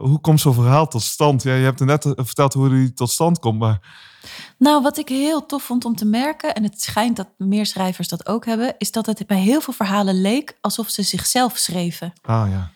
Hoe 0.01 0.19
komt 0.19 0.39
zo'n 0.39 0.53
verhaal 0.53 0.87
tot 0.87 1.01
stand? 1.01 1.43
Ja, 1.43 1.53
je 1.53 1.63
hebt 1.63 1.79
er 1.79 1.85
net 1.85 2.05
eh, 2.05 2.11
verteld 2.15 2.53
hoe 2.53 2.69
die 2.69 2.93
tot 2.93 3.09
stand 3.09 3.39
komt, 3.39 3.59
maar 3.59 3.79
Nou, 4.57 4.81
wat 4.81 4.97
ik 4.97 5.09
heel 5.09 5.45
tof 5.45 5.63
vond 5.63 5.85
om 5.85 5.95
te 5.95 6.05
merken, 6.05 6.55
en 6.55 6.63
het 6.63 6.81
schijnt 6.81 7.15
dat 7.15 7.27
meer 7.37 7.65
schrijvers 7.65 8.07
dat 8.07 8.27
ook 8.27 8.45
hebben, 8.45 8.75
is 8.77 8.91
dat 8.91 9.05
het 9.05 9.27
bij 9.27 9.39
heel 9.39 9.61
veel 9.61 9.73
verhalen 9.73 10.21
leek 10.21 10.57
alsof 10.61 10.89
ze 10.89 11.01
zichzelf 11.03 11.57
schreven. 11.57 12.13
ah 12.21 12.49
ja. 12.49 12.71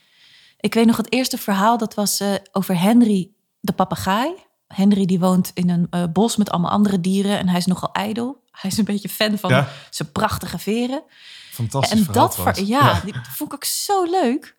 Ik 0.59 0.73
weet 0.73 0.85
nog 0.85 0.97
het 0.97 1.11
eerste 1.11 1.37
verhaal, 1.37 1.77
dat 1.77 1.93
was 1.93 2.19
eh, 2.19 2.33
over 2.51 2.79
Henry 2.79 3.29
de 3.59 3.71
papegaai. 3.71 4.33
Henry 4.67 5.05
die 5.05 5.19
woont 5.19 5.51
in 5.53 5.69
een 5.69 5.87
eh, 5.89 6.03
bos 6.13 6.35
met 6.35 6.49
allemaal 6.49 6.71
andere 6.71 7.01
dieren 7.01 7.37
en 7.39 7.47
hij 7.49 7.57
is 7.57 7.65
nogal 7.65 7.91
ijdel. 7.93 8.43
Hij 8.51 8.69
is 8.69 8.77
een 8.77 8.85
beetje 8.85 9.09
fan 9.09 9.37
van 9.37 9.49
Ja. 9.49 9.67
zijn 9.89 10.11
prachtige 10.11 10.57
veren. 10.59 11.03
Fantastisch 11.51 11.99
en 11.99 12.05
verhaal 12.05 12.27
dat 12.27 12.35
ver- 12.35 12.63
ja, 12.63 12.99
die 13.05 13.13
vond 13.13 13.49
ik 13.51 13.55
ook 13.55 13.63
zo 13.63 14.03
leuk. 14.03 14.55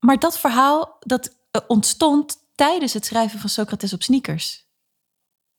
Maar 0.00 0.18
dat 0.18 0.38
verhaal 0.38 0.96
dat 1.00 1.36
ontstond 1.66 2.36
tijdens 2.54 2.92
het 2.92 3.06
schrijven 3.06 3.40
van 3.40 3.48
Socrates 3.48 3.92
op 3.92 4.02
sneakers. 4.02 4.66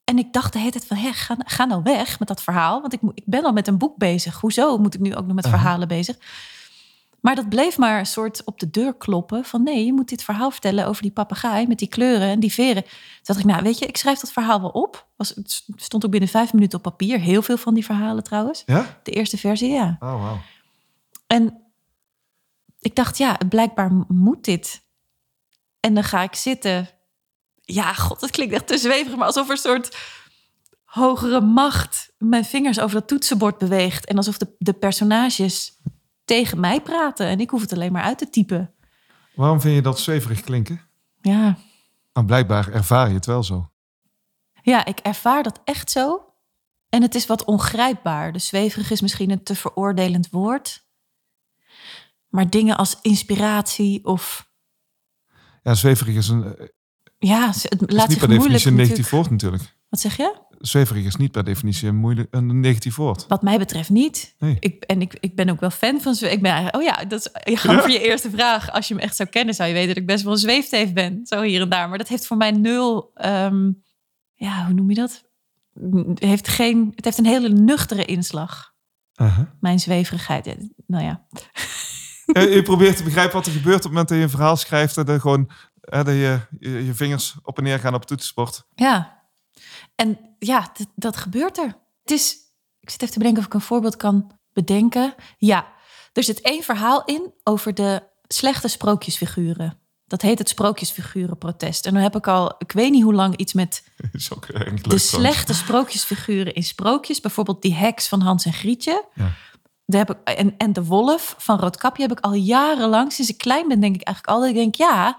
En 0.04 0.18
ik 0.18 0.32
dacht 0.32 0.52
de 0.52 0.58
hele 0.58 0.70
tijd 0.70 0.86
van, 0.86 0.96
hé, 0.96 1.12
ga, 1.12 1.36
ga 1.38 1.64
nou 1.64 1.82
weg 1.82 2.18
met 2.18 2.28
dat 2.28 2.42
verhaal. 2.42 2.80
Want 2.80 2.92
ik, 2.92 3.00
ik 3.14 3.24
ben 3.26 3.44
al 3.44 3.52
met 3.52 3.68
een 3.68 3.78
boek 3.78 3.96
bezig. 3.96 4.40
Hoezo 4.40 4.78
moet 4.78 4.94
ik 4.94 5.00
nu 5.00 5.14
ook 5.16 5.26
nog 5.26 5.34
met 5.34 5.48
verhalen 5.48 5.88
bezig? 5.88 6.16
Maar 7.20 7.34
dat 7.34 7.48
bleef 7.48 7.78
maar 7.78 7.98
een 7.98 8.06
soort 8.06 8.44
op 8.44 8.60
de 8.60 8.70
deur 8.70 8.94
kloppen. 8.94 9.44
Van 9.44 9.62
nee, 9.62 9.84
je 9.84 9.92
moet 9.92 10.08
dit 10.08 10.22
verhaal 10.22 10.50
vertellen 10.50 10.86
over 10.86 11.02
die 11.02 11.10
papegaai 11.10 11.66
met 11.66 11.78
die 11.78 11.88
kleuren 11.88 12.28
en 12.28 12.40
die 12.40 12.52
veren. 12.52 12.82
Toen 12.82 12.92
dacht 13.22 13.38
ik, 13.38 13.44
nou 13.44 13.62
weet 13.62 13.78
je, 13.78 13.86
ik 13.86 13.96
schrijf 13.96 14.18
dat 14.18 14.32
verhaal 14.32 14.60
wel 14.60 14.70
op. 14.70 15.06
Was, 15.16 15.28
het 15.28 15.64
stond 15.76 16.04
ook 16.04 16.10
binnen 16.10 16.28
vijf 16.28 16.52
minuten 16.52 16.78
op 16.78 16.84
papier. 16.84 17.18
Heel 17.20 17.42
veel 17.42 17.56
van 17.56 17.74
die 17.74 17.84
verhalen 17.84 18.24
trouwens. 18.24 18.62
Ja? 18.66 19.00
De 19.02 19.10
eerste 19.10 19.38
versie, 19.38 19.70
ja. 19.70 19.96
Oh, 20.00 20.22
wauw. 20.22 20.38
En 21.26 21.62
ik 22.80 22.94
dacht, 22.94 23.18
ja, 23.18 23.38
blijkbaar 23.48 23.92
moet 24.08 24.44
dit. 24.44 24.82
En 25.80 25.94
dan 25.94 26.04
ga 26.04 26.22
ik 26.22 26.34
zitten. 26.34 26.88
Ja, 27.60 27.92
god, 27.94 28.20
dat 28.20 28.30
klinkt 28.30 28.54
echt 28.54 28.66
te 28.66 28.78
zweverig, 28.78 29.16
maar 29.16 29.26
alsof 29.26 29.44
er 29.44 29.50
een 29.50 29.56
soort 29.56 29.96
hogere 30.84 31.40
macht 31.40 32.12
mijn 32.18 32.44
vingers 32.44 32.80
over 32.80 32.98
dat 32.98 33.08
toetsenbord 33.08 33.58
beweegt. 33.58 34.04
En 34.06 34.16
alsof 34.16 34.38
de, 34.38 34.54
de 34.58 34.72
personages 34.72 35.80
tegen 36.24 36.60
mij 36.60 36.80
praten. 36.80 37.26
En 37.26 37.40
ik 37.40 37.50
hoef 37.50 37.60
het 37.60 37.72
alleen 37.72 37.92
maar 37.92 38.02
uit 38.02 38.18
te 38.18 38.30
typen. 38.30 38.74
Waarom 39.34 39.60
vind 39.60 39.74
je 39.74 39.82
dat 39.82 40.00
zweverig 40.00 40.40
klinken? 40.40 40.80
Ja, 41.20 41.56
Nou, 42.12 42.26
blijkbaar 42.26 42.68
ervaar 42.72 43.08
je 43.08 43.14
het 43.14 43.26
wel 43.26 43.42
zo. 43.42 43.70
ja 44.62 44.84
ik 44.84 44.98
ervaar 44.98 45.42
dat 45.42 45.60
echt 45.64 45.90
zo. 45.90 46.24
En 46.88 47.02
het 47.02 47.14
is 47.14 47.26
wat 47.26 47.44
ongrijpbaar. 47.44 48.32
Dus 48.32 48.46
zweverig 48.46 48.90
is 48.90 49.00
misschien 49.00 49.30
een 49.30 49.42
te 49.42 49.54
veroordelend 49.54 50.30
woord. 50.30 50.84
Maar 52.28 52.50
dingen 52.50 52.76
als 52.76 52.98
inspiratie 53.02 54.04
of 54.04 54.49
Ja, 55.62 55.74
zweverig 55.74 56.14
is, 56.16 56.28
een, 56.28 56.56
eh, 56.56 56.66
Ja, 57.18 57.46
het 57.46 57.56
is 57.56 57.66
laat 57.78 57.90
niet 57.90 58.18
zich 58.18 58.18
per 58.18 58.28
definitie 58.28 58.70
een 58.70 58.76
negatief 58.76 59.10
woord 59.10 59.30
natuurlijk. 59.30 59.76
Wat 59.88 60.00
zeg 60.00 60.16
je? 60.16 60.48
Zweverig 60.58 61.04
is 61.04 61.16
niet 61.16 61.30
per 61.32 61.44
definitie 61.44 61.88
een, 61.88 61.96
moeilijk, 61.96 62.28
een 62.34 62.60
negatief 62.60 62.96
woord. 62.96 63.26
Wat 63.28 63.42
mij 63.42 63.58
betreft 63.58 63.90
niet. 63.90 64.34
Nee. 64.38 64.56
Ik, 64.60 64.84
en 64.84 65.00
ik, 65.00 65.16
ik 65.20 65.34
ben 65.36 65.48
ook 65.48 65.60
wel 65.60 65.70
fan 65.70 66.00
van 66.00 66.14
zwe- 66.14 66.28
Ik 66.30 66.42
ben 66.42 66.52
eigenlijk, 66.52 66.76
oh 66.76 66.82
ja, 66.96 67.04
dat 67.04 67.20
is 67.20 67.52
ja, 67.52 67.72
Ja. 67.72 67.80
voor 67.80 67.90
je 67.90 68.00
eerste 68.08 68.30
vraag. 68.30 68.70
Als 68.70 68.88
je 68.88 68.94
me 68.94 69.00
echt 69.00 69.16
zou 69.16 69.28
kennen, 69.28 69.54
zou 69.54 69.68
je 69.68 69.74
weten 69.74 69.88
dat 69.88 69.96
ik 69.96 70.06
best 70.06 70.22
wel 70.24 70.32
een 70.32 70.38
zweefteef 70.38 70.92
ben. 70.92 71.20
Zo 71.26 71.42
hier 71.42 71.60
en 71.60 71.68
daar. 71.68 71.88
Maar 71.88 71.98
dat 71.98 72.08
heeft 72.08 72.26
voor 72.26 72.36
mij 72.36 72.50
nul. 72.50 73.10
ehm, 73.14 73.70
ja, 74.34 74.64
hoe 74.64 74.74
noem 74.74 74.88
je 74.88 74.94
dat? 74.94 75.24
Heeft, 76.14 76.48
geen, 76.48 76.92
het 76.94 77.04
heeft 77.04 77.18
een 77.18 77.26
hele 77.26 77.48
nuchtere 77.48 78.04
inslag. 78.04 78.72
Mijn 79.60 79.80
zweverigheid. 79.80 80.56
Nou 80.86 81.04
ja. 81.04 81.26
je, 82.32 82.48
je 82.50 82.62
probeert 82.62 82.96
te 82.96 83.02
begrijpen 83.02 83.34
wat 83.34 83.46
er 83.46 83.52
gebeurt 83.52 83.76
op 83.76 83.82
het 83.82 83.90
moment 83.90 84.08
dat 84.08 84.18
je 84.18 84.24
een 84.24 84.30
verhaal 84.30 84.56
schrijft. 84.56 84.96
En 84.96 85.04
dat, 85.04 85.20
gewoon, 85.20 85.50
eh, 85.80 86.04
dat 86.04 86.14
je, 86.14 86.40
je, 86.58 86.84
je 86.86 86.94
vingers 86.94 87.36
op 87.42 87.58
en 87.58 87.64
neer 87.64 87.78
gaan 87.78 87.94
op 87.94 88.00
het 88.00 88.08
toetsenbord. 88.08 88.64
Ja. 88.74 89.18
En 89.94 90.18
ja, 90.38 90.72
dat, 90.94 91.16
gebeurt 91.16 91.58
er. 91.58 91.76
Het 92.02 92.10
is, 92.10 92.36
ik 92.80 92.90
zit 92.90 93.02
even 93.02 93.12
te 93.12 93.18
bedenken 93.18 93.40
of 93.42 93.46
ik 93.48 93.54
een 93.54 93.60
voorbeeld 93.60 93.96
kan 93.96 94.38
bedenken. 94.52 95.14
Ja, 95.38 95.66
er 96.12 96.24
zit 96.24 96.40
één 96.40 96.62
verhaal 96.62 97.04
in 97.04 97.32
over 97.44 97.74
de 97.74 98.02
slechte 98.26 98.68
sprookjesfiguren. 98.68 99.78
Dat 100.06 100.22
heet 100.22 100.38
het 100.38 100.48
sprookjesfigurenprotest. 100.48 101.86
En 101.86 101.94
dan 101.94 102.02
heb 102.02 102.16
ik 102.16 102.26
al, 102.26 102.54
ik 102.58 102.72
weet 102.72 102.90
niet 102.90 103.02
hoe 103.02 103.14
lang, 103.14 103.36
iets 103.36 103.52
met 103.52 103.84
de 104.88 104.98
slechte 104.98 105.54
sprookjesfiguren 105.54 106.54
in 106.54 106.62
sprookjes. 106.62 107.20
Bijvoorbeeld 107.20 107.62
die 107.62 107.74
heks 107.74 108.08
van 108.08 108.20
Hans 108.20 108.44
en 108.44 108.52
Grietje. 108.52 109.04
Ja. 109.14 109.32
Daar 109.90 110.06
heb 110.06 110.16
ik, 110.16 110.36
en, 110.36 110.54
en 110.56 110.72
de 110.72 110.84
wolf 110.84 111.34
van 111.38 111.58
Roodkapje 111.58 112.02
heb 112.02 112.12
ik 112.12 112.20
al 112.20 112.34
jarenlang, 112.34 113.12
sinds 113.12 113.30
ik 113.30 113.38
klein 113.38 113.68
ben, 113.68 113.80
denk 113.80 113.94
ik 113.94 114.02
eigenlijk 114.06 114.36
altijd. 114.36 114.54
Denk, 114.54 114.74
ja, 114.74 115.18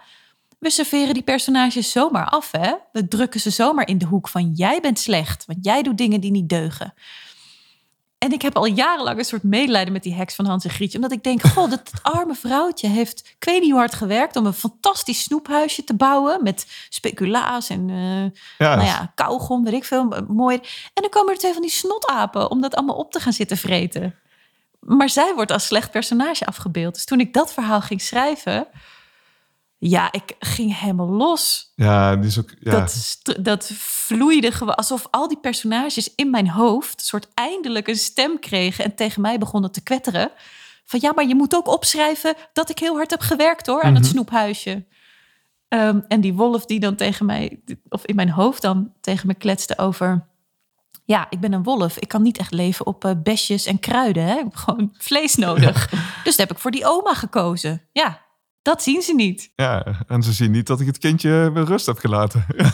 we 0.60 0.70
serveren 0.70 1.14
die 1.14 1.24
personages 1.24 1.92
zomaar 1.92 2.26
af, 2.26 2.52
hè? 2.52 2.74
We 2.92 3.08
drukken 3.08 3.40
ze 3.40 3.50
zomaar 3.50 3.88
in 3.88 3.98
de 3.98 4.06
hoek 4.06 4.28
van 4.28 4.52
jij 4.52 4.80
bent 4.82 5.00
slecht, 5.00 5.46
want 5.46 5.66
jij 5.66 5.84
doet 5.84 5.98
dingen 5.98 6.22
die 6.22 6.32
niet 6.32 6.50
deugen. 6.50 6.94
En 8.18 8.32
ik 8.32 8.42
heb 8.42 8.56
al 8.56 8.66
jarenlang 8.66 9.18
een 9.18 9.26
soort 9.26 9.44
medelijden 9.44 9.94
met 9.94 10.04
die 10.04 10.14
heks 10.14 10.36
van 10.36 10.46
Hans 10.46 10.64
en 10.64 10.70
Grietje. 10.70 10.98
Omdat 10.98 11.12
ik 11.12 11.24
denk, 11.24 11.42
god, 11.42 11.70
dat, 11.70 11.90
dat 11.92 12.04
arme 12.14 12.36
vrouwtje 12.36 12.88
heeft... 12.88 13.20
Ik 13.20 13.46
weet 13.46 13.62
niet 13.62 13.70
hoe 13.70 13.80
hard 13.80 13.94
gewerkt 13.94 14.36
om 14.36 14.46
een 14.46 14.54
fantastisch 14.54 15.24
snoephuisje 15.24 15.84
te 15.84 15.96
bouwen... 15.96 16.44
met 16.44 16.66
speculaas 16.90 17.70
en 17.70 17.88
Ja, 18.58 18.76
nou 18.76 18.84
ja, 18.84 19.12
kauwgom, 19.16 19.64
weet 19.64 19.74
ik 19.74 19.84
veel, 19.84 20.26
mooi. 20.28 20.56
En 20.94 21.02
dan 21.02 21.10
komen 21.10 21.34
er 21.34 21.40
twee 21.40 21.54
van 21.54 21.62
die 21.62 21.72
snotapen 21.72 22.52
om 22.52 22.62
dat 22.62 22.76
allemaal 22.76 22.96
op 22.96 23.12
te 23.12 23.20
gaan 23.20 23.34
zitten 23.34 23.58
vreten. 23.58 24.16
Maar 24.82 25.10
zij 25.10 25.34
wordt 25.36 25.52
als 25.52 25.66
slecht 25.66 25.92
personage 25.92 26.46
afgebeeld. 26.46 26.94
Dus 26.94 27.06
toen 27.06 27.20
ik 27.20 27.34
dat 27.34 27.54
verhaal 27.54 27.82
ging 27.82 28.02
schrijven... 28.02 28.68
Ja, 29.84 30.12
ik 30.12 30.36
ging 30.40 30.80
helemaal 30.80 31.10
los. 31.10 31.72
ja, 31.76 32.16
die 32.16 32.26
is 32.28 32.40
ook. 32.40 32.50
Ja. 32.60 32.72
Dat, 32.72 33.26
dat 33.40 33.72
vloeide 33.76 34.52
gewoon 34.52 34.76
alsof 34.76 35.08
al 35.12 35.28
die 35.28 35.40
personages 35.40 36.16
in 36.16 36.30
mijn 36.30 36.50
hoofd 36.50 37.00
een 37.00 37.06
soort 37.06 37.28
eindelijk 37.34 37.88
een 37.88 37.96
stem 37.96 38.40
kregen 38.40 38.84
en 38.86 38.96
tegen 38.96 39.22
mij 39.22 39.38
begonnen 39.38 39.72
te 39.72 39.84
kwetteren. 39.84 40.32
Van 40.86 41.00
ja, 41.04 41.12
maar 41.16 41.28
je 41.28 41.36
moet 41.36 41.56
ook 41.56 41.68
opschrijven 41.68 42.36
dat 42.54 42.70
ik 42.70 42.80
heel 42.80 42.96
hard 42.96 43.10
heb 43.12 43.20
gewerkt 43.22 43.68
hoor 43.68 43.82
aan 43.82 43.94
het 43.94 44.04
Mhm. 44.04 44.12
snoephuisje. 44.12 44.86
Ehm, 45.68 46.00
en 46.08 46.22
die 46.22 46.34
wolf 46.34 46.66
die 46.66 46.80
dan 46.80 46.96
tegen 46.96 47.26
mij, 47.26 47.60
of 47.90 48.06
in 48.06 48.16
mijn 48.16 48.30
hoofd 48.32 48.62
dan 48.62 48.94
tegen 49.02 49.28
me 49.28 49.34
kletste 49.34 49.78
over. 49.78 50.28
Ja, 51.06 51.28
ik 51.30 51.40
ben 51.40 51.54
een 51.54 51.64
wolf. 51.64 51.98
Ik 51.98 52.08
kan 52.08 52.22
niet 52.22 52.38
echt 52.38 52.52
leven 52.52 52.86
op 52.86 53.06
eh, 53.06 53.12
besjes 53.24 53.66
en 53.66 53.80
kruiden. 53.80 54.24
Hè? 54.24 54.34
Ik 54.34 54.44
heb 54.44 54.56
gewoon 54.56 54.94
vlees 54.98 55.36
nodig. 55.36 55.90
Dus 56.24 56.36
dat 56.36 56.48
heb 56.48 56.52
ik 56.52 56.62
voor 56.62 56.72
die 56.72 56.86
oma 56.86 57.14
gekozen. 57.14 57.82
Ja, 57.92 58.22
dat 58.62 58.84
zien 58.84 59.02
ze 59.02 59.14
niet. 59.14 59.52
ja, 59.56 59.86
en 60.08 60.24
ze 60.24 60.34
zien 60.34 60.52
niet 60.52 60.68
dat 60.68 60.80
ik 60.80 60.88
het 60.88 60.98
kindje 60.98 61.50
met 61.54 61.68
rust 61.68 61.86
heb 61.86 61.98
gelaten. 61.98 62.46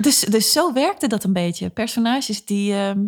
Dus, 0.00 0.20
dus 0.20 0.52
zo 0.52 0.72
werkte 0.72 1.06
dat 1.06 1.24
een 1.24 1.32
beetje. 1.32 1.70
Personages 1.70 2.44
die, 2.44 2.74
ehm, 2.74 3.06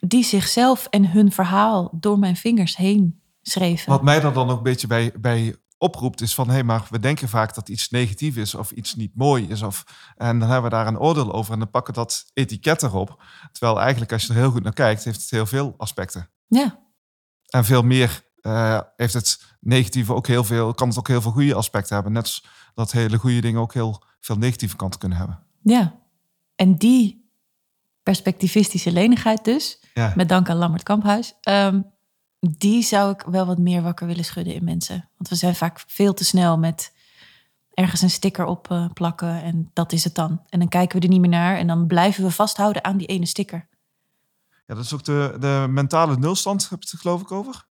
die 0.00 0.24
zichzelf 0.24 0.86
en 0.90 1.10
hun 1.10 1.32
verhaal 1.32 1.90
door 2.00 2.18
mijn 2.18 2.36
vingers 2.36 2.76
heen 2.76 3.20
schreven. 3.42 3.90
Wat 3.90 4.02
mij 4.02 4.20
dan 4.20 4.34
dan 4.34 4.50
ook 4.50 4.56
een 4.56 4.62
beetje 4.62 4.86
bij, 4.86 5.12
bij 5.20 5.56
oproept 5.80 6.20
is 6.20 6.34
van... 6.34 6.46
hé, 6.46 6.52
hey, 6.52 6.62
maar 6.64 6.86
we 6.90 6.98
denken 6.98 7.28
vaak 7.28 7.54
dat 7.54 7.68
iets 7.68 7.90
negatief 7.90 8.36
is 8.36 8.54
of 8.54 8.70
iets 8.70 8.94
niet 8.94 9.16
mooi 9.16 9.48
is. 9.48 9.62
Of, 9.62 9.84
en 10.16 10.38
dan 10.38 10.48
hebben 10.48 10.70
we 10.70 10.76
daar 10.76 10.86
een 10.86 10.98
oordeel 10.98 11.32
over 11.32 11.52
en 11.52 11.58
dan 11.58 11.70
pakken 11.70 11.94
dat 11.94 12.30
etiket 12.32 12.82
erop. 12.82 13.22
Terwijl 13.52 13.80
eigenlijk 13.80 14.12
als 14.12 14.22
je 14.22 14.28
er 14.28 14.38
heel 14.38 14.50
goed 14.50 14.62
naar 14.62 14.72
kijkt, 14.72 15.04
heeft 15.04 15.20
het 15.20 15.30
heel 15.30 15.46
veel 15.46 15.74
aspecten. 15.76 16.30
Ja, 16.46 16.78
En 17.48 17.64
veel 17.64 17.82
meer 17.82 18.22
eh, 18.40 18.80
heeft 18.96 19.14
het 19.14 19.56
negatieve 19.60 20.14
ook 20.14 20.26
heel 20.26 20.44
veel... 20.44 20.74
kan 20.74 20.88
het 20.88 20.98
ook 20.98 21.08
heel 21.08 21.22
veel 21.22 21.32
goede 21.32 21.54
aspecten 21.54 21.94
hebben. 21.94 22.12
Net 22.12 22.22
als 22.22 22.46
dat 22.74 22.92
hele 22.92 23.18
goede 23.18 23.40
dingen 23.40 23.60
ook 23.60 23.74
heel 23.74 24.02
veel 24.20 24.36
negatieve 24.36 24.76
kanten 24.76 25.00
kunnen 25.00 25.18
hebben. 25.18 25.42
ja. 25.62 25.98
En 26.54 26.76
die 26.76 27.32
perspectivistische 28.02 28.92
lenigheid 28.92 29.44
dus, 29.44 29.80
Ja, 29.94 30.12
met 30.16 30.28
dank 30.28 30.48
aan 30.48 30.56
Lammert 30.56 30.82
Kamphuis, 30.82 31.34
ehm, 31.40 31.80
die 32.40 32.82
zou 32.82 33.12
ik 33.12 33.22
wel 33.22 33.46
wat 33.46 33.58
meer 33.58 33.82
wakker 33.82 34.06
willen 34.06 34.24
schudden 34.24 34.54
in 34.54 34.64
mensen. 34.64 35.08
Want 35.16 35.28
we 35.28 35.34
zijn 35.34 35.54
vaak 35.54 35.84
veel 35.86 36.14
te 36.14 36.24
snel 36.24 36.58
met 36.58 36.92
ergens 37.74 38.02
een 38.02 38.10
sticker 38.10 38.44
op 38.44 38.70
eh, 38.70 38.86
plakken 38.92 39.42
en 39.42 39.70
dat 39.72 39.92
is 39.92 40.04
het 40.04 40.14
dan. 40.14 40.42
En 40.48 40.58
dan 40.58 40.68
kijken 40.68 40.98
we 40.98 41.04
er 41.04 41.10
niet 41.10 41.20
meer 41.20 41.30
naar 41.30 41.56
en 41.56 41.66
dan 41.66 41.86
blijven 41.86 42.24
we 42.24 42.30
vasthouden 42.30 42.84
aan 42.84 42.96
die 42.96 43.06
ene 43.06 43.26
sticker. 43.26 43.68
Ja, 44.66 44.74
dat 44.74 44.84
is 44.84 44.94
ook 44.94 45.04
de, 45.04 45.36
de 45.40 45.66
mentale 45.68 46.16
nulstand, 46.16 46.68
heb 46.68 46.82
je 46.82 46.88
het 46.90 47.00
geloof 47.00 47.20
ik 47.20 47.32
over? 47.32 47.68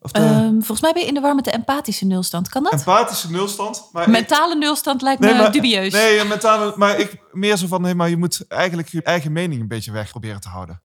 Of 0.00 0.10
de... 0.10 0.18
Ehm, 0.18 0.50
volgens 0.50 0.80
mij 0.80 0.92
ben 0.92 1.02
je 1.02 1.08
in 1.08 1.14
de 1.14 1.20
war 1.20 1.34
met 1.34 1.44
de 1.44 1.50
empathische 1.50 2.04
nulstand. 2.04 2.48
Kan 2.48 2.62
dat? 2.62 2.72
Empathische 2.72 3.30
nulstand. 3.30 3.88
Maar 3.92 4.10
mentale 4.10 4.54
nulstand 4.54 5.02
lijkt 5.02 5.20
me 5.20 5.50
dubieus. 5.50 5.92
Nee, 5.92 6.24
mentale, 6.24 6.72
maar 6.76 6.98
ik 6.98 7.22
meer 7.32 7.56
zo 7.56 7.66
van, 7.66 7.80
nee, 7.80 7.94
maar 7.94 8.08
je 8.08 8.16
moet 8.16 8.44
eigenlijk 8.48 8.88
je 8.88 9.02
eigen 9.02 9.32
mening 9.32 9.60
een 9.60 9.68
beetje 9.68 9.92
weg 9.92 10.10
proberen 10.10 10.40
te 10.40 10.48
houden. 10.48 10.82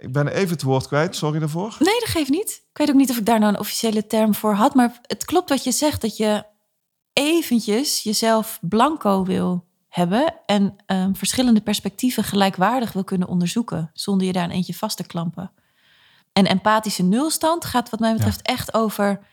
Ik 0.00 0.12
ben 0.12 0.28
even 0.28 0.50
het 0.50 0.62
woord 0.62 0.86
kwijt, 0.86 1.16
sorry 1.16 1.38
daarvoor. 1.38 1.76
Nee, 1.78 2.00
dat 2.00 2.08
geeft 2.08 2.30
niet. 2.30 2.62
Ik 2.70 2.78
weet 2.78 2.88
ook 2.88 2.94
niet 2.94 3.10
of 3.10 3.16
ik 3.16 3.26
daar 3.26 3.38
nou 3.38 3.52
een 3.52 3.58
officiële 3.58 4.06
term 4.06 4.34
voor 4.34 4.54
had. 4.54 4.74
Maar 4.74 4.98
het 5.02 5.24
klopt 5.24 5.48
wat 5.48 5.64
je 5.64 5.72
zegt, 5.72 6.00
dat 6.00 6.16
je 6.16 6.44
eventjes 7.12 8.02
jezelf 8.02 8.58
blanco 8.60 9.24
wil 9.24 9.68
hebben 9.88 10.34
en 10.46 10.76
um, 10.86 11.16
verschillende 11.16 11.60
perspectieven 11.60 12.24
gelijkwaardig 12.24 12.92
wil 12.92 13.04
kunnen 13.04 13.28
onderzoeken, 13.28 13.90
zonder 13.92 14.26
je 14.26 14.32
daar 14.32 14.44
een 14.44 14.50
eentje 14.50 14.74
vast 14.74 14.96
te 14.96 15.06
klampen. 15.06 15.52
En 16.32 16.46
empathische 16.46 17.02
nulstand 17.02 17.64
gaat 17.64 17.90
wat 17.90 18.00
mij 18.00 18.12
betreft 18.12 18.42
echt 18.42 18.74
over. 18.74 19.26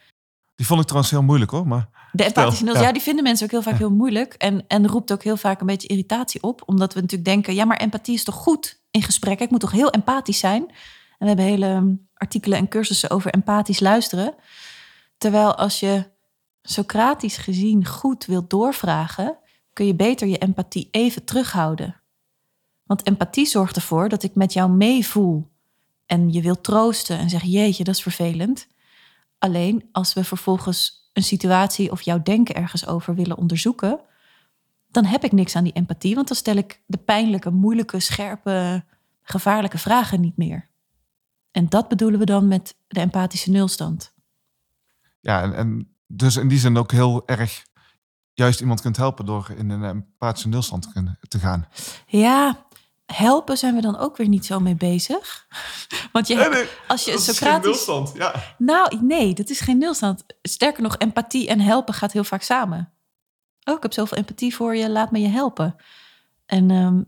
Die 0.56 0.65
vond 0.65 0.80
ik 0.80 0.86
trouwens 0.86 1.12
heel 1.12 1.23
moeilijk 1.23 1.51
hoor. 1.51 1.67
Maar 1.67 1.89
de 2.12 2.23
empathische 2.23 2.63
nulstand, 2.63 2.88
ja. 2.88 2.93
die 2.93 3.01
vinden 3.01 3.23
mensen 3.23 3.45
ook 3.45 3.51
heel 3.51 3.62
vaak 3.62 3.77
heel 3.77 3.91
moeilijk. 3.91 4.34
En, 4.34 4.67
en 4.67 4.88
roept 4.88 5.12
ook 5.12 5.23
heel 5.23 5.38
vaak 5.38 5.60
een 5.60 5.65
beetje 5.65 5.88
irritatie 5.88 6.41
op. 6.41 6.62
Omdat 6.65 6.93
we 6.93 7.01
natuurlijk 7.01 7.30
denken, 7.30 7.56
ja, 7.56 7.65
maar 7.65 7.77
empathie 7.77 8.13
is 8.13 8.23
toch 8.23 8.36
goed 8.36 8.82
in 8.98 9.04
gesprek. 9.04 9.40
Ik 9.40 9.50
moet 9.50 9.60
toch 9.60 9.72
heel 9.72 9.90
empathisch 9.90 10.40
zijn. 10.40 10.62
En 10.68 10.76
we 11.18 11.28
hebben 11.28 11.46
hele 11.46 11.66
ehm, 11.66 11.94
artikelen 12.14 12.58
en 12.58 12.68
cursussen 12.68 13.10
over 13.10 13.34
empathisch 13.34 13.80
luisteren. 13.80 14.36
Terwijl 15.18 15.56
als 15.56 15.80
je 15.80 16.16
Socratisch 16.70 17.38
gezien 17.38 17.86
goed 17.86 18.26
wilt 18.26 18.50
doorvragen, 18.50 19.38
kun 19.74 19.86
je 19.86 19.96
beter 19.96 20.28
je 20.28 20.38
empathie 20.38 20.88
even 20.92 21.26
terughouden. 21.26 22.02
Want 22.84 23.06
empathie 23.06 23.46
zorgt 23.46 23.76
ervoor 23.76 24.10
dat 24.10 24.24
ik 24.24 24.36
met 24.36 24.54
jou 24.54 24.72
meevoel 24.72 25.52
en 26.06 26.32
je 26.32 26.42
wilt 26.42 26.64
troosten 26.64 27.18
en 27.18 27.30
zeg 27.30 27.44
jeetje, 27.44 27.84
dat 27.84 27.96
is 27.96 28.02
vervelend. 28.02 28.68
Alleen 29.38 29.90
als 29.92 30.14
we 30.14 30.24
vervolgens 30.24 31.10
een 31.14 31.24
situatie 31.24 31.92
of 31.92 32.02
jouw 32.02 32.22
denken 32.24 32.56
ergens 32.56 32.88
over 32.88 33.16
willen 33.16 33.38
onderzoeken, 33.38 34.00
dan 34.98 35.06
heb 35.06 35.24
ik 35.24 35.32
niks 35.32 35.56
aan 35.56 35.64
die 35.64 35.74
empathie, 35.74 36.16
want 36.16 36.28
dan 36.28 36.38
stel 36.38 36.56
ik 36.56 36.82
de 36.86 36.98
pijnlijke, 36.98 37.50
moeilijke, 37.50 38.00
scherpe, 38.00 38.84
gevaarlijke 39.22 39.78
vragen 39.78 40.22
niet 40.22 40.38
meer. 40.38 40.68
En 41.52 41.70
dat 41.70 41.88
bedoelen 41.88 42.20
we 42.20 42.26
dan 42.26 42.48
met 42.48 42.76
de 42.88 43.00
empathische 43.00 43.50
nulstand. 43.50 44.14
Ja, 45.20 45.42
en, 45.42 45.56
en 45.56 45.96
dus 46.08 46.36
in 46.36 46.48
die 46.48 46.60
zin 46.60 46.78
ook 46.78 46.92
heel 46.92 47.28
erg 47.28 47.66
juist 48.34 48.60
iemand 48.60 48.82
kunt 48.82 48.98
helpen 48.98 49.26
door 49.26 49.52
in 49.58 49.70
een 49.70 49.84
empathische 49.84 50.48
nulstand 50.48 50.92
te 51.28 51.40
gaan. 51.40 51.68
Ja, 52.08 52.66
helpen 53.06 53.58
zijn 53.58 53.76
we 53.76 53.82
dan 53.82 53.98
ook 53.98 54.18
weer 54.18 54.28
niet 54.28 54.46
zo 54.46 54.60
mee 54.60 54.76
bezig. 54.76 55.48
Want 56.12 56.28
je, 56.28 56.70
als 56.88 57.06
je 57.06 57.18
Socratisch... 57.18 57.66
nulstand, 57.66 58.12
ja. 58.16 58.56
Nou, 58.58 58.98
nee, 59.02 59.34
dat 59.34 59.50
is 59.50 59.60
geen 59.60 59.78
nulstand. 59.78 60.24
Sterker 60.42 60.84
nog, 60.84 60.98
empathie 60.98 61.48
en 61.48 61.60
helpen 61.60 61.94
gaat 61.94 62.12
heel 62.12 62.24
vaak 62.24 62.42
samen. 62.42 62.92
Oh, 63.67 63.75
ik 63.75 63.82
heb 63.82 63.93
zoveel 63.93 64.17
empathie 64.17 64.56
voor 64.56 64.75
je, 64.75 64.89
laat 64.89 65.12
me 65.12 65.19
je 65.19 65.27
helpen. 65.27 65.75
En 66.45 66.71
ehm, 66.71 67.01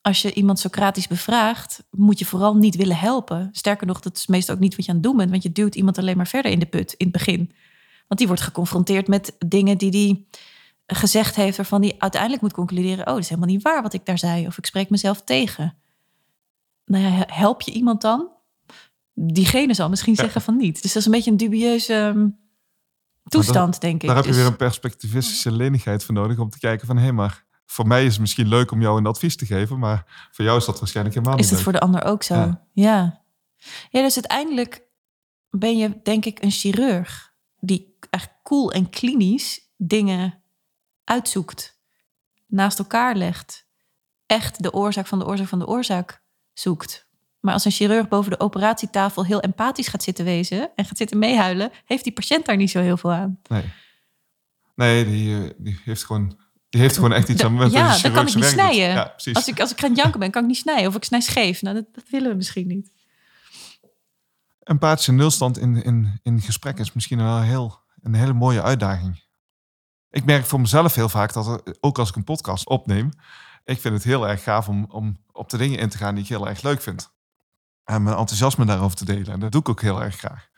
als 0.00 0.22
je 0.22 0.34
iemand 0.34 0.58
Socratisch 0.58 1.06
bevraagt, 1.06 1.84
moet 1.90 2.18
je 2.18 2.24
vooral 2.24 2.56
niet 2.56 2.76
willen 2.76 2.96
helpen. 2.96 3.48
Sterker 3.52 3.86
nog, 3.86 4.00
dat 4.00 4.16
is 4.16 4.26
meestal 4.26 4.54
ook 4.54 4.60
niet 4.60 4.76
wat 4.76 4.84
je 4.84 4.90
aan 4.90 4.96
het 4.96 5.06
doen 5.06 5.16
bent, 5.16 5.30
want 5.30 5.42
je 5.42 5.52
duwt 5.52 5.74
iemand 5.74 5.98
alleen 5.98 6.16
maar 6.16 6.26
verder 6.26 6.50
in 6.50 6.58
de 6.58 6.66
put 6.66 6.92
in 6.92 7.06
het 7.06 7.16
begin. 7.16 7.52
Want 8.08 8.20
die 8.20 8.26
wordt 8.26 8.42
geconfronteerd 8.42 9.08
met 9.08 9.36
dingen 9.46 9.78
die 9.78 9.90
die 9.90 10.28
gezegd 10.86 11.36
heeft, 11.36 11.56
waarvan 11.56 11.82
hij 11.82 11.94
uiteindelijk 11.98 12.42
moet 12.42 12.52
concluderen: 12.52 13.06
oh, 13.06 13.12
dat 13.12 13.22
is 13.22 13.28
helemaal 13.28 13.50
niet 13.50 13.62
waar 13.62 13.82
wat 13.82 13.92
ik 13.92 14.06
daar 14.06 14.18
zei, 14.18 14.46
of 14.46 14.58
ik 14.58 14.66
spreek 14.66 14.90
mezelf 14.90 15.22
tegen. 15.22 15.76
Nou 16.84 17.04
ja, 17.04 17.24
help 17.26 17.60
je 17.60 17.72
iemand 17.72 18.00
dan? 18.00 18.28
Diegene 19.14 19.74
zal 19.74 19.88
misschien 19.88 20.16
zeggen 20.16 20.40
van 20.40 20.56
niet. 20.56 20.82
Dus 20.82 20.92
dat 20.92 21.00
is 21.00 21.04
een 21.04 21.12
beetje 21.12 21.30
een 21.30 21.36
dubieuze 21.36 22.32
toestand, 23.42 23.80
denk 23.80 24.02
ik. 24.02 24.06
Daar 24.06 24.16
heb 24.16 24.24
je 24.24 24.30
dus 24.30 24.40
weer 24.40 24.50
een 24.50 24.56
perspectivistische 24.56 25.52
lenigheid 25.52 26.04
voor 26.04 26.14
nodig 26.14 26.38
om 26.38 26.50
te 26.50 26.58
kijken 26.58 26.86
van 26.86 26.96
hé, 26.96 27.02
hey, 27.02 27.12
maar 27.12 27.44
voor 27.66 27.86
mij 27.86 28.04
is 28.04 28.12
het 28.12 28.20
misschien 28.20 28.48
leuk 28.48 28.70
om 28.70 28.80
jou 28.80 28.98
een 28.98 29.06
advies 29.06 29.36
te 29.36 29.46
geven, 29.46 29.78
maar 29.78 30.28
voor 30.30 30.44
jou 30.44 30.58
is 30.58 30.64
dat 30.64 30.78
waarschijnlijk 30.78 31.16
helemaal 31.16 31.36
niet. 31.36 31.44
Is 31.44 31.50
dat 31.50 31.60
voor 31.60 31.72
de 31.72 31.80
ander 31.80 32.04
ook 32.04 32.22
zo? 32.22 32.34
Ja. 32.34 32.66
ja. 32.72 33.22
Ja, 33.90 34.02
dus 34.02 34.14
uiteindelijk 34.14 34.82
ben 35.50 35.78
je 35.78 36.00
denk 36.02 36.24
ik 36.24 36.42
een 36.42 36.50
chirurg 36.50 37.34
die 37.60 37.98
echt 38.10 38.30
cool 38.42 38.72
en 38.72 38.90
klinisch 38.90 39.72
dingen 39.76 40.42
uitzoekt, 41.04 41.80
naast 42.46 42.78
elkaar 42.78 43.16
legt, 43.16 43.66
echt 44.26 44.62
de 44.62 44.72
oorzaak 44.72 45.06
van 45.06 45.18
de 45.18 45.26
oorzaak 45.26 45.48
van 45.48 45.58
de 45.58 45.66
oorzaak 45.66 46.22
zoekt. 46.52 47.08
Maar 47.44 47.52
als 47.52 47.64
een 47.64 47.70
chirurg 47.70 48.08
boven 48.08 48.30
de 48.30 48.40
operatietafel 48.40 49.24
heel 49.24 49.40
empathisch 49.40 49.88
gaat 49.88 50.02
zitten 50.02 50.24
wezen 50.24 50.70
en 50.74 50.84
gaat 50.84 50.96
zitten 50.96 51.18
meehuilen, 51.18 51.70
heeft 51.84 52.04
die 52.04 52.12
patiënt 52.12 52.46
daar 52.46 52.56
niet 52.56 52.70
zo 52.70 52.80
heel 52.80 52.96
veel 52.96 53.12
aan. 53.12 53.38
Nee, 53.48 53.64
nee 54.74 55.04
die, 55.04 55.42
eh, 55.42 55.50
die 55.56 55.80
heeft 55.84 56.04
gewoon 56.04 56.38
die 56.68 56.80
heeft 56.80 56.94
gewoon 56.94 57.12
echt 57.12 57.28
iets 57.28 57.44
aan 57.44 57.54
met 57.54 57.72
Ja, 57.72 57.98
dan 57.98 58.12
kan 58.12 58.26
ik 58.26 58.34
niet 58.34 58.44
snijden. 58.44 58.88
Ja, 58.88 59.14
als, 59.32 59.48
ik, 59.48 59.60
als 59.60 59.72
ik 59.72 59.80
gaan 59.80 59.94
janken 59.94 60.20
ben, 60.20 60.30
kan 60.30 60.42
ik 60.42 60.48
niet 60.48 60.56
snijden. 60.56 60.86
Of 60.86 60.94
ik 60.94 61.04
snij 61.04 61.20
scheef. 61.20 61.62
Nou, 61.62 61.74
dat, 61.74 61.84
dat 61.92 62.04
willen 62.10 62.30
we 62.30 62.36
misschien 62.36 62.66
niet. 62.66 62.90
Empathische 64.62 65.12
nulstand 65.12 65.58
in, 65.58 65.82
in, 65.82 66.20
in 66.22 66.40
gesprek 66.40 66.78
is 66.78 66.92
misschien 66.92 67.18
wel 67.18 67.40
heel, 67.40 67.80
een 68.02 68.14
hele 68.14 68.32
mooie 68.32 68.62
uitdaging 68.62 69.24
ik 70.14 70.24
merk 70.24 70.44
voor 70.44 70.60
mezelf 70.60 70.94
heel 70.94 71.08
vaak 71.08 71.32
dat, 71.32 71.46
er, 71.46 71.76
ook 71.80 71.98
als 71.98 72.08
ik 72.08 72.16
een 72.16 72.24
podcast 72.24 72.66
opneem, 72.68 73.10
ik 73.64 73.80
vind 73.80 73.94
het 73.94 74.04
heel 74.04 74.28
erg 74.28 74.42
gaaf 74.42 74.68
om, 74.68 74.86
om 74.88 75.16
op 75.32 75.50
de 75.50 75.56
dingen 75.56 75.78
in 75.78 75.88
te 75.88 75.98
gaan 75.98 76.14
die 76.14 76.22
ik 76.22 76.28
heel 76.28 76.48
erg 76.48 76.62
leuk 76.62 76.82
vind. 76.82 77.13
En 77.84 78.02
mijn 78.02 78.16
enthousiasme 78.16 78.64
daarover 78.64 78.96
te 78.96 79.04
delen. 79.04 79.32
En 79.32 79.40
dat 79.40 79.52
doe 79.52 79.60
ik 79.60 79.68
ook 79.68 79.80
heel 79.80 80.02
erg 80.02 80.16
graag. 80.16 80.48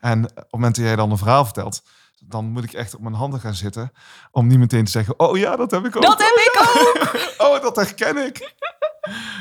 En 0.00 0.24
op 0.24 0.36
het 0.36 0.52
moment 0.52 0.76
dat 0.76 0.84
jij 0.84 0.96
dan 0.96 1.10
een 1.10 1.18
verhaal 1.18 1.44
vertelt, 1.44 1.82
dan 2.18 2.44
moet 2.44 2.64
ik 2.64 2.72
echt 2.72 2.94
op 2.94 3.00
mijn 3.00 3.14
handen 3.14 3.40
gaan 3.40 3.54
zitten. 3.54 3.92
Om 4.30 4.46
niet 4.46 4.58
meteen 4.58 4.84
te 4.84 4.90
zeggen, 4.90 5.18
oh 5.18 5.36
ja, 5.38 5.56
dat 5.56 5.70
heb 5.70 5.84
ik 5.84 5.96
ook. 5.96 6.02
Dat 6.02 6.18
heb 6.18 6.34
ik 6.34 6.60
ook! 6.60 7.20
oh, 7.46 7.62
dat 7.62 7.76
herken 7.76 8.16
ik. 8.26 8.54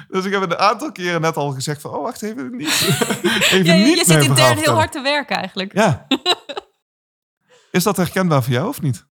Dus 0.08 0.26
ik 0.26 0.32
heb 0.32 0.42
een 0.42 0.58
aantal 0.58 0.92
keren 0.92 1.22
net 1.22 1.38
al 1.38 1.52
gezegd 1.52 1.82
van, 1.82 1.92
oh 1.92 2.04
wacht 2.04 2.22
even, 2.22 2.56
niet. 2.56 2.68
even 3.52 3.66
ja, 3.66 3.74
niet 3.74 3.98
je 3.98 4.06
zit 4.06 4.24
intern 4.24 4.58
heel 4.58 4.74
hard 4.74 4.92
te 4.92 5.02
werken 5.02 5.38
eigenlijk. 5.38 5.74
Ja. 5.74 6.08
Is 7.72 7.84
dat 7.84 7.98
herkenbaar 7.98 8.44
voor 8.44 8.54
jou 8.54 8.68
of 8.68 8.82
niet? 8.82 9.06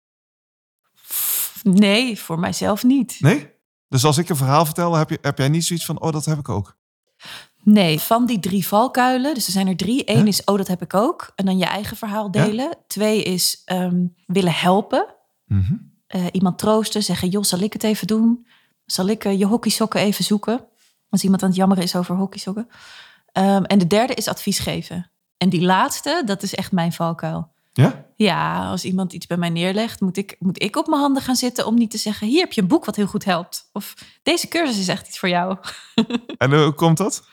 Nee, 1.63 2.19
voor 2.19 2.39
mijzelf 2.39 2.83
niet. 2.83 3.17
Nee? 3.19 3.51
Dus 3.87 4.05
als 4.05 4.17
ik 4.17 4.29
een 4.29 4.35
verhaal 4.35 4.65
vertel, 4.65 4.93
heb, 4.93 5.09
je, 5.09 5.17
heb 5.21 5.37
jij 5.37 5.49
niet 5.49 5.65
zoiets 5.65 5.85
van, 5.85 6.01
oh, 6.01 6.11
dat 6.11 6.25
heb 6.25 6.37
ik 6.37 6.49
ook? 6.49 6.77
Nee, 7.63 7.99
van 7.99 8.25
die 8.25 8.39
drie 8.39 8.67
valkuilen, 8.67 9.33
dus 9.33 9.45
er 9.45 9.51
zijn 9.51 9.67
er 9.67 9.75
drie. 9.75 10.11
Eén 10.11 10.27
is, 10.27 10.43
oh, 10.43 10.57
dat 10.57 10.67
heb 10.67 10.81
ik 10.81 10.93
ook. 10.93 11.31
En 11.35 11.45
dan 11.45 11.57
je 11.57 11.65
eigen 11.65 11.97
verhaal 11.97 12.31
delen. 12.31 12.77
Twee 12.87 13.23
is 13.23 13.61
um, 13.65 14.15
willen 14.25 14.53
helpen. 14.53 15.05
Mhm. 15.45 15.73
uh, 16.07 16.25
iemand 16.31 16.57
troosten, 16.57 17.03
zeggen, 17.03 17.29
joh, 17.29 17.43
zal 17.43 17.59
ik 17.59 17.73
het 17.73 17.83
even 17.83 18.07
doen? 18.07 18.47
Zal 18.85 19.07
ik 19.07 19.25
uh, 19.25 19.39
je 19.39 19.45
hockeysokken 19.45 20.01
even 20.01 20.23
zoeken? 20.23 20.65
Als 21.09 21.23
iemand 21.23 21.41
aan 21.41 21.47
het 21.49 21.57
jammeren 21.57 21.83
is 21.83 21.95
over 21.95 22.15
hockeysokken. 22.15 22.67
Um, 23.33 23.65
en 23.65 23.79
de 23.79 23.87
derde 23.87 24.13
is 24.13 24.27
advies 24.27 24.59
geven. 24.59 25.11
En 25.37 25.49
die 25.49 25.61
laatste, 25.61 26.21
dat 26.25 26.43
is 26.43 26.55
echt 26.55 26.71
mijn 26.71 26.93
valkuil. 26.93 27.51
Ja? 27.73 28.05
Ja, 28.15 28.69
als 28.69 28.85
iemand 28.85 29.13
iets 29.13 29.27
bij 29.27 29.37
mij 29.37 29.49
neerlegt, 29.49 30.01
moet 30.01 30.17
ik, 30.17 30.35
moet 30.39 30.61
ik 30.61 30.75
op 30.75 30.87
mijn 30.87 31.01
handen 31.01 31.23
gaan 31.23 31.35
zitten 31.35 31.65
om 31.65 31.75
niet 31.75 31.91
te 31.91 31.97
zeggen: 31.97 32.27
hier 32.27 32.39
heb 32.39 32.53
je 32.53 32.61
een 32.61 32.67
boek 32.67 32.85
wat 32.85 32.95
heel 32.95 33.07
goed 33.07 33.25
helpt. 33.25 33.69
Of 33.73 33.93
deze 34.23 34.47
cursus 34.47 34.79
is 34.79 34.87
echt 34.87 35.07
iets 35.07 35.19
voor 35.19 35.29
jou. 35.29 35.57
En 36.37 36.53
hoe 36.53 36.73
komt 36.73 36.97
dat? 36.97 37.23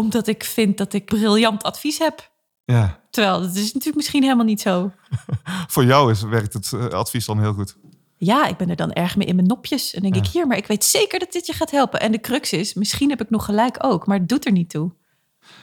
Omdat 0.00 0.26
ik 0.26 0.44
vind 0.44 0.78
dat 0.78 0.92
ik 0.92 1.04
briljant 1.04 1.62
advies 1.62 1.98
heb. 1.98 2.30
Ja. 2.64 3.00
Terwijl 3.10 3.40
dat 3.40 3.54
is 3.54 3.64
natuurlijk 3.64 3.96
misschien 3.96 4.22
helemaal 4.22 4.44
niet 4.44 4.60
zo. 4.60 4.92
voor 5.74 5.84
jou 5.84 6.10
is, 6.10 6.22
werkt 6.22 6.52
het 6.52 6.72
eh, 6.72 6.86
advies 6.86 7.26
dan 7.26 7.40
heel 7.40 7.52
goed. 7.52 7.76
Ja, 8.16 8.46
ik 8.46 8.56
ben 8.56 8.70
er 8.70 8.76
dan 8.76 8.92
erg 8.92 9.16
mee 9.16 9.26
in 9.26 9.34
mijn 9.34 9.46
nopjes. 9.46 9.94
En 9.94 10.02
denk 10.02 10.16
ik 10.16 10.26
hier, 10.26 10.46
maar 10.46 10.56
ik 10.56 10.66
weet 10.66 10.84
zeker 10.84 11.18
dat 11.18 11.32
dit 11.32 11.46
je 11.46 11.52
gaat 11.52 11.70
helpen. 11.70 12.00
En 12.00 12.12
de 12.12 12.20
crux 12.20 12.52
is, 12.52 12.74
misschien 12.74 13.10
heb 13.10 13.20
ik 13.20 13.30
nog 13.30 13.44
gelijk 13.44 13.76
ook, 13.84 14.06
maar 14.06 14.18
het 14.18 14.28
doet 14.28 14.46
er 14.46 14.52
niet 14.52 14.70
toe. 14.70 14.92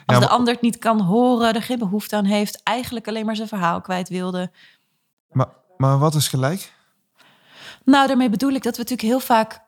Als 0.05 0.19
de 0.19 0.27
ander 0.27 0.53
het 0.53 0.61
niet 0.61 0.77
kan 0.77 1.01
horen, 1.01 1.53
er 1.53 1.61
geen 1.61 1.79
behoefte 1.79 2.15
aan 2.15 2.25
heeft, 2.25 2.63
eigenlijk 2.63 3.07
alleen 3.07 3.25
maar 3.25 3.35
zijn 3.35 3.47
verhaal 3.47 3.81
kwijt 3.81 4.09
wilde. 4.09 4.51
Maar, 5.29 5.47
maar 5.77 5.99
wat 5.99 6.15
is 6.15 6.27
gelijk? 6.27 6.73
Nou, 7.83 8.07
daarmee 8.07 8.29
bedoel 8.29 8.51
ik 8.51 8.63
dat 8.63 8.77
we 8.77 8.81
natuurlijk 8.81 9.09
heel 9.09 9.19
vaak 9.19 9.65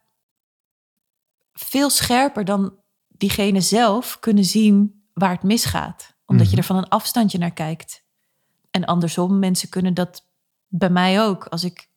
veel 1.53 1.89
scherper 1.89 2.45
dan 2.45 2.78
diegene 3.19 3.61
zelf 3.61 4.19
kunnen 4.19 4.45
zien 4.45 5.03
waar 5.13 5.31
het 5.31 5.43
misgaat. 5.43 6.15
Omdat 6.25 6.45
je 6.45 6.51
mhm. 6.51 6.59
er 6.59 6.65
van 6.65 6.77
een 6.77 6.89
afstandje 6.89 7.37
naar 7.37 7.53
kijkt. 7.53 8.03
En 8.71 8.85
andersom, 8.85 9.39
mensen 9.39 9.69
kunnen 9.69 9.93
dat 9.93 10.25
bij 10.67 10.89
mij 10.89 11.21
ook. 11.23 11.45
Als 11.45 11.63
ik 11.63 11.89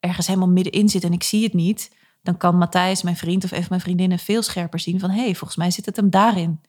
ergens 0.00 0.26
helemaal 0.26 0.48
middenin 0.48 0.88
zit 0.88 1.04
en 1.04 1.12
ik 1.12 1.22
zie 1.22 1.42
het 1.42 1.52
niet, 1.52 1.96
dan 2.22 2.36
kan 2.36 2.56
Matthijs, 2.56 3.02
mijn 3.02 3.16
vriend 3.16 3.44
of 3.44 3.50
even 3.50 3.66
mijn 3.68 3.80
vriendinnen, 3.80 4.18
veel 4.18 4.42
scherper 4.42 4.78
zien 4.78 5.00
van 5.00 5.10
hé, 5.10 5.22
hey, 5.22 5.34
volgens 5.34 5.58
mij 5.58 5.70
zit 5.70 5.86
het 5.86 5.96
hem 5.96 6.10
daarin. 6.10 6.60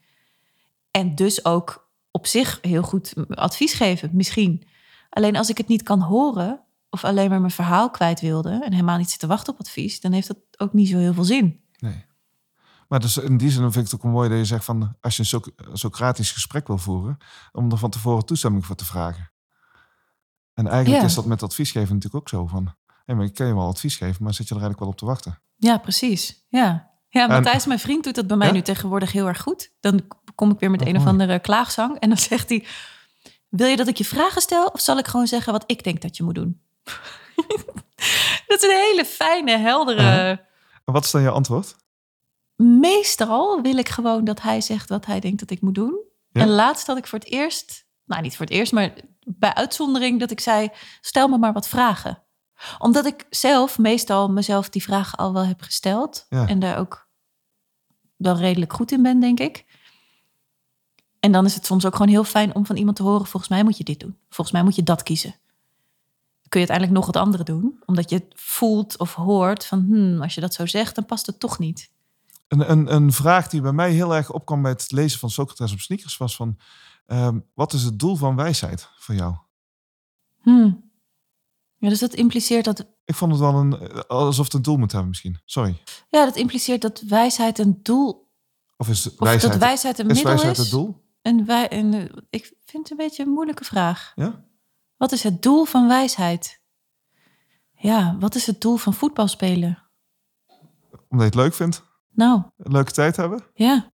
En 0.91 1.15
dus 1.15 1.45
ook 1.45 1.89
op 2.11 2.27
zich 2.27 2.59
heel 2.61 2.83
goed 2.83 3.13
advies 3.29 3.73
geven, 3.73 4.09
misschien. 4.13 4.63
Alleen 5.09 5.35
als 5.35 5.49
ik 5.49 5.57
het 5.57 5.67
niet 5.67 5.83
kan 5.83 6.01
horen 6.01 6.61
of 6.89 7.03
alleen 7.03 7.29
maar 7.29 7.39
mijn 7.39 7.51
verhaal 7.51 7.89
kwijt 7.89 8.21
wilde 8.21 8.49
en 8.63 8.71
helemaal 8.71 8.97
niet 8.97 9.09
zit 9.09 9.19
te 9.19 9.27
wachten 9.27 9.53
op 9.53 9.59
advies, 9.59 9.99
dan 9.99 10.11
heeft 10.11 10.27
dat 10.27 10.37
ook 10.57 10.73
niet 10.73 10.89
zo 10.89 10.97
heel 10.97 11.13
veel 11.13 11.23
zin. 11.23 11.60
Maar 12.91 12.99
dus 12.99 13.17
in 13.17 13.37
die 13.37 13.49
zin 13.51 13.61
vind 13.71 13.85
ik 13.85 13.91
het 13.91 13.93
ook 14.05 14.11
mooi 14.11 14.29
dat 14.29 14.37
je 14.37 14.45
zegt 14.45 14.65
van 14.65 14.95
als 15.01 15.15
je 15.15 15.21
een 15.21 15.27
Soc- 15.27 15.51
Socratisch 15.73 16.31
gesprek 16.31 16.67
wil 16.67 16.77
voeren, 16.77 17.17
om 17.51 17.71
er 17.71 17.77
van 17.77 17.89
tevoren 17.89 18.25
toestemming 18.25 18.65
voor 18.65 18.75
te 18.75 18.85
vragen. 18.85 19.31
En 20.53 20.67
eigenlijk 20.67 21.01
Ja. 21.01 21.07
is 21.07 21.13
dat 21.15 21.25
met 21.25 21.43
advies 21.43 21.71
geven 21.71 21.87
natuurlijk 21.95 22.15
ook 22.15 22.29
zo 22.29 22.47
van, 22.47 22.75
hé, 23.05 23.13
maar 23.15 23.25
ik 23.25 23.33
kan 23.33 23.47
je 23.47 23.53
wel 23.55 23.67
advies 23.67 23.95
geven, 23.97 24.23
maar 24.23 24.33
zit 24.33 24.47
je 24.47 24.55
er 24.55 24.61
eigenlijk 24.61 24.79
wel 24.79 24.89
op 24.89 24.97
te 24.97 25.05
wachten? 25.05 25.41
Ja, 25.55 25.77
precies. 25.77 26.45
Ja. 26.49 26.89
Ja, 27.09 27.27
Matthijs, 27.27 27.65
mijn 27.65 27.79
vriend, 27.79 28.03
doet 28.03 28.15
dat 28.15 28.27
bij 28.27 28.37
mij 28.37 28.47
Ja? 28.47 28.53
nu 28.53 28.61
tegenwoordig 28.61 29.11
heel 29.11 29.27
erg 29.27 29.41
goed. 29.41 29.71
Dan 29.79 30.01
kom 30.35 30.51
ik 30.51 30.59
weer 30.59 30.71
met 30.71 30.81
Oh, 30.81 30.87
een 30.87 30.97
of 30.97 31.05
andere 31.05 31.39
klaagzang. 31.39 31.99
En 31.99 32.09
dan 32.09 32.17
zegt 32.29 32.49
hij: 32.49 32.65
Wil 33.49 33.67
je 33.67 33.75
dat 33.75 33.87
ik 33.87 33.97
je 33.97 34.05
vragen 34.05 34.41
stel? 34.41 34.65
Of 34.67 34.79
zal 34.81 34.97
ik 34.97 35.07
gewoon 35.07 35.27
zeggen 35.27 35.51
wat 35.53 35.63
ik 35.67 35.83
denk 35.83 36.01
dat 36.01 36.17
je 36.17 36.23
moet 36.23 36.35
doen? 36.35 36.61
dat 38.47 38.57
is 38.57 38.63
een 38.63 38.75
hele 38.91 39.05
fijne, 39.05 39.57
heldere. 39.57 40.29
En 40.85 40.93
wat 40.93 41.03
is 41.05 41.11
dan 41.11 41.21
je 41.21 41.29
antwoord? 41.29 41.75
Meestal 42.63 43.61
wil 43.61 43.77
ik 43.77 43.89
gewoon 43.89 44.23
dat 44.23 44.41
hij 44.41 44.61
zegt 44.61 44.89
wat 44.89 45.05
hij 45.05 45.19
denkt 45.19 45.39
dat 45.39 45.49
ik 45.49 45.61
moet 45.61 45.75
doen. 45.75 45.99
Ja? 46.29 46.41
En 46.41 46.49
laatst 46.49 46.87
had 46.87 46.97
ik 46.97 47.07
voor 47.07 47.19
het 47.19 47.27
eerst, 47.27 47.85
nou 48.05 48.21
niet 48.21 48.35
voor 48.35 48.45
het 48.45 48.55
eerst, 48.55 48.71
maar 48.71 48.93
bij 49.25 49.53
uitzondering 49.53 50.19
dat 50.19 50.31
ik 50.31 50.39
zei: 50.39 50.69
Stel 51.01 51.27
me 51.27 51.37
maar 51.37 51.53
wat 51.53 51.67
vragen 51.67 52.23
omdat 52.77 53.05
ik 53.05 53.25
zelf 53.29 53.77
meestal 53.77 54.31
mezelf 54.31 54.69
die 54.69 54.83
vragen 54.83 55.17
al 55.17 55.33
wel 55.33 55.45
heb 55.45 55.61
gesteld. 55.61 56.25
Ja. 56.29 56.47
En 56.47 56.59
daar 56.59 56.77
ook 56.77 57.09
wel 58.15 58.37
redelijk 58.37 58.73
goed 58.73 58.91
in 58.91 59.01
ben, 59.01 59.19
denk 59.19 59.39
ik. 59.39 59.65
En 61.19 61.31
dan 61.31 61.45
is 61.45 61.55
het 61.55 61.65
soms 61.65 61.85
ook 61.85 61.95
gewoon 61.95 62.11
heel 62.11 62.23
fijn 62.23 62.55
om 62.55 62.65
van 62.65 62.75
iemand 62.75 62.95
te 62.95 63.03
horen: 63.03 63.25
volgens 63.25 63.51
mij 63.51 63.63
moet 63.63 63.77
je 63.77 63.83
dit 63.83 63.99
doen. 63.99 64.17
Volgens 64.29 64.51
mij 64.51 64.63
moet 64.63 64.75
je 64.75 64.83
dat 64.83 65.03
kiezen. 65.03 65.35
Kun 66.49 66.61
je 66.61 66.67
uiteindelijk 66.67 66.97
nog 66.97 67.05
het 67.05 67.15
andere 67.15 67.43
doen, 67.43 67.81
omdat 67.85 68.09
je 68.09 68.15
het 68.15 68.33
voelt 68.35 68.97
of 68.97 69.13
hoort 69.13 69.65
van: 69.65 69.79
hmm, 69.79 70.21
als 70.21 70.35
je 70.35 70.41
dat 70.41 70.53
zo 70.53 70.65
zegt, 70.65 70.95
dan 70.95 71.05
past 71.05 71.25
het 71.25 71.39
toch 71.39 71.59
niet. 71.59 71.91
Een, 72.51 72.71
een, 72.71 72.93
een 72.93 73.11
vraag 73.11 73.47
die 73.47 73.61
bij 73.61 73.71
mij 73.71 73.91
heel 73.91 74.15
erg 74.15 74.31
opkwam 74.31 74.61
bij 74.61 74.71
het 74.71 74.91
lezen 74.91 75.19
van 75.19 75.29
Socrates 75.29 75.73
op 75.73 75.79
sneakers 75.79 76.17
was 76.17 76.35
van, 76.35 76.57
ehm, 77.05 77.39
wat 77.53 77.73
is 77.73 77.83
het 77.83 77.99
doel 77.99 78.15
van 78.15 78.35
wijsheid 78.35 78.89
voor 78.97 79.15
jou? 79.15 79.35
Hmm. 80.41 80.91
Ja, 81.77 81.89
dus 81.89 81.99
dat 81.99 82.13
impliceert 82.13 82.65
dat 82.65 82.85
Ik 83.05 83.15
vond 83.15 83.31
het 83.31 83.41
wel 83.41 83.53
een, 83.53 83.79
eh, 83.79 83.99
alsof 83.99 84.45
het 84.45 84.53
een 84.53 84.61
doel 84.61 84.77
moet 84.77 84.91
hebben 84.91 85.09
misschien. 85.09 85.39
Sorry. 85.45 85.81
Ja, 86.09 86.25
dat 86.25 86.35
impliceert 86.35 86.81
dat 86.81 87.01
wijsheid 87.07 87.59
een 87.59 87.79
doel. 87.83 88.29
Of 88.77 88.89
is 88.89 89.09
Of 89.11 89.19
wijsheid, 89.19 89.51
dat 89.51 89.61
wijsheid 89.61 89.99
een 89.99 90.09
is 90.09 90.13
middel 90.13 90.31
wijsheid 90.31 90.57
is. 90.57 90.63
het 90.63 90.71
doel? 90.71 91.05
En 91.21 91.45
wij, 91.45 91.69
en, 91.69 91.93
eh, 91.93 92.17
ik 92.29 92.53
vind 92.65 92.89
het 92.89 92.91
een 92.91 93.05
beetje 93.05 93.23
een 93.23 93.29
moeilijke 93.29 93.63
vraag. 93.63 94.11
Ja? 94.15 94.45
Wat 94.97 95.11
is 95.11 95.23
het 95.23 95.41
doel 95.41 95.65
van 95.65 95.87
wijsheid? 95.87 96.61
Ja, 97.71 98.17
wat 98.19 98.35
is 98.35 98.45
het 98.45 98.61
doel 98.61 98.77
van 98.77 98.93
voetbal 98.93 99.27
spelen? 99.27 99.89
Omdat 100.91 101.07
je 101.09 101.23
het 101.23 101.35
leuk 101.35 101.53
vindt? 101.53 101.89
Nou, 102.11 102.41
Een 102.57 102.71
leuke 102.71 102.91
tijd 102.91 103.15
hebben? 103.15 103.43
ja. 103.53 103.91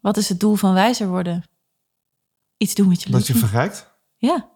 Wat 0.00 0.16
is 0.16 0.28
het 0.28 0.40
doel 0.40 0.54
van 0.54 0.74
wijzer 0.74 1.08
worden? 1.08 1.44
Iets 2.56 2.74
doen 2.74 2.88
wat 2.88 3.02
je 3.02 3.08
leuk 3.10 3.18
Dat 3.18 3.26
je 3.26 3.34
verrijkt? 3.34 3.94
Ja, 4.16 4.50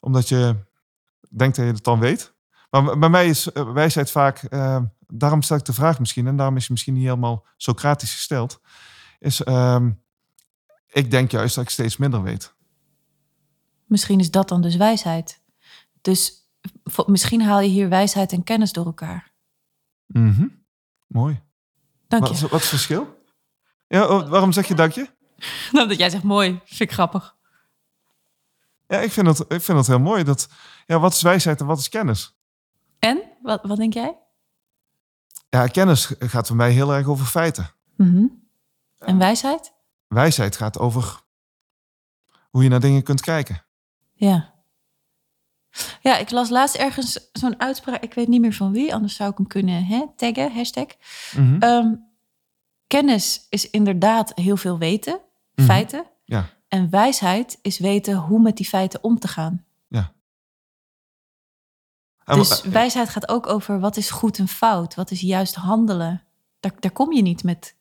Omdat 0.00 0.28
je 0.28 0.56
denkt 1.30 1.56
dat 1.56 1.66
je 1.66 1.72
het 1.72 1.84
dan 1.84 1.98
weet? 2.00 2.34
Maar 2.70 2.98
bij 2.98 3.08
mij 3.08 3.28
is 3.28 3.52
eh, 3.52 3.72
wijsheid 3.72 4.10
vaak, 4.10 4.38
eh, 4.42 4.82
daarom 5.06 5.42
stel 5.42 5.56
ik 5.56 5.64
de 5.64 5.72
vraag 5.72 5.98
misschien, 5.98 6.26
en 6.26 6.36
daarom 6.36 6.56
is 6.56 6.62
hij 6.62 6.70
misschien 6.70 6.94
niet 6.94 7.02
helemaal 7.02 7.46
Socratisch 7.56 8.14
gesteld, 8.14 8.60
is, 9.18 9.42
ehm, 9.42 9.90
ik 10.86 11.10
denk 11.10 11.30
juist 11.30 11.54
dat 11.54 11.64
ik 11.64 11.70
steeds 11.70 11.96
minder 11.96 12.22
weet. 12.22 12.54
misschien 13.84 14.20
is 14.20 14.30
dat 14.30 14.48
dan 14.48 14.62
dus 14.62 14.76
wijsheid. 14.76 15.42
Dus 16.00 16.48
misschien 17.06 17.42
haal 17.42 17.60
je 17.60 17.68
hier 17.68 17.88
wijsheid 17.88 18.32
en 18.32 18.44
kennis 18.44 18.72
door 18.72 18.86
elkaar. 18.86 19.32
Mhm. 20.06 20.46
Mooi. 21.06 21.42
Dank 22.08 22.22
Wat, 22.22 22.32
is- 22.32 22.40
je. 22.40 22.48
wat 22.48 22.54
is 22.60 22.60
het 22.60 22.68
verschil? 22.70 23.24
Ja, 23.88 24.06
oh, 24.08 24.28
waarom 24.28 24.52
zeg 24.52 24.68
je 24.68 24.74
dank 24.74 24.92
je? 24.92 25.14
Nou, 25.72 25.88
dat 25.88 25.98
jij 25.98 26.10
zegt 26.10 26.22
mooi, 26.22 26.60
vind 26.64 26.80
ik 26.80 26.92
grappig. 26.92 27.36
Ja, 28.86 28.98
ik 28.98 29.12
vind 29.12 29.26
het, 29.26 29.38
ik 29.40 29.62
vind 29.62 29.78
het 29.78 29.86
heel 29.86 29.98
mooi. 30.00 30.24
Dat, 30.24 30.48
ja, 30.86 30.98
wat 30.98 31.12
is 31.12 31.22
wijsheid 31.22 31.60
en 31.60 31.66
wat 31.66 31.78
is 31.78 31.88
kennis? 31.88 32.36
En, 32.98 33.22
wat, 33.42 33.62
wat 33.62 33.76
denk 33.76 33.92
jij? 33.94 34.18
Ja, 35.48 35.66
kennis 35.66 36.12
gaat 36.18 36.46
voor 36.46 36.56
mij 36.56 36.70
heel 36.70 36.94
erg 36.94 37.06
over 37.06 37.26
feiten. 37.26 37.70
Mhm. 37.96 38.24
En 38.98 39.18
wijsheid? 39.18 39.72
Wijsheid 40.08 40.56
gaat 40.56 40.78
over 40.78 41.20
hoe 42.50 42.62
je 42.62 42.68
naar 42.68 42.80
dingen 42.80 43.02
kunt 43.02 43.20
kijken. 43.20 43.64
Ja. 44.14 44.54
Ja, 46.00 46.16
ik 46.16 46.30
las 46.30 46.48
laatst 46.48 46.76
ergens 46.76 47.28
zo'n 47.32 47.60
uitspraak. 47.60 48.02
Ik 48.02 48.14
weet 48.14 48.28
niet 48.28 48.40
meer 48.40 48.52
van 48.54 48.72
wie, 48.72 48.94
anders 48.94 49.14
zou 49.14 49.30
ik 49.30 49.36
hem 49.36 49.46
kunnen 49.46 49.84
hè, 49.84 50.04
taggen, 50.16 50.52
hashtag. 50.52 50.86
Mhm. 51.36 51.56
Ehm, 51.62 51.94
kennis 52.86 53.46
is 53.50 53.70
inderdaad 53.70 54.32
heel 54.34 54.56
veel 54.56 54.78
weten, 54.78 55.20
Mhm. 55.54 55.66
feiten. 55.66 56.04
Ja, 56.24 56.48
En 56.68 56.90
wijsheid 56.90 57.58
is 57.62 57.78
weten 57.78 58.16
hoe 58.16 58.40
met 58.40 58.56
die 58.56 58.66
feiten 58.68 59.04
om 59.04 59.18
te 59.18 59.28
gaan. 59.28 59.64
ja. 59.88 60.14
En 62.24 62.36
Dus 62.38 62.62
wijsheid 62.62 63.08
gaat 63.08 63.28
ook 63.28 63.46
over 63.46 63.80
wat 63.80 63.96
is 63.96 64.10
goed 64.10 64.38
en 64.38 64.48
fout, 64.48 64.94
wat 64.94 65.10
is 65.10 65.20
juist 65.20 65.54
handelen. 65.54 66.22
Daar, 66.60 66.72
daar 66.80 66.90
kom 66.90 67.12
je 67.12 67.22
niet 67.22 67.44
met 67.44 67.76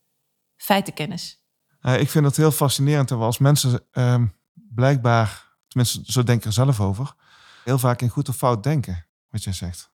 feitenkennis. 0.55 1.43
Eh, 1.79 1.99
ik 1.99 2.09
vind 2.09 2.25
het 2.25 2.37
heel 2.37 2.51
fascinerend 2.51 3.07
dat 3.09 3.17
we 3.17 3.23
als 3.23 3.37
mensen 3.37 3.85
ehm, 3.91 4.25
blijkbaar, 4.53 5.45
tenminste 5.67 6.01
zo 6.11 6.23
denk 6.23 6.39
ik 6.39 6.45
er 6.45 6.53
zelf 6.53 6.79
over, 6.79 7.13
heel 7.65 7.77
vaak 7.77 8.01
in 8.01 8.09
goed 8.09 8.29
of 8.29 8.35
fout 8.35 8.63
denken, 8.63 9.05
wat 9.29 9.43
jij 9.43 9.53
zegt. 9.53 9.91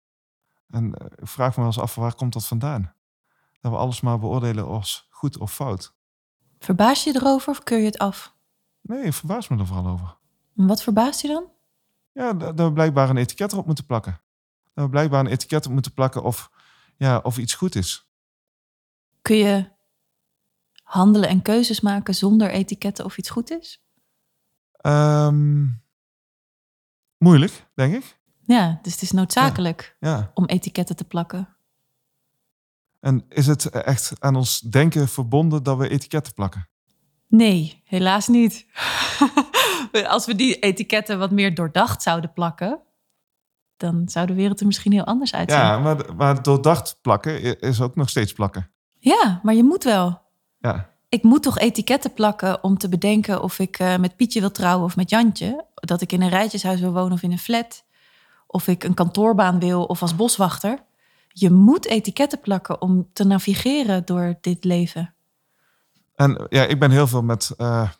En 0.70 0.94
eh, 0.94 1.06
ik 1.16 1.28
vraag 1.28 1.50
me 1.50 1.56
wel 1.56 1.66
eens 1.66 1.78
af, 1.78 1.94
waar 1.94 2.14
komt 2.14 2.32
dat 2.32 2.46
vandaan? 2.46 2.94
Dat 3.60 3.72
we 3.72 3.78
alles 3.78 4.00
maar 4.00 4.18
beoordelen 4.18 4.66
als 4.66 5.06
goed 5.10 5.38
of 5.38 5.52
fout. 5.52 5.94
Verbaas 6.58 7.04
je 7.04 7.14
erover 7.14 7.50
of 7.50 7.62
keur 7.62 7.78
je 7.78 7.84
het 7.84 7.98
af? 7.98 8.34
Nee, 8.80 9.02
ik 9.02 9.12
verbaas 9.12 9.48
me 9.48 9.58
er 9.58 9.66
vooral 9.66 9.86
over. 9.86 10.16
En 10.56 10.66
wat 10.66 10.82
verbaast 10.82 11.20
je 11.20 11.28
dan? 11.28 11.50
Ja, 12.12 12.32
dat 12.32 12.54
we 12.60 12.72
blijkbaar 12.72 13.10
een 13.10 13.16
etiket 13.16 13.52
erop 13.52 13.66
moeten 13.66 13.86
plakken. 13.86 14.20
Dat 14.74 14.84
we 14.84 14.90
blijkbaar 14.90 15.20
een 15.20 15.30
etiket 15.30 15.66
op 15.66 15.72
moeten 15.72 15.92
plakken 15.92 16.22
of, 16.22 16.50
ja, 16.96 17.18
of 17.18 17.38
iets 17.38 17.54
goed 17.54 17.74
is. 17.74 18.08
Kun 19.22 19.36
je 19.36 19.70
handelen 20.82 21.28
en 21.28 21.42
keuzes 21.42 21.80
maken 21.80 22.14
zonder 22.14 22.50
etiketten 22.50 23.04
of 23.04 23.18
iets 23.18 23.30
goed 23.30 23.50
is? 23.50 23.82
Ehm, 24.72 25.66
moeilijk, 27.18 27.66
denk 27.74 27.94
ik. 27.94 28.16
Ja, 28.42 28.78
dus 28.82 28.92
het 28.92 29.02
is 29.02 29.10
noodzakelijk 29.10 29.96
Ja. 30.00 30.30
om 30.34 30.44
etiketten 30.44 30.96
te 30.96 31.04
plakken. 31.04 31.48
En 33.00 33.24
is 33.28 33.46
het 33.46 33.70
echt 33.70 34.12
aan 34.18 34.36
ons 34.36 34.60
denken 34.60 35.08
verbonden 35.08 35.62
dat 35.62 35.76
we 35.78 35.88
etiketten 35.88 36.32
plakken? 36.34 36.68
Nee, 37.28 37.82
helaas 37.84 38.28
niet. 38.28 38.66
Als 40.06 40.26
we 40.26 40.34
die 40.34 40.58
etiketten 40.58 41.18
wat 41.18 41.30
meer 41.30 41.54
doordacht 41.54 42.02
zouden 42.02 42.32
plakken, 42.32 42.80
dan 43.76 44.08
zou 44.08 44.26
de 44.26 44.34
wereld 44.34 44.60
er 44.60 44.66
misschien 44.66 44.92
heel 44.92 45.04
anders 45.04 45.34
uitzien. 45.34 45.60
Ja, 45.60 45.78
maar, 45.78 46.14
maar 46.14 46.42
doordacht 46.42 46.98
plakken 47.02 47.60
is 47.60 47.80
ook 47.80 47.96
nog 47.96 48.08
steeds 48.08 48.32
plakken. 48.32 48.70
Ja, 48.98 49.40
maar 49.42 49.54
je 49.54 49.64
moet 49.64 49.84
wel. 49.84 50.22
Ja, 50.58 50.90
Ik 51.08 51.22
moet 51.22 51.42
toch 51.42 51.58
etiketten 51.58 52.12
plakken 52.12 52.64
om 52.64 52.78
te 52.78 52.88
bedenken 52.88 53.42
of 53.42 53.58
ik 53.58 53.78
eh, 53.78 53.96
met 53.96 54.16
Pietje 54.16 54.40
wil 54.40 54.50
trouwen 54.50 54.84
of 54.84 54.96
met 54.96 55.10
Jantje. 55.10 55.66
Dat 55.74 56.00
ik 56.00 56.12
in 56.12 56.22
een 56.22 56.28
rijtjeshuis 56.28 56.80
wil 56.80 56.92
wonen 56.92 57.12
of 57.12 57.22
in 57.22 57.32
een 57.32 57.38
flat. 57.38 57.84
Of 58.46 58.66
ik 58.66 58.84
een 58.84 58.94
kantoorbaan 58.94 59.58
wil 59.58 59.84
of 59.84 60.02
als 60.02 60.16
boswachter. 60.16 60.84
Je 61.28 61.50
moet 61.50 61.86
etiketten 61.86 62.40
plakken 62.40 62.82
om 62.82 63.08
te 63.12 63.24
navigeren 63.24 64.04
door 64.04 64.38
dit 64.40 64.64
leven. 64.64 65.14
en 66.14 66.46
ja, 66.48 66.64
ik 66.64 66.78
ben 66.78 66.90
heel 66.90 67.06
veel 67.06 67.22
met, 67.22 67.50
eh, 67.56 67.90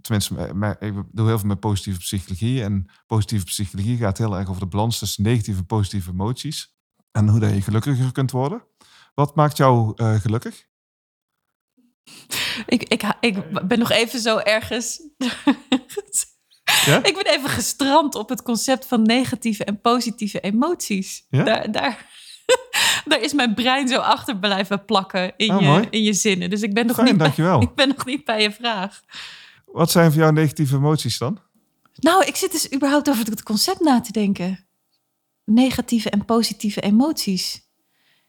tenminste, 0.00 0.34
ik 0.80 0.94
doe 1.12 1.26
heel 1.26 1.38
veel 1.38 1.48
met 1.48 1.60
positieve 1.60 1.98
psychologie. 1.98 2.62
En 2.62 2.86
positieve 3.06 3.44
psychologie 3.44 3.96
gaat 3.96 4.18
heel 4.18 4.38
erg 4.38 4.48
over 4.48 4.60
de 4.60 4.68
balans 4.68 4.98
tussen 4.98 5.22
negatieve 5.22 5.60
en 5.60 5.66
positieve 5.66 6.10
emoties. 6.10 6.74
En 7.12 7.28
hoe 7.28 7.40
dat 7.40 7.54
je 7.54 7.62
gelukkiger 7.62 8.12
kunt 8.12 8.30
worden. 8.30 8.62
Wat 9.14 9.34
maakt 9.34 9.56
jou 9.56 9.92
eh, 9.96 10.14
gelukkig? 10.14 10.66
Ik, 12.66 12.82
ik, 12.82 13.02
ik 13.20 13.66
ben 13.68 13.78
nog 13.78 13.90
even 13.90 14.20
zo 14.20 14.38
ergens. 14.38 15.00
Ja? 16.84 17.04
Ik 17.04 17.14
ben 17.14 17.26
even 17.26 17.48
gestrand 17.48 18.14
op 18.14 18.28
het 18.28 18.42
concept 18.42 18.86
van 18.86 19.02
negatieve 19.02 19.64
en 19.64 19.80
positieve 19.80 20.40
emoties. 20.40 21.26
Ja? 21.30 21.44
Daar, 21.44 21.72
daar, 21.72 22.06
daar 23.04 23.20
is 23.20 23.32
mijn 23.32 23.54
brein 23.54 23.88
zo 23.88 23.98
achter 23.98 24.38
blijven 24.38 24.84
plakken 24.84 25.32
in, 25.36 25.50
Oh, 25.50 25.60
je, 25.60 25.66
mooi. 25.66 25.86
in 25.90 26.02
je 26.02 26.12
zinnen. 26.12 26.50
Dus 26.50 26.62
ik 26.62 26.74
ben, 26.74 26.86
nog 26.86 26.96
Fijn, 26.96 27.08
niet 27.08 27.16
bij, 27.16 27.58
ik 27.68 27.74
ben 27.74 27.88
nog 27.88 28.04
niet 28.04 28.24
bij 28.24 28.42
je 28.42 28.52
vraag. 28.52 29.02
Wat 29.66 29.90
zijn 29.90 30.12
voor 30.12 30.20
jou 30.20 30.32
negatieve 30.32 30.76
emoties 30.76 31.18
dan? 31.18 31.40
Nou, 31.94 32.24
ik 32.24 32.36
zit 32.36 32.52
dus 32.52 32.72
überhaupt 32.72 33.08
over 33.08 33.24
het 33.26 33.42
concept 33.42 33.80
na 33.80 34.00
te 34.00 34.12
denken. 34.12 34.66
Negatieve 35.44 36.10
en 36.10 36.24
positieve 36.24 36.80
emoties. 36.80 37.60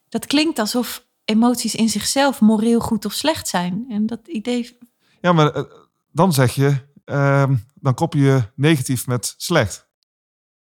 Dat 0.09 0.25
klinkt 0.25 0.59
alsof 0.59 1.06
emoties 1.27 1.75
in 1.75 1.89
zichzelf 1.89 2.41
moreel 2.41 2.79
goed 2.79 3.05
of 3.05 3.13
slecht 3.13 3.47
zijn. 3.47 3.85
En 3.89 4.05
dat 4.05 4.27
idee. 4.27 4.77
Ja, 5.21 5.33
maar 5.33 5.51
eh, 5.53 5.63
dan 6.11 6.33
zeg 6.33 6.55
je, 6.55 6.85
ehm, 7.05 7.55
dan 7.75 7.93
koppel 7.93 8.19
je 8.19 8.43
negatief 8.55 9.07
met 9.07 9.33
slecht. 9.37 9.87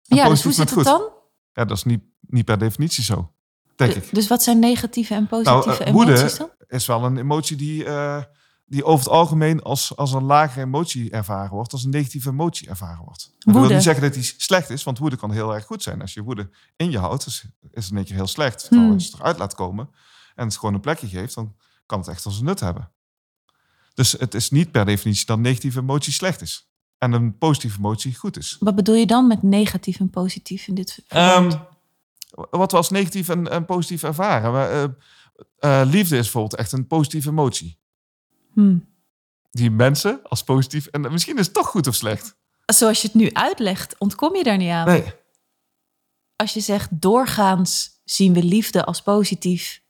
En 0.08 0.18
Ja, 0.18 0.30
dus 0.30 0.44
hoe 0.44 0.52
zit 0.52 0.64
het 0.66 0.74
goed. 0.74 0.84
dan? 0.84 1.10
Ja, 1.54 1.66
dat 1.66 1.78
is 1.78 1.84
niet, 1.84 2.04
niet 2.20 2.46
per 2.46 2.58
definitie 2.58 3.04
zo, 3.04 3.32
denk 3.76 3.94
ik. 3.94 4.10
Dus 4.16 4.28
wat 4.28 4.44
zijn 4.44 4.60
negatieve 4.60 5.14
en 5.14 5.28
positieve 5.28 5.68
Nou, 5.68 5.84
eh, 5.84 5.92
woede- 5.94 6.12
emoties 6.12 6.38
dan? 6.38 6.50
Is 6.68 6.86
wel 6.86 7.04
een 7.06 7.18
emotie 7.18 7.58
die, 7.58 7.86
eh, 7.86 8.24
die 8.66 8.84
over 8.84 9.06
het 9.06 9.14
algemeen 9.14 9.62
als, 9.62 9.96
als 9.96 10.12
een 10.14 10.24
lage 10.24 10.60
emotie 10.62 11.12
ervaren 11.12 11.52
wordt, 11.52 11.72
als 11.72 11.84
een 11.84 11.90
negatieve 11.90 12.30
emotie 12.30 12.70
ervaren 12.70 13.04
wordt. 13.04 13.32
Dat 13.40 13.54
wil 13.56 13.68
niet 13.70 13.84
zeggen 13.84 14.04
dat 14.04 14.14
die 14.14 14.34
slecht 14.38 14.70
is, 14.70 14.84
want 14.84 14.98
woede 14.98 15.16
kan 15.16 15.32
heel 15.32 15.54
erg 15.54 15.66
goed 15.66 15.84
zijn. 15.84 16.02
Als 16.02 16.14
je 16.14 16.24
woede 16.24 16.50
in 16.76 16.92
je 16.92 16.98
houdt, 17.00 17.26
is, 17.26 17.46
is 17.72 17.86
het 17.86 17.94
één 17.96 18.06
keer 18.06 18.16
heel 18.16 18.28
slecht. 18.28 18.60
Terwijl 18.60 18.82
Hmm. 18.84 18.94
als 18.94 19.04
je 19.04 19.12
het 19.12 19.20
eruit 19.20 19.38
laat 19.38 19.56
komen 19.56 19.90
en 20.36 20.46
het 20.46 20.58
gewoon 20.58 20.74
een 20.74 20.82
plekje 20.82 21.08
geeft, 21.08 21.36
dan 21.36 21.56
kan 21.86 22.00
het 22.00 22.08
echt 22.08 22.26
als 22.26 22.42
nut 22.42 22.60
hebben. 22.60 22.92
Dus 23.94 24.12
het 24.12 24.34
is 24.34 24.50
niet 24.50 24.72
per 24.72 24.86
definitie 24.86 25.26
dat 25.26 25.40
negatieve 25.40 25.80
emotie 25.80 26.14
slecht 26.14 26.42
is. 26.42 26.70
En 26.98 27.12
een 27.12 27.38
positieve 27.38 27.78
emotie 27.78 28.16
goed 28.16 28.38
is. 28.38 28.58
Wat 28.60 28.76
bedoel 28.76 28.96
je 28.96 29.06
dan 29.06 29.28
met 29.28 29.44
negatief 29.44 30.00
en 30.00 30.10
positief 30.10 30.68
in 30.68 30.76
dit 30.76 30.92
verband? 30.92 31.54
Ehm, 31.54 31.62
wat 32.50 32.72
we 32.72 32.78
als 32.78 32.90
negatief 32.90 33.30
en, 33.30 33.52
en 33.52 33.66
positief 33.66 34.04
ervaren. 34.04 34.70
Eh, 35.60 35.82
eh, 35.82 35.88
liefde 35.88 36.16
is 36.16 36.22
bijvoorbeeld 36.22 36.56
echt 36.56 36.72
een 36.72 36.88
positieve 36.88 37.30
emotie. 37.30 37.80
Hmm. 38.54 38.94
Die 39.52 39.72
mensen 39.72 40.20
als 40.24 40.44
positief. 40.44 40.86
En 40.86 41.02
misschien 41.02 41.38
is 41.38 41.46
het 41.46 41.56
toch 41.56 41.68
goed 41.68 41.88
of 41.88 41.96
slecht. 41.96 42.36
Zoals 42.66 43.02
je 43.02 43.08
het 43.08 43.16
nu 43.16 43.34
uitlegt, 43.34 43.96
ontkom 43.98 44.36
je 44.36 44.44
daar 44.44 44.58
niet 44.58 44.70
aan. 44.70 44.88
Nee. 44.88 45.14
Als 46.36 46.54
je 46.54 46.60
zegt 46.60 47.02
doorgaans 47.02 48.02
zien 48.04 48.34
we 48.34 48.44
liefde 48.44 48.86
als 48.86 49.02
positief, 49.02 49.82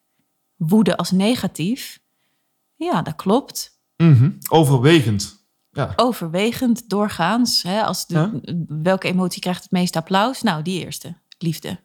woede 0.56 0.98
als 0.98 1.12
negatief. 1.12 2.00
Ja, 2.76 3.02
dat 3.02 3.16
klopt. 3.16 3.80
Mhm. 3.98 4.32
Overwegend. 4.50 5.48
Ja. 5.72 5.94
Overwegend 5.96 6.90
doorgaans. 6.90 7.64
Hè, 7.64 7.84
als 7.84 8.06
de, 8.06 8.14
Ja. 8.14 8.32
Welke 8.68 9.08
emotie 9.08 9.42
krijgt 9.42 9.64
het 9.64 9.72
meeste 9.72 9.98
applaus? 9.98 10.42
Nou, 10.42 10.62
die 10.62 10.86
eerste. 10.86 11.18
Liefde. 11.38 11.84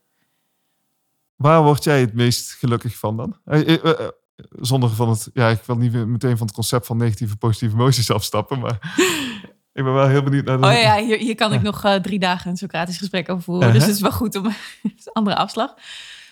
Waar 1.37 1.63
word 1.63 1.85
jij 1.85 2.01
het 2.01 2.15
meest 2.15 2.53
gelukkig 2.53 2.97
van 2.97 3.17
dan? 3.17 3.37
Eh, 3.45 3.69
eh, 3.69 4.01
eh, 4.01 4.09
zonder 4.51 4.91
van 4.91 5.09
het. 5.09 5.31
Ja, 5.33 5.49
ik 5.49 5.63
wil 5.67 5.77
niet 5.77 5.93
meteen 5.93 6.37
van 6.37 6.47
het 6.47 6.55
concept 6.55 6.87
van 6.87 6.97
negatieve 6.97 7.37
positieve 7.37 7.75
emoties 7.75 8.11
afstappen. 8.21 8.59
Maar 8.59 8.95
ik 9.73 9.85
ben 9.85 9.93
wel 9.93 10.09
heel 10.09 10.23
benieuwd 10.23 10.45
naar 10.45 10.61
de. 10.61 10.67
Oh 10.67 10.73
ja, 10.73 10.97
hier, 10.97 11.19
hier 11.19 11.35
kan 11.35 11.53
ik 11.53 11.63
nog 11.63 11.99
drie 12.03 12.19
dagen 12.19 12.51
een 12.51 12.57
Socratisch 12.57 12.99
gesprek 12.99 13.29
over 13.29 13.43
voeren. 13.43 13.67
Uh-huh. 13.67 13.79
Dus 13.79 13.89
het 13.89 13.97
is 13.97 14.03
wel 14.03 14.19
goed 14.19 14.37
om 14.37 14.47
een 14.83 14.95
andere 15.13 15.37
afslag. 15.37 15.75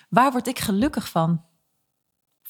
Waar 0.09 0.31
word 0.31 0.47
ik 0.47 0.59
gelukkig 0.59 1.09
van? 1.09 1.43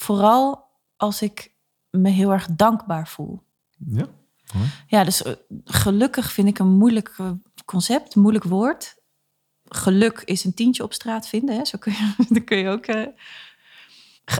Vooral 0.03 0.67
als 0.97 1.21
ik 1.21 1.53
me 1.89 2.09
heel 2.09 2.31
erg 2.31 2.47
dankbaar 2.51 3.07
voel. 3.07 3.43
Ja. 3.77 4.05
Ja, 4.87 5.03
dus 5.03 5.23
eh, 5.23 5.33
gelukkig 5.63 6.31
vind 6.31 6.47
ik 6.47 6.59
een 6.59 6.77
moeilijk 6.77 7.13
eh, 7.17 7.31
concept, 7.65 8.15
een 8.15 8.21
moeilijk 8.21 8.45
woord. 8.45 8.97
Geluk 9.63 10.21
is 10.25 10.43
een 10.43 10.53
tientje 10.53 10.83
op 10.83 10.93
straat 10.93 11.27
vinden. 11.27 11.55
Hè? 11.55 11.65
Zo 11.65 11.77
kun 11.77 11.91
je, 11.91 12.13
dan 12.33 12.43
kun 12.43 12.57
je 12.57 12.69
ook. 12.69 12.85
eh, 12.85 13.07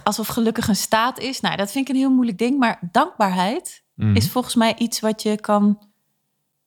alsof 0.03 0.28
gelukkig 0.28 0.68
een 0.68 0.76
staat 0.76 1.20
is. 1.20 1.39
Nou, 1.39 1.55
dat 1.55 1.72
vind 1.72 1.88
ik 1.88 1.93
een 1.93 1.99
heel 2.01 2.14
moeilijk 2.14 2.38
ding. 2.38 2.60
Maar 2.60 2.80
dankbaarheid 2.91 3.84
Mhm. 3.93 4.16
is 4.16 4.30
volgens 4.30 4.55
mij 4.55 4.76
iets 4.78 4.99
wat 4.99 5.22
je 5.24 5.39
kan 5.39 5.88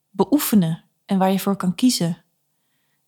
beoefenen 0.09 0.83
en 1.05 1.17
waar 1.17 1.31
je 1.31 1.39
voor 1.39 1.55
kan 1.55 1.75
kiezen. 1.75 2.23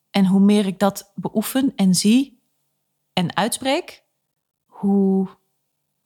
En 0.10 0.26
hoe 0.26 0.40
meer 0.40 0.66
ik 0.66 0.80
dat 0.80 1.12
beoefen 1.16 1.74
en 1.76 1.96
zie 1.96 2.42
en 3.14 3.36
uitspreek, 3.36 4.04
hoe, 4.66 5.28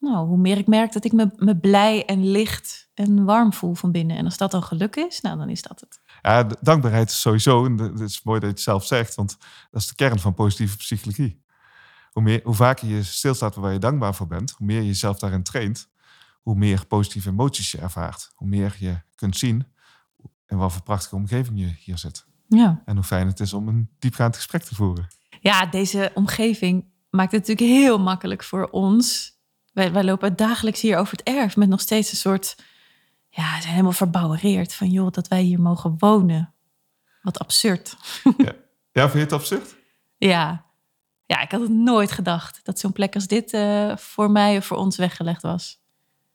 nou, 0.00 0.26
hoe 0.26 0.38
meer 0.38 0.58
ik 0.58 0.66
merk 0.66 0.92
dat 0.92 1.04
ik 1.04 1.12
me, 1.12 1.30
me 1.36 1.56
blij 1.56 2.04
en 2.04 2.30
licht 2.30 2.90
en 2.94 3.24
warm 3.24 3.52
voel 3.52 3.74
van 3.74 3.92
binnen. 3.92 4.16
En 4.16 4.24
als 4.24 4.36
dat 4.36 4.50
dan 4.50 4.62
geluk 4.62 4.96
is, 4.96 5.20
nou, 5.20 5.38
dan 5.38 5.48
is 5.48 5.62
dat 5.62 5.80
het. 5.80 6.00
Ja, 6.22 6.46
dankbaarheid 6.60 7.10
is 7.10 7.20
sowieso, 7.20 7.64
en 7.64 7.78
het 7.78 8.00
is 8.00 8.22
mooi 8.22 8.40
dat 8.40 8.48
je 8.48 8.54
het 8.54 8.64
zelf 8.64 8.86
zegt, 8.86 9.14
want 9.14 9.36
dat 9.70 9.80
is 9.80 9.88
de 9.88 9.94
kern 9.94 10.18
van 10.18 10.34
positieve 10.34 10.76
psychologie. 10.76 11.42
Hoe, 12.10 12.22
meer, 12.22 12.40
hoe 12.44 12.54
vaker 12.54 12.88
je 12.88 13.02
stilstaat 13.02 13.54
waar 13.54 13.72
je 13.72 13.78
dankbaar 13.78 14.14
voor 14.14 14.26
bent, 14.26 14.50
hoe 14.50 14.66
meer 14.66 14.80
je 14.80 14.86
jezelf 14.86 15.18
daarin 15.18 15.42
traint, 15.42 15.88
hoe 16.42 16.54
meer 16.54 16.86
positieve 16.86 17.28
emoties 17.28 17.70
je 17.70 17.78
ervaart. 17.78 18.30
Hoe 18.34 18.48
meer 18.48 18.76
je 18.78 19.00
kunt 19.14 19.36
zien 19.36 19.66
in 20.46 20.56
wat 20.56 20.72
voor 20.72 20.82
prachtige 20.82 21.14
omgeving 21.14 21.58
je 21.58 21.74
hier 21.78 21.98
zit. 21.98 22.26
Ja. 22.48 22.82
En 22.84 22.94
hoe 22.94 23.04
fijn 23.04 23.26
het 23.26 23.40
is 23.40 23.52
om 23.52 23.68
een 23.68 23.90
diepgaand 23.98 24.36
gesprek 24.36 24.62
te 24.62 24.74
voeren. 24.74 25.08
ja, 25.40 25.66
deze 25.66 26.10
omgeving 26.14 26.84
maakt 27.10 27.32
het 27.32 27.46
natuurlijk 27.48 27.78
heel 27.78 27.98
makkelijk 27.98 28.44
voor 28.44 28.68
ons. 28.70 29.32
Wij, 29.80 29.92
wij 29.92 30.04
lopen 30.04 30.36
dagelijks 30.36 30.80
hier 30.80 30.98
over 30.98 31.16
het 31.16 31.22
erf 31.22 31.56
met 31.56 31.68
nog 31.68 31.80
steeds 31.80 32.10
een 32.10 32.16
soort... 32.16 32.56
Ja, 33.28 33.60
zijn 33.60 33.72
helemaal 33.72 33.92
verbouwereerd 33.92 34.74
van 34.74 34.90
joh, 34.90 35.10
dat 35.10 35.28
wij 35.28 35.42
hier 35.42 35.60
mogen 35.60 35.94
wonen. 35.98 36.54
Wat 37.22 37.38
absurd. 37.38 37.96
Ja, 38.92 39.02
vind 39.02 39.12
je 39.12 39.18
het 39.18 39.32
absurd? 39.32 39.76
Ja. 40.16 40.64
ja, 41.26 41.40
ik 41.40 41.50
had 41.50 41.60
het 41.60 41.70
nooit 41.70 42.12
gedacht 42.12 42.60
dat 42.62 42.78
zo'n 42.78 42.92
plek 42.92 43.14
als 43.14 43.26
dit 43.26 43.52
eh, 43.52 43.96
voor 43.96 44.30
mij 44.30 44.56
of 44.56 44.64
voor 44.64 44.76
ons 44.76 44.96
weggelegd 44.96 45.42
was. 45.42 45.80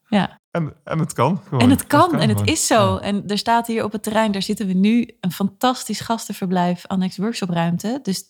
Ja, 0.07 0.39
En, 0.51 0.73
en 0.83 0.99
het 0.99 1.13
kan 1.13 1.41
gewoon. 1.43 1.59
en 1.59 1.69
het 1.69 1.87
kan, 1.87 2.13
en 2.13 2.29
het 2.29 2.37
gewoon. 2.37 2.45
is 2.53 2.67
zo. 2.67 2.93
Ja. 2.93 2.99
En 2.99 3.27
er 3.27 3.37
staat 3.37 3.67
hier 3.67 3.83
op 3.83 3.91
het 3.91 4.03
terrein, 4.03 4.31
daar 4.31 4.41
zitten 4.41 4.67
we 4.67 4.73
nu, 4.73 5.17
een 5.21 5.31
fantastisch 5.31 5.99
gastenverblijf, 5.99 6.87
annex 6.87 7.17
workshopruimte. 7.17 7.99
Dus 8.03 8.23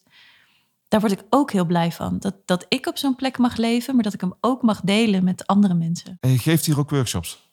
daar 0.88 1.00
word 1.00 1.12
ik 1.12 1.24
ook 1.30 1.52
heel 1.52 1.66
blij 1.66 1.92
van. 1.92 2.18
Dat, 2.20 2.36
dat 2.46 2.66
ik 2.70 2.88
op 2.88 2.98
zo'n 2.98 3.16
plek 3.16 3.38
mag 3.38 3.56
leven, 3.56 3.96
maar 3.96 4.04
dat 4.04 4.14
ik 4.14 4.22
hem 4.22 4.34
ook 4.42 4.62
mag 4.62 4.82
delen 4.82 5.24
met 5.24 5.48
andere 5.48 5.74
mensen. 5.74 6.18
En 6.20 6.32
je 6.32 6.38
geeft 6.38 6.66
hier 6.66 6.80
ook 6.80 6.90
workshops. 6.90 7.44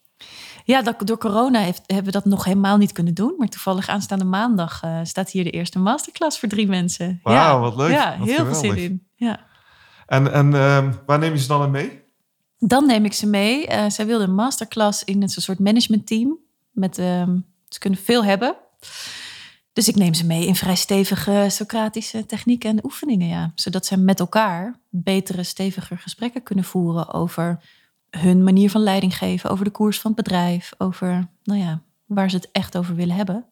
Ja, 0.65 0.83
dat, 0.83 1.07
door 1.07 1.19
corona 1.19 1.61
heeft, 1.61 1.83
hebben 1.87 2.05
we 2.05 2.19
dat 2.19 2.25
nog 2.25 2.45
helemaal 2.45 2.77
niet 2.77 2.93
kunnen 2.93 3.15
doen. 3.15 3.35
Maar 3.39 3.49
toevallig 3.49 3.89
aanstaande 3.89 4.25
maandag 4.25 4.83
eh, 4.83 5.01
staat 5.03 5.31
hier 5.31 5.45
de 5.45 5.51
eerste 5.51 5.79
masterclass 5.79 6.39
voor 6.39 6.49
drie 6.49 6.67
mensen. 6.67 7.21
Wauw, 7.23 7.37
ja. 7.37 7.59
wat 7.59 7.77
leuk. 7.77 7.91
Ja, 7.91 8.19
Wat 8.19 8.29
heel 8.29 8.45
veel 8.45 8.55
zin 8.55 8.77
in. 8.77 9.07
Ja. 9.15 9.41
En, 10.07 10.33
en 10.33 10.55
ehm, 10.55 10.93
waar 11.07 11.19
neem 11.19 11.33
je 11.33 11.39
ze 11.39 11.49
dan 11.49 11.71
mee? 11.71 12.03
Dan 12.59 12.87
neem 12.87 13.05
ik 13.05 13.13
ze 13.13 13.27
mee. 13.27 13.67
Eh, 13.67 13.91
zij 13.91 14.07
wilde 14.07 14.25
een 14.25 14.35
masterclass 14.35 15.05
in 15.05 15.23
een 15.23 15.29
soort 15.29 15.59
managementteam. 15.59 16.39
Met, 16.71 16.99
ehm, 16.99 17.37
ze 17.69 17.79
kunnen 17.79 17.99
veel 17.99 18.25
hebben. 18.25 18.57
Dus 19.73 19.89
ik 19.89 19.95
neem 19.97 20.15
ze 20.15 20.27
mee 20.27 20.47
in 20.47 20.55
vrij 20.57 20.75
stevige 20.75 21.47
Socratische 21.49 22.27
technieken 22.27 22.71
en 22.71 22.85
oefeningen. 22.85 23.29
Ja. 23.29 23.53
Zodat 23.55 23.87
ze 23.87 23.97
met 23.97 24.21
elkaar 24.21 24.81
betere, 24.89 25.43
steviger 25.43 25.99
gesprekken 25.99 26.43
kunnen 26.43 26.65
voeren 26.65 27.13
over 27.13 27.61
hun 28.11 28.45
manier 28.45 28.71
van 28.71 28.81
leiding 28.81 29.17
geven. 29.17 29.51
Over 29.51 29.65
de 29.65 29.71
koers 29.71 30.01
van 30.01 30.13
het 30.13 30.25
bedrijf. 30.25 30.73
Over 30.79 31.29
nou 31.43 31.61
ja, 31.61 31.83
waar 32.07 32.31
ze 32.31 32.37
het 32.37 32.49
echt 32.53 32.77
over 32.77 32.95
willen 32.95 33.17
hebben. 33.17 33.47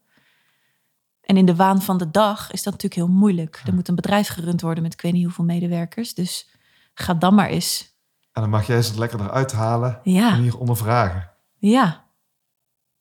En 1.21 1.37
in 1.37 1.47
de 1.47 1.55
waan 1.57 1.83
van 1.83 1.99
de 1.99 2.11
dag 2.11 2.51
is 2.51 2.63
dat 2.63 2.73
natuurlijk 2.73 3.01
heel 3.07 3.19
moeilijk. 3.19 3.63
Er 3.67 3.75
moet 3.75 3.89
een 3.89 3.95
bedrijf 3.95 4.29
gerund 4.29 4.61
worden 4.61 4.83
met 4.83 4.93
ik 4.93 5.01
weet 5.01 5.13
niet 5.13 5.25
hoeveel 5.25 5.45
medewerkers. 5.45 6.15
Dus 6.15 6.49
ga 6.95 7.15
dan 7.15 7.35
maar 7.35 7.49
eens. 7.49 7.95
En 8.33 8.41
dan 8.43 8.51
mag 8.51 8.67
jij 8.67 8.83
ze 8.83 8.89
het 8.91 8.99
lekker 8.99 9.21
eruit 9.21 9.53
halen 9.53 10.01
Ja. 10.03 10.33
en 10.33 10.41
hier 10.41 10.59
ondervragen. 10.59 11.31
Ja. 11.57 12.05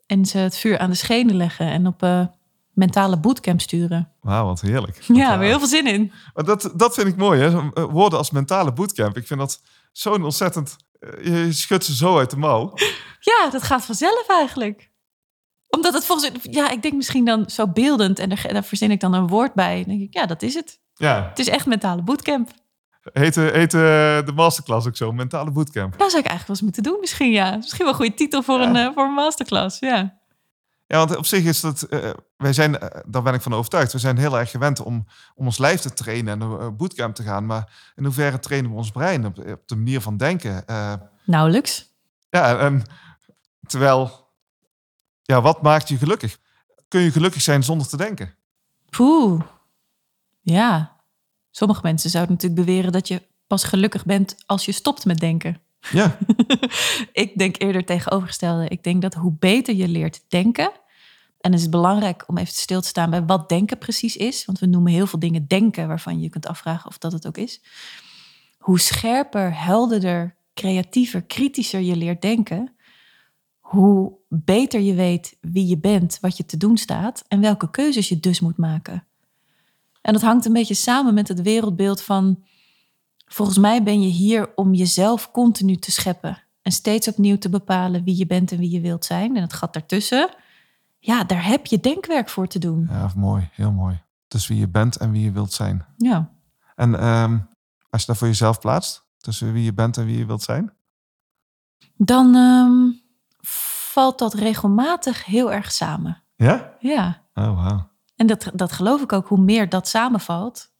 En 0.05 0.25
ze 0.25 0.37
het 0.37 0.57
vuur 0.57 0.77
aan 0.77 0.89
de 0.89 0.95
schenen 0.95 1.35
leggen 1.35 1.67
en 1.67 1.87
op 1.87 2.03
eh, 2.03 2.25
mentale 2.79 3.19
bootcamp 3.19 3.61
sturen. 3.61 4.11
Wauw, 4.21 4.45
wat 4.45 4.61
heerlijk. 4.61 4.95
Ja, 5.01 5.13
we 5.13 5.19
gaaf. 5.19 5.29
hebben 5.29 5.47
heel 5.47 5.59
veel 5.59 5.67
zin 5.67 5.87
in. 5.87 6.11
Maar 6.33 6.45
dat, 6.45 6.71
dat 6.75 6.93
vind 6.93 7.07
ik 7.07 7.15
mooi, 7.15 7.41
hè? 7.41 7.47
Eh, 7.73 7.83
Woorden 7.83 8.17
als 8.19 8.31
mentale 8.31 8.73
bootcamp. 8.73 9.17
Ik 9.17 9.27
vind 9.27 9.39
dat 9.39 9.61
zo'n 9.91 10.23
ontzettend... 10.23 10.75
eh, 10.99 11.25
Je 11.45 11.51
schudt 11.53 11.85
ze 11.85 11.95
zo 11.95 12.17
uit 12.17 12.29
de 12.29 12.37
mouw. 12.37 12.73
Ja, 13.19 13.49
dat 13.49 13.63
gaat 13.63 13.85
vanzelf 13.85 14.25
eigenlijk. 14.27 14.91
Omdat 15.67 15.93
het 15.93 16.05
volgens 16.05 16.31
ja, 16.41 16.69
ik 16.69 16.81
denk 16.81 16.93
misschien 16.93 17.25
dan 17.25 17.49
zo 17.49 17.67
beeldend 17.67 18.19
en 18.19 18.29
daar, 18.29 18.45
daar 18.53 18.63
verzin 18.63 18.91
ik 18.91 18.99
dan 18.99 19.13
een 19.13 19.27
woord 19.27 19.53
bij. 19.53 19.75
Dan 19.75 19.83
denk 19.97 20.01
ik, 20.01 20.13
ja, 20.13 20.25
dat 20.25 20.41
is 20.41 20.53
het. 20.53 20.79
Ja, 20.93 21.25
Het 21.29 21.39
is 21.39 21.47
echt 21.49 21.65
mentale 21.65 22.01
bootcamp. 22.01 22.49
heet, 23.13 23.37
eh, 23.37 23.43
heet 23.51 23.73
eh, 23.73 23.79
de 24.25 24.31
masterclass 24.35 24.87
ook 24.87 24.95
zo, 24.95 25.11
mentale 25.11 25.51
bootcamp. 25.51 25.97
Dat 25.97 26.09
zou 26.11 26.23
ik 26.23 26.29
eigenlijk 26.29 26.47
wel 26.47 26.55
eens 26.55 26.61
moeten 26.61 26.83
doen 26.83 26.97
misschien, 26.99 27.31
ja. 27.31 27.55
Misschien 27.55 27.79
wel 27.79 27.89
een 27.89 27.95
goede 27.99 28.13
titel 28.13 28.43
voor, 28.43 28.59
Ja. 28.59 28.67
een, 28.67 28.75
eh, 28.75 28.89
voor 28.93 29.03
een 29.03 29.13
masterclass, 29.13 29.79
ja. 29.79 30.18
Ja, 30.91 30.97
want 30.97 31.15
op 31.15 31.25
zich 31.25 31.43
is 31.43 31.59
dat... 31.59 31.81
eh, 31.81 32.09
wij 32.37 32.53
zijn, 32.53 32.79
eh, 32.79 33.01
daar 33.07 33.21
ben 33.21 33.33
ik 33.33 33.41
van 33.41 33.53
overtuigd, 33.53 33.91
we 33.91 33.99
zijn 33.99 34.17
heel 34.17 34.39
erg 34.39 34.51
gewend 34.51 34.79
om, 34.79 35.05
om 35.35 35.45
ons 35.45 35.57
lijf 35.57 35.81
te 35.81 35.93
trainen 35.93 36.41
en 36.41 36.49
een 36.49 36.75
bootcamp 36.77 37.15
te 37.15 37.23
gaan. 37.23 37.45
Maar 37.45 37.91
in 37.95 38.03
hoeverre 38.03 38.39
trainen 38.39 38.71
we 38.71 38.77
ons 38.77 38.91
brein 38.91 39.25
op, 39.25 39.37
op 39.37 39.67
de 39.67 39.75
manier 39.75 40.01
van 40.01 40.17
denken? 40.17 40.67
Eh, 40.67 40.93
Nauwelijks. 41.25 41.91
ja, 42.29 42.57
en 42.59 42.83
terwijl... 43.67 44.27
Ja, 45.21 45.41
wat 45.41 45.61
maakt 45.61 45.87
je 45.89 45.97
gelukkig? 45.97 46.37
Kun 46.87 47.01
je 47.01 47.11
gelukkig 47.11 47.41
zijn 47.41 47.63
zonder 47.63 47.87
te 47.87 47.97
denken? 47.97 48.35
Poeh. 48.89 49.41
Ja. 50.41 50.97
Sommige 51.51 51.79
mensen 51.83 52.09
zouden 52.09 52.33
natuurlijk 52.33 52.65
beweren 52.65 52.91
dat 52.91 53.07
je 53.07 53.27
pas 53.47 53.63
gelukkig 53.63 54.05
bent 54.05 54.35
als 54.45 54.65
je 54.65 54.71
stopt 54.71 55.05
met 55.05 55.19
denken. 55.19 55.61
Ja, 55.91 56.17
ik 57.11 57.37
denk 57.37 57.61
eerder 57.61 57.85
tegenovergestelde. 57.85 58.67
Ik 58.67 58.83
denk 58.83 59.01
dat 59.01 59.13
hoe 59.13 59.35
beter 59.39 59.75
je 59.75 59.87
leert 59.87 60.21
denken. 60.27 60.71
En 61.39 61.51
het 61.51 61.61
is 61.61 61.69
belangrijk 61.69 62.23
om 62.27 62.37
even 62.37 62.53
stil 62.53 62.81
te 62.81 62.87
staan 62.87 63.09
bij 63.09 63.25
wat 63.25 63.49
denken 63.49 63.77
precies 63.77 64.17
is. 64.17 64.45
Want 64.45 64.59
we 64.59 64.65
noemen 64.65 64.91
heel 64.91 65.07
veel 65.07 65.19
dingen 65.19 65.47
denken 65.47 65.87
waarvan 65.87 66.21
je 66.21 66.29
kunt 66.29 66.47
afvragen 66.47 66.89
of 66.89 66.97
dat 66.97 67.11
het 67.11 67.27
ook 67.27 67.37
is. 67.37 67.61
Hoe 68.57 68.79
scherper, 68.79 69.63
helderder, 69.63 70.35
creatiever, 70.53 71.23
kritischer 71.23 71.79
je 71.79 71.95
leert 71.95 72.21
denken, 72.21 72.75
hoe 73.59 74.13
beter 74.27 74.79
je 74.79 74.93
weet 74.93 75.37
wie 75.41 75.67
je 75.67 75.77
bent, 75.77 76.17
wat 76.21 76.37
je 76.37 76.45
te 76.45 76.57
doen 76.57 76.77
staat 76.77 77.23
en 77.27 77.41
welke 77.41 77.69
keuzes 77.69 78.09
je 78.09 78.19
dus 78.19 78.39
moet 78.39 78.57
maken. 78.57 79.07
En 80.01 80.13
dat 80.13 80.21
hangt 80.21 80.45
een 80.45 80.53
beetje 80.53 80.73
samen 80.73 81.13
met 81.13 81.27
het 81.27 81.41
wereldbeeld 81.41 82.01
van, 82.01 82.43
volgens 83.33 83.57
mij 83.57 83.83
ben 83.83 84.01
je 84.01 84.07
hier 84.07 84.51
om 84.55 84.73
jezelf 84.73 85.31
continu 85.31 85.75
te 85.75 85.91
scheppen 85.91 86.43
en 86.61 86.71
steeds 86.71 87.07
opnieuw 87.07 87.37
te 87.37 87.49
bepalen 87.49 88.03
wie 88.03 88.17
je 88.17 88.25
bent 88.25 88.51
en 88.51 88.57
wie 88.57 88.69
je 88.69 88.81
wilt 88.81 89.05
zijn. 89.05 89.35
En 89.35 89.41
het 89.41 89.53
gat 89.53 89.73
daartussen, 89.73 90.29
ja, 90.99 91.23
daar 91.23 91.45
heb 91.45 91.65
je 91.65 91.79
denkwerk 91.79 92.29
voor 92.29 92.47
te 92.47 92.59
doen. 92.59 92.87
Ja, 92.89 93.11
mooi, 93.15 93.49
heel 93.51 93.71
mooi. 93.71 94.01
Tussen 94.27 94.51
wie 94.51 94.61
je 94.61 94.69
bent 94.69 94.97
en 94.97 95.11
wie 95.11 95.23
je 95.23 95.31
wilt 95.31 95.53
zijn. 95.53 95.85
Ja. 95.97 96.29
En 96.75 96.99
ehm, 96.99 97.37
als 97.89 98.01
je 98.01 98.07
dat 98.07 98.17
voor 98.17 98.27
jezelf 98.27 98.59
plaatst, 98.59 99.05
tussen 99.17 99.53
wie 99.53 99.63
je 99.63 99.73
bent 99.73 99.97
en 99.97 100.05
wie 100.05 100.17
je 100.17 100.25
wilt 100.25 100.41
zijn? 100.43 100.73
Dan 101.95 102.35
ehm, 102.35 102.91
valt 103.91 104.19
dat 104.19 104.33
regelmatig 104.33 105.25
heel 105.25 105.51
erg 105.53 105.71
samen. 105.71 106.23
Ja? 106.35 106.73
Ja. 106.79 107.21
Oh, 107.33 107.63
wauw. 107.63 107.89
En 108.15 108.27
dat, 108.27 108.51
dat 108.53 108.71
geloof 108.71 109.01
ik 109.01 109.13
ook. 109.13 109.27
Hoe 109.27 109.39
meer 109.39 109.69
dat 109.69 109.87
samenvalt, 109.87 110.71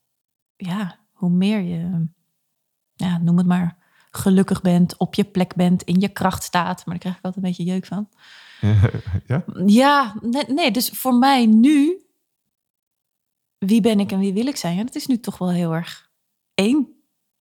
ja, 0.56 0.98
hoe 1.12 1.30
meer 1.30 1.60
je, 1.60 2.08
ja, 3.08 3.18
noem 3.18 3.36
het 3.36 3.46
maar, 3.46 3.76
gelukkig 4.10 4.60
bent, 4.60 4.96
op 4.96 5.14
je 5.14 5.24
plek 5.24 5.54
bent, 5.54 5.82
in 5.82 6.00
je 6.00 6.08
kracht 6.08 6.42
staat. 6.42 6.76
Maar 6.76 6.94
daar 6.94 6.98
krijg 6.98 7.16
ik 7.16 7.24
altijd 7.24 7.44
een 7.44 7.50
beetje 7.50 7.72
jeuk 7.72 7.86
van. 7.86 8.08
Ja? 9.26 9.44
Ja, 9.66 10.14
nee, 10.20 10.44
nee, 10.46 10.70
dus 10.70 10.88
voor 10.90 11.14
mij 11.14 11.46
nu, 11.46 12.04
wie 13.58 13.80
ben 13.80 14.00
ik 14.00 14.12
en 14.12 14.18
wie 14.18 14.32
wil 14.32 14.46
ik 14.46 14.56
zijn? 14.56 14.76
Ja, 14.76 14.84
dat 14.84 14.94
is 14.94 15.06
nu 15.06 15.20
toch 15.20 15.38
wel 15.38 15.50
heel 15.50 15.74
erg 15.74 16.10
één. 16.54 16.88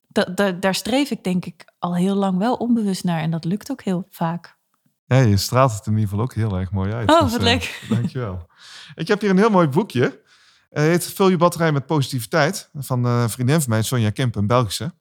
Da, 0.07 0.23
da- 0.23 0.51
daar 0.51 0.75
streef 0.75 1.11
ik 1.11 1.23
denk 1.23 1.45
ik 1.45 1.73
al 1.79 1.95
heel 1.95 2.15
lang 2.15 2.37
wel 2.37 2.55
onbewust 2.55 3.03
naar. 3.03 3.21
En 3.21 3.31
dat 3.31 3.45
lukt 3.45 3.71
ook 3.71 3.81
heel 3.81 4.07
vaak. 4.09 4.57
Ja, 5.05 5.17
je 5.17 5.37
straalt 5.37 5.73
het 5.73 5.85
in 5.85 5.91
ieder 5.91 6.07
geval 6.09 6.23
ook 6.23 6.33
heel 6.33 6.57
erg 6.57 6.71
mooi 6.71 6.91
uit. 6.93 7.09
Oh, 7.09 7.21
Dus, 7.21 7.31
wat 7.31 7.39
eh, 7.39 7.45
leuk. 7.45 7.81
Dankjewel. 7.89 8.47
Ik 8.95 9.07
heb 9.07 9.21
hier 9.21 9.29
een 9.29 9.37
heel 9.37 9.49
mooi 9.49 9.67
boekje. 9.67 10.21
Het 10.69 10.83
heet 10.83 11.13
Vul 11.13 11.29
je 11.29 11.37
batterij 11.37 11.71
met 11.71 11.85
positiviteit. 11.85 12.69
Van 12.73 13.05
eh, 13.05 13.21
een 13.21 13.29
vriendin 13.29 13.61
van 13.61 13.69
mij, 13.69 13.81
Sonja 13.81 14.09
Kemp, 14.09 14.35
een 14.35 14.47
Belgische. 14.47 14.93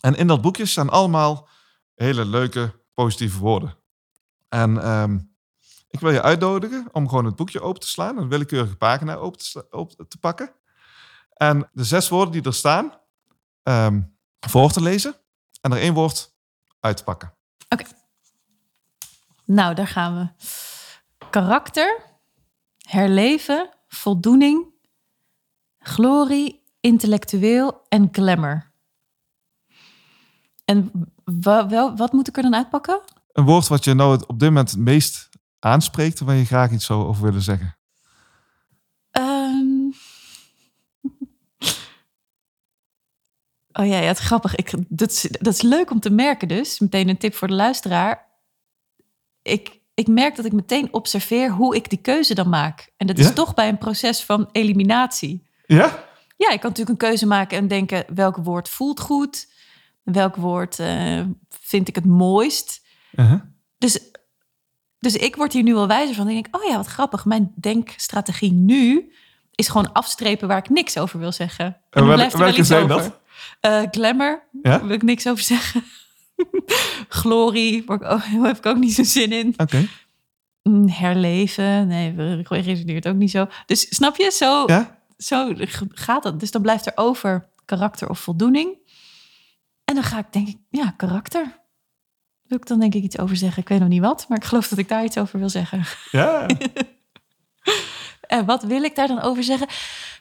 En 0.00 0.14
in 0.14 0.26
dat 0.26 0.40
boekje 0.40 0.66
staan 0.66 0.90
allemaal 0.90 1.48
hele 1.94 2.24
leuke, 2.24 2.80
positieve 2.94 3.38
woorden. 3.38 3.76
En 4.48 4.82
ehm, 4.82 5.18
ik 5.90 6.00
wil 6.00 6.10
je 6.10 6.22
uitnodigen 6.22 6.88
om 6.92 7.08
gewoon 7.08 7.24
het 7.24 7.36
boekje 7.36 7.60
open 7.60 7.80
te 7.80 7.88
slaan. 7.88 8.18
Een 8.18 8.28
willekeurige 8.28 8.76
pagina 8.76 9.14
open 9.14 10.08
te, 10.08 10.18
pakken. 10.20 10.52
En 11.32 11.68
de 11.72 11.84
zes 11.84 12.08
woorden 12.08 12.32
die 12.32 12.42
er 12.42 12.54
staan, 12.54 12.92
ehm, 13.62 14.02
voor 14.40 14.72
te 14.72 14.82
lezen. 14.82 15.14
En 15.60 15.72
er 15.72 15.78
één 15.78 15.94
woord 15.94 16.34
uit 16.80 16.96
te 16.96 17.04
pakken. 17.04 17.34
Nou, 19.44 19.74
daar 19.74 19.86
gaan 19.86 20.16
we. 20.16 20.46
Karakter, 21.30 22.00
herleven, 22.78 23.70
voldoening, 23.88 24.66
glorie, 25.78 26.62
intellectueel 26.80 27.86
en 27.88 28.08
glamour. 28.12 28.71
En 30.72 30.90
wel, 31.68 31.96
wat 31.96 32.12
moet 32.12 32.28
ik 32.28 32.36
er 32.36 32.42
dan 32.42 32.54
uitpakken? 32.54 33.00
Een 33.32 33.44
woord 33.44 33.68
wat 33.68 33.84
je 33.84 33.94
nou 33.94 34.22
op 34.26 34.38
dit 34.38 34.48
moment 34.48 34.70
het 34.70 34.78
meest 34.80 35.28
aanspreekt, 35.58 36.20
waar 36.20 36.34
je 36.34 36.44
graag 36.44 36.70
iets 36.70 36.84
zou 36.84 37.04
over 37.04 37.22
willen 37.22 37.42
zeggen. 37.42 37.76
Ehm. 39.10 39.90
Oh 43.72 43.86
ja, 43.86 43.98
ja, 43.98 44.06
het 44.06 44.18
is 44.18 44.24
grappig. 44.24 44.54
Ik, 44.54 44.72
dat, 44.88 45.10
is, 45.10 45.20
dat 45.30 45.54
is 45.54 45.62
leuk 45.62 45.90
om 45.90 46.00
te 46.00 46.10
merken 46.10 46.48
dus. 46.48 46.78
Meteen 46.78 47.08
een 47.08 47.18
tip 47.18 47.34
voor 47.34 47.48
de 47.48 47.54
luisteraar. 47.54 48.26
Ik, 49.42 49.80
ik 49.94 50.06
merk 50.06 50.36
dat 50.36 50.44
ik 50.44 50.52
meteen 50.52 50.92
observeer 50.92 51.50
hoe 51.50 51.76
ik 51.76 51.90
die 51.90 52.00
keuze 52.00 52.34
dan 52.34 52.48
maak. 52.48 52.92
En 52.96 53.06
dat 53.06 53.18
is 53.18 53.26
Ja? 53.26 53.32
toch 53.32 53.54
bij 53.54 53.68
een 53.68 53.78
proces 53.78 54.24
van 54.24 54.48
eliminatie. 54.52 55.46
Ja? 55.66 56.04
Ja, 56.36 56.50
ik 56.50 56.60
kan 56.60 56.70
natuurlijk 56.70 56.88
een 56.88 57.08
keuze 57.08 57.26
maken 57.26 57.58
en 57.58 57.68
denken... 57.68 58.04
welk 58.14 58.36
woord 58.36 58.68
voelt 58.68 59.00
goed? 59.00 59.51
Welk 60.02 60.36
woord 60.36 60.78
eh, 60.78 61.20
vind 61.48 61.88
ik 61.88 61.94
het 61.94 62.06
mooist? 62.06 62.82
Uh-huh. 63.14 63.40
Dus, 63.78 63.98
dus 64.98 65.16
ik 65.16 65.36
word 65.36 65.52
hier 65.52 65.62
nu 65.62 65.74
wel 65.74 65.86
wijzer 65.86 66.14
van. 66.14 66.28
Ik 66.28 66.34
denk, 66.42 66.56
oh 66.56 66.68
ja, 66.68 66.76
wat 66.76 66.86
grappig. 66.86 67.24
Mijn 67.24 67.52
denkstrategie 67.60 68.52
nu 68.52 69.12
is 69.54 69.68
gewoon 69.68 69.92
afstrepen 69.92 70.48
waar 70.48 70.58
ik 70.58 70.68
niks 70.68 70.98
over 70.98 71.18
wil 71.18 71.32
zeggen. 71.32 71.76
En, 71.90 72.04
blijft 72.04 72.32
er 72.32 72.38
wel 72.38 72.56
iets 72.58 72.68
zijn 72.68 72.90
over. 72.92 72.96
dat? 72.96 73.20
Eh, 73.60 73.82
glamour, 73.90 74.42
Ja? 74.52 74.70
daar 74.70 74.86
wil 74.86 74.96
ik 74.96 75.02
niks 75.02 75.26
over 75.28 75.42
zeggen. 75.44 75.84
Glorie, 77.08 77.82
ook, 77.86 78.04
heb 78.42 78.56
ik 78.56 78.66
ook 78.66 78.76
niet 78.78 78.94
zo 78.94 79.02
zin 79.02 79.32
in. 79.32 79.54
Oké. 79.56 79.86
Mm, 80.62 80.88
Herleven, 80.88 81.86
nee, 81.86 82.42
resoneert 82.42 83.08
ook 83.08 83.14
niet 83.14 83.30
zo. 83.30 83.46
Dus 83.66 83.94
snap 83.94 84.16
je, 84.16 84.30
zo, 84.30 84.62
Ja? 84.66 84.98
zo 85.16 85.52
gaat 85.90 86.24
het. 86.24 86.40
Dus 86.40 86.50
dan 86.50 86.62
blijft 86.62 86.86
er 86.86 86.92
over 86.94 87.48
karakter 87.64 88.08
of 88.08 88.18
voldoening. 88.18 88.78
En 89.84 89.94
dan 89.94 90.02
ga 90.02 90.18
ik 90.18 90.32
denk 90.32 90.48
ik, 90.48 90.58
ja, 90.70 90.90
karakter. 90.90 91.60
Wil 92.42 92.58
ik 92.58 92.66
dan 92.66 92.80
denk 92.80 92.94
ik 92.94 93.02
iets 93.02 93.18
over 93.18 93.36
zeggen? 93.36 93.62
Ik 93.62 93.68
weet 93.68 93.80
nog 93.80 93.88
niet 93.88 94.00
wat, 94.00 94.28
maar 94.28 94.38
ik 94.38 94.44
geloof 94.44 94.68
dat 94.68 94.78
ik 94.78 94.88
daar 94.88 95.04
iets 95.04 95.18
over 95.18 95.38
wil 95.38 95.48
zeggen. 95.48 95.84
Ja. 96.10 96.46
En 98.32 98.44
wat 98.44 98.62
wil 98.62 98.82
ik 98.82 98.94
daar 98.94 99.08
dan 99.08 99.20
over 99.20 99.44
zeggen? 99.44 99.68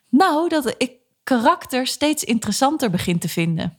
Nou, 0.09 0.49
dat 0.49 0.75
ik 0.77 0.91
karakter 1.23 1.87
steeds 1.87 2.23
interessanter 2.23 2.89
begin 2.89 3.19
te 3.19 3.29
vinden. 3.29 3.77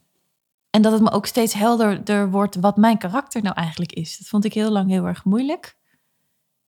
En 0.70 0.82
dat 0.82 0.92
het 0.92 1.02
me 1.02 1.10
ook 1.10 1.26
steeds 1.26 1.52
helderder 1.54 2.30
wordt 2.30 2.56
wat 2.56 2.76
mijn 2.76 2.98
karakter 2.98 3.42
nou 3.42 3.54
eigenlijk 3.56 3.92
is. 3.92 4.18
Dat 4.18 4.28
vond 4.28 4.44
ik 4.44 4.54
heel 4.54 4.70
lang 4.70 4.90
heel 4.90 5.04
erg 5.04 5.24
moeilijk. 5.24 5.76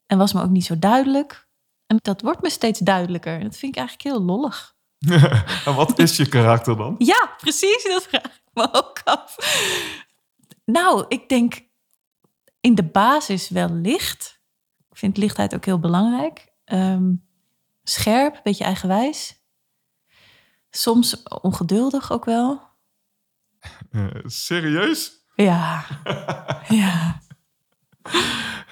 En 0.06 0.18
was 0.18 0.32
me 0.32 0.42
ook 0.42 0.50
niet 0.50 0.64
zo 0.64 0.78
duidelijk. 0.78 1.48
En 1.86 1.98
dat 2.02 2.20
wordt 2.20 2.42
me 2.42 2.50
steeds 2.50 2.78
duidelijker. 2.78 3.34
En 3.34 3.42
dat 3.42 3.56
vind 3.56 3.76
ik 3.76 3.78
eigenlijk 3.78 4.08
heel 4.08 4.24
lollig. 4.24 4.74
en 5.66 5.74
wat 5.74 5.98
is 5.98 6.16
je 6.16 6.28
karakter 6.28 6.76
dan? 6.76 6.94
Ja, 6.98 7.34
precies. 7.36 7.84
Dat 7.84 8.02
vraag 8.02 8.42
me 8.54 8.68
ook 8.72 9.00
af. 9.04 9.36
Nou, 10.64 11.04
ik 11.08 11.28
denk 11.28 11.54
in 12.60 12.74
de 12.74 12.84
basis 12.84 13.48
wel 13.48 13.68
licht. 13.70 14.40
Ik 14.90 14.96
vind 14.96 15.16
lichtheid 15.16 15.54
ook 15.54 15.64
heel 15.64 15.78
belangrijk. 15.78 16.52
Ehm, 16.64 17.12
scherp, 17.82 18.40
beetje 18.42 18.64
eigenwijs. 18.64 19.42
Soms 20.70 21.22
ongeduldig 21.22 22.12
ook 22.12 22.24
wel. 22.24 22.60
Eh, 23.90 24.06
serieus? 24.24 25.22
Ja, 25.34 25.84
ja. 26.68 27.20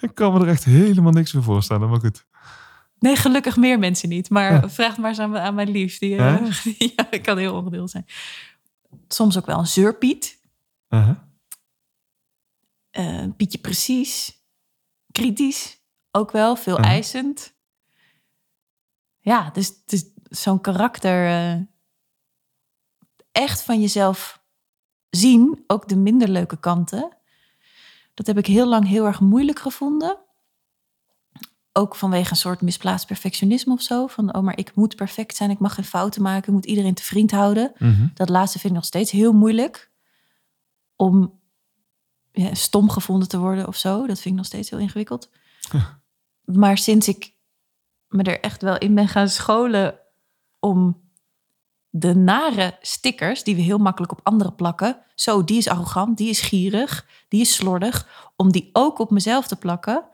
Ik 0.00 0.14
kan 0.14 0.32
me 0.32 0.40
er 0.40 0.48
echt 0.48 0.64
helemaal 0.64 1.12
niks 1.12 1.32
meer 1.32 1.42
voorstellen, 1.42 1.88
maar 1.90 2.00
goed. 2.00 2.26
Nee, 2.98 3.16
gelukkig 3.16 3.56
meer 3.56 3.78
mensen 3.78 4.08
niet. 4.08 4.30
Maar 4.30 4.52
Ja. 4.52 4.68
vraag 4.68 4.96
maar 4.96 5.08
eens 5.08 5.18
aan, 5.18 5.30
mijn- 5.30 5.44
aan 5.44 5.54
mijn 5.54 5.70
lief. 5.70 5.98
Die, 5.98 6.10
Ja? 6.14 6.40
eh, 6.40 6.78
ja, 6.96 7.06
ik 7.10 7.22
kan 7.22 7.38
heel 7.38 7.54
ongeduldig 7.54 7.90
zijn. 7.90 8.06
Soms 9.08 9.38
ook 9.38 9.46
wel 9.46 9.58
een 9.58 9.66
zeurpiet. 9.66 10.40
Uh-huh. 10.88 11.16
Eh, 12.90 13.24
Pietje 13.36 13.58
precies. 13.58 14.40
Kritisch. 15.12 15.80
Ook 16.10 16.30
wel. 16.30 16.56
Veel 16.56 16.78
Mhm. 16.78 16.84
eisend. 16.88 17.54
Ja, 19.20 19.50
dus, 19.50 19.84
dus 19.84 20.04
zo'n 20.22 20.60
karakter... 20.60 21.26
eh, 21.26 21.60
echt 23.32 23.62
van 23.62 23.80
jezelf 23.80 24.42
zien. 25.10 25.64
Ook 25.66 25.88
de 25.88 25.96
minder 25.96 26.28
leuke 26.28 26.60
kanten. 26.60 27.16
Dat 28.14 28.26
heb 28.26 28.38
ik 28.38 28.46
heel 28.46 28.66
lang 28.66 28.86
heel 28.88 29.06
erg 29.06 29.20
moeilijk 29.20 29.58
gevonden. 29.58 30.18
Ook 31.72 31.96
vanwege 31.96 32.30
een 32.30 32.36
soort 32.36 32.60
misplaatst 32.60 33.06
perfectionisme 33.06 33.72
of 33.72 33.82
zo. 33.82 34.06
Van, 34.06 34.34
oh, 34.34 34.42
maar 34.42 34.58
ik 34.58 34.74
moet 34.74 34.96
perfect 34.96 35.36
zijn. 35.36 35.50
Ik 35.50 35.58
mag 35.58 35.74
geen 35.74 35.84
fouten 35.84 36.22
maken. 36.22 36.48
Ik 36.48 36.54
moet 36.54 36.66
iedereen 36.66 36.94
te 36.94 37.02
vriend 37.02 37.30
houden. 37.30 37.72
Mhm. 37.78 38.06
Dat 38.14 38.28
laatste 38.28 38.58
vind 38.58 38.72
ik 38.72 38.78
nog 38.78 38.88
steeds 38.88 39.10
heel 39.10 39.32
moeilijk. 39.32 39.90
Om 40.96 41.40
ja, 42.32 42.54
stom 42.54 42.90
gevonden 42.90 43.28
te 43.28 43.38
worden 43.38 43.66
of 43.66 43.76
zo. 43.76 44.06
Dat 44.06 44.20
vind 44.20 44.24
ik 44.24 44.34
nog 44.34 44.46
steeds 44.46 44.70
heel 44.70 44.78
ingewikkeld. 44.78 45.30
Maar 46.44 46.78
sinds 46.78 47.08
ik 47.08 47.34
me 48.08 48.22
er 48.22 48.40
echt 48.40 48.62
wel 48.62 48.78
in 48.78 48.94
ben 48.94 49.08
gaan 49.08 49.28
scholen 49.28 49.98
om 50.60 51.00
de 51.90 52.14
nare 52.14 52.78
stickers 52.80 53.44
die 53.44 53.54
we 53.54 53.60
heel 53.60 53.78
makkelijk 53.78 54.12
op 54.12 54.20
anderen 54.22 54.54
plakken. 54.54 54.98
Zo, 55.14 55.44
die 55.44 55.56
is 55.56 55.68
arrogant, 55.68 56.16
die 56.16 56.28
is 56.28 56.40
gierig, 56.40 57.06
die 57.28 57.40
is 57.40 57.54
slordig. 57.54 58.30
Om 58.36 58.52
die 58.52 58.70
ook 58.72 58.98
op 58.98 59.10
mezelf 59.10 59.46
te 59.46 59.56
plakken. 59.56 60.04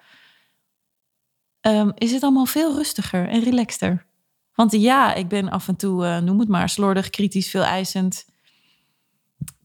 Ehm, 1.61 1.91
is 1.95 2.13
het 2.13 2.23
allemaal 2.23 2.47
veel 2.47 2.75
rustiger 2.75 3.29
en 3.29 3.43
relaxter. 3.43 4.07
Want 4.55 4.73
ja, 4.73 5.15
ik 5.15 5.29
ben 5.29 5.49
af 5.51 5.69
en 5.69 5.77
toe, 5.77 6.05
eh, 6.07 6.19
noem 6.19 6.39
het 6.41 6.49
maar, 6.49 6.69
slordig, 6.69 7.11
kritisch, 7.11 7.51
veel 7.51 7.63
eisend, 7.63 8.25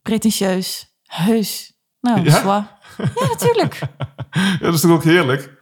pretentieus, 0.01 0.93
heus. 1.03 1.73
Nou, 2.01 2.23
Ja? 2.23 2.39
zwa. 2.39 2.77
Ja, 2.97 3.27
natuurlijk. 3.27 3.79
Ja, 4.33 4.57
dat 4.59 4.73
is 4.73 4.81
toch 4.81 4.91
ook 4.91 5.03
heerlijk? 5.03 5.61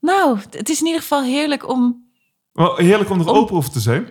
Nou, 0.00 0.38
het 0.50 0.68
is 0.68 0.80
in 0.80 0.86
ieder 0.86 1.00
geval 1.00 1.22
heerlijk 1.22 1.68
om, 1.68 2.10
Wel, 2.52 2.76
heerlijk 2.76 3.10
om 3.10 3.20
er 3.20 3.28
Om- 3.28 3.36
open 3.36 3.56
over 3.56 3.70
te 3.70 3.80
zijn. 3.80 4.08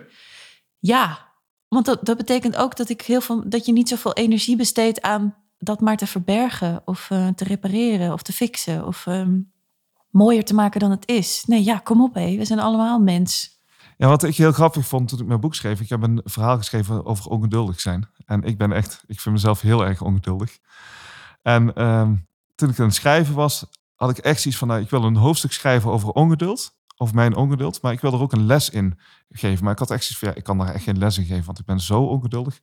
ja, 0.78 1.26
want 1.68 1.86
dat, 1.86 2.04
dat 2.06 2.16
betekent 2.16 2.56
ook 2.56 2.76
dat 2.76 2.88
ik 2.88 3.02
heel 3.02 3.20
veel, 3.20 3.48
dat 3.48 3.66
je 3.66 3.72
niet 3.72 3.88
zoveel 3.88 4.12
energie 4.14 4.56
besteedt 4.56 5.02
aan 5.02 5.36
dat 5.58 5.80
maar 5.80 5.96
te 5.96 6.06
verbergen 6.06 6.82
of 6.84 7.10
eh, 7.10 7.28
te 7.28 7.44
repareren 7.44 8.12
of 8.12 8.22
te 8.22 8.32
fixen 8.32 8.86
of 8.86 9.06
ehm, 9.06 9.38
mooier 10.10 10.44
te 10.44 10.54
maken 10.54 10.80
dan 10.80 10.90
het 10.90 11.08
is. 11.08 11.44
Nee, 11.46 11.64
ja, 11.64 11.78
kom 11.78 12.02
op 12.02 12.14
hé. 12.14 12.36
We 12.36 12.44
zijn 12.44 12.58
allemaal 12.58 12.98
mens. 12.98 13.60
Ja, 13.96 14.08
wat 14.08 14.22
ik 14.22 14.36
heel 14.36 14.52
grappig 14.52 14.86
vond 14.86 15.08
toen 15.08 15.20
ik 15.20 15.26
mijn 15.26 15.40
boek 15.40 15.54
schreef. 15.54 15.80
Ik 15.80 15.88
heb 15.88 16.02
een 16.02 16.20
verhaal 16.24 16.56
geschreven 16.56 17.06
over 17.06 17.30
ongeduldig 17.30 17.80
zijn. 17.80 18.08
En 18.24 18.42
ik 18.42 18.58
ben 18.58 18.72
echt, 18.72 19.02
ik 19.06 19.20
vind 19.20 19.34
mezelf 19.34 19.60
heel 19.60 19.86
erg 19.86 20.02
ongeduldig. 20.02 20.58
En 21.42 21.74
ehm, 21.74 22.14
toen 22.54 22.68
ik 22.68 22.78
aan 22.78 22.86
het 22.86 22.94
schrijven 22.94 23.34
was, 23.34 23.66
had 23.94 24.10
ik 24.10 24.18
echt 24.18 24.40
zoiets 24.40 24.60
van, 24.60 24.68
nou, 24.68 24.80
ik 24.80 24.90
wil 24.90 25.04
een 25.04 25.16
hoofdstuk 25.16 25.52
schrijven 25.52 25.90
over 25.90 26.10
ongeduld. 26.10 26.76
Over 26.96 27.14
mijn 27.14 27.36
ongeduld. 27.36 27.82
Maar 27.82 27.92
ik 27.92 28.00
wil 28.00 28.12
er 28.12 28.20
ook 28.20 28.32
een 28.32 28.46
les 28.46 28.70
in 28.70 28.98
geven. 29.30 29.64
Maar 29.64 29.72
ik 29.72 29.78
had 29.78 29.90
echt 29.90 30.02
zoiets 30.02 30.18
van, 30.18 30.28
ja, 30.28 30.34
ik 30.34 30.44
kan 30.44 30.58
daar 30.58 30.74
echt 30.74 30.84
geen 30.84 30.98
les 30.98 31.18
in 31.18 31.24
geven. 31.24 31.44
Want 31.44 31.58
ik 31.58 31.64
ben 31.64 31.80
zo 31.80 32.02
ongeduldig. 32.02 32.60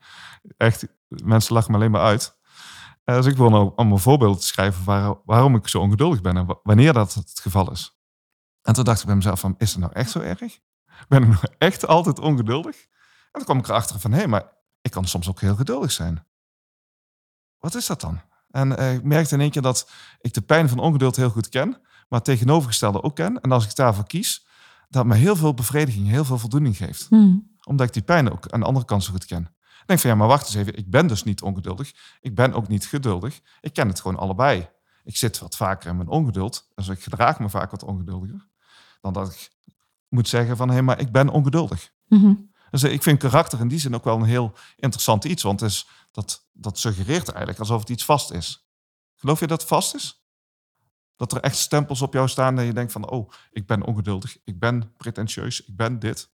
Echt, 0.57 0.87
mensen 1.07 1.53
lachen 1.53 1.71
me 1.71 1.77
alleen 1.77 1.91
maar 1.91 2.01
uit. 2.01 2.34
Eh, 3.05 3.15
dus 3.15 3.25
ik 3.25 3.37
wil 3.37 3.49
nou 3.49 3.71
allemaal 3.75 3.97
voorbeelden 3.97 4.39
te 4.39 4.45
schrijven 4.45 4.83
waar, 4.83 5.15
waarom 5.25 5.55
ik 5.55 5.67
zo 5.67 5.79
ongeduldig 5.79 6.21
ben. 6.21 6.37
En 6.37 6.59
wanneer 6.63 6.93
dat 6.93 7.13
het 7.13 7.39
geval 7.41 7.71
is. 7.71 7.99
En 8.61 8.73
toen 8.73 8.83
dacht 8.83 8.99
ik 8.99 9.05
bij 9.05 9.15
mezelf 9.15 9.39
van, 9.39 9.55
is 9.57 9.71
het 9.71 9.79
nou 9.79 9.93
echt 9.93 10.11
zo 10.11 10.19
erg? 10.19 10.59
Ben 11.07 11.23
ik 11.23 11.27
nou 11.27 11.43
echt 11.57 11.87
altijd 11.87 12.19
ongeduldig? 12.19 12.75
En 12.75 13.31
toen 13.31 13.43
kwam 13.43 13.57
ik 13.57 13.67
erachter 13.67 13.99
van, 13.99 14.11
hé, 14.11 14.17
hey, 14.17 14.27
maar 14.27 14.53
ik 14.81 14.91
kan 14.91 15.05
soms 15.05 15.29
ook 15.29 15.39
heel 15.39 15.55
geduldig 15.55 15.91
zijn. 15.91 16.25
Wat 17.59 17.75
is 17.75 17.85
dat 17.85 18.01
dan? 18.01 18.21
En 18.49 18.71
uh, 18.71 18.93
ik 18.93 19.03
merkte 19.03 19.33
in 19.33 19.41
één 19.41 19.51
keer 19.51 19.61
dat 19.61 19.89
ik 20.21 20.33
de 20.33 20.41
pijn 20.41 20.69
van 20.69 20.79
ongeduld 20.79 21.15
heel 21.15 21.29
goed 21.29 21.49
ken, 21.49 21.69
maar 21.69 22.19
het 22.19 22.23
tegenovergestelde 22.23 23.03
ook 23.03 23.15
ken. 23.15 23.41
En 23.41 23.51
als 23.51 23.65
ik 23.65 23.75
daarvoor 23.75 24.07
kies, 24.07 24.47
dat 24.89 25.05
me 25.05 25.15
heel 25.15 25.35
veel 25.35 25.53
bevrediging, 25.53 26.07
heel 26.07 26.25
veel 26.25 26.37
voldoening 26.37 26.77
geeft. 26.77 27.07
Hmm. 27.07 27.55
Omdat 27.63 27.87
ik 27.87 27.93
die 27.93 28.03
pijn 28.03 28.31
ook 28.31 28.49
aan 28.49 28.59
de 28.59 28.65
andere 28.65 28.85
kant 28.85 29.03
zo 29.03 29.11
goed 29.11 29.25
ken. 29.25 29.54
Ik 29.85 29.91
denk 29.91 30.03
van 30.03 30.09
ja, 30.09 30.15
maar 30.15 30.27
wacht 30.27 30.45
eens 30.45 30.55
even, 30.55 30.77
ik 30.77 30.89
ben 30.89 31.07
dus 31.07 31.23
niet 31.23 31.41
ongeduldig. 31.41 31.93
Ik 32.19 32.35
ben 32.35 32.53
ook 32.53 32.67
niet 32.67 32.85
geduldig. 32.85 33.41
Ik 33.61 33.73
ken 33.73 33.87
het 33.87 33.99
gewoon 33.99 34.17
allebei. 34.17 34.69
Ik 35.03 35.17
zit 35.17 35.39
wat 35.39 35.55
vaker 35.55 35.89
in 35.89 35.95
mijn 35.95 36.09
ongeduld, 36.09 36.67
dus 36.75 36.87
ik 36.87 37.03
gedraag 37.03 37.39
me 37.39 37.49
vaak 37.49 37.71
wat 37.71 37.83
ongeduldiger. 37.83 38.47
Dan 39.01 39.13
dat 39.13 39.31
ik 39.33 39.51
moet 40.09 40.27
zeggen 40.27 40.57
van 40.57 40.67
hé, 40.67 40.73
hey, 40.73 40.83
maar 40.83 40.99
ik 40.99 41.11
ben 41.11 41.29
ongeduldig. 41.29 41.91
Mm 42.07 42.51
Dus 42.71 42.83
ik 42.83 43.03
vind 43.03 43.19
karakter 43.19 43.59
in 43.59 43.67
die 43.67 43.79
zin 43.79 43.95
ook 43.95 44.03
wel 44.03 44.15
een 44.15 44.23
heel 44.23 44.53
interessant 44.75 45.23
iets, 45.23 45.43
want 45.43 45.61
is, 45.61 45.87
dat, 46.11 46.49
dat 46.53 46.79
suggereert 46.79 47.29
eigenlijk 47.29 47.59
alsof 47.59 47.79
het 47.79 47.89
iets 47.89 48.05
vast 48.05 48.31
is. 48.31 48.69
Geloof 49.15 49.39
je 49.39 49.47
dat 49.47 49.59
het 49.59 49.69
vast 49.69 49.95
is? 49.95 50.25
Dat 51.15 51.31
er 51.31 51.39
echt 51.39 51.57
stempels 51.57 52.01
op 52.01 52.13
jou 52.13 52.27
staan 52.27 52.59
en 52.59 52.65
je 52.65 52.73
denkt 52.73 52.91
van, 52.91 53.09
oh, 53.09 53.31
ik 53.51 53.67
ben 53.67 53.83
ongeduldig, 53.83 54.37
ik 54.43 54.59
ben 54.59 54.93
pretentieus, 54.97 55.63
ik 55.63 55.75
ben 55.75 55.99
dit. 55.99 56.33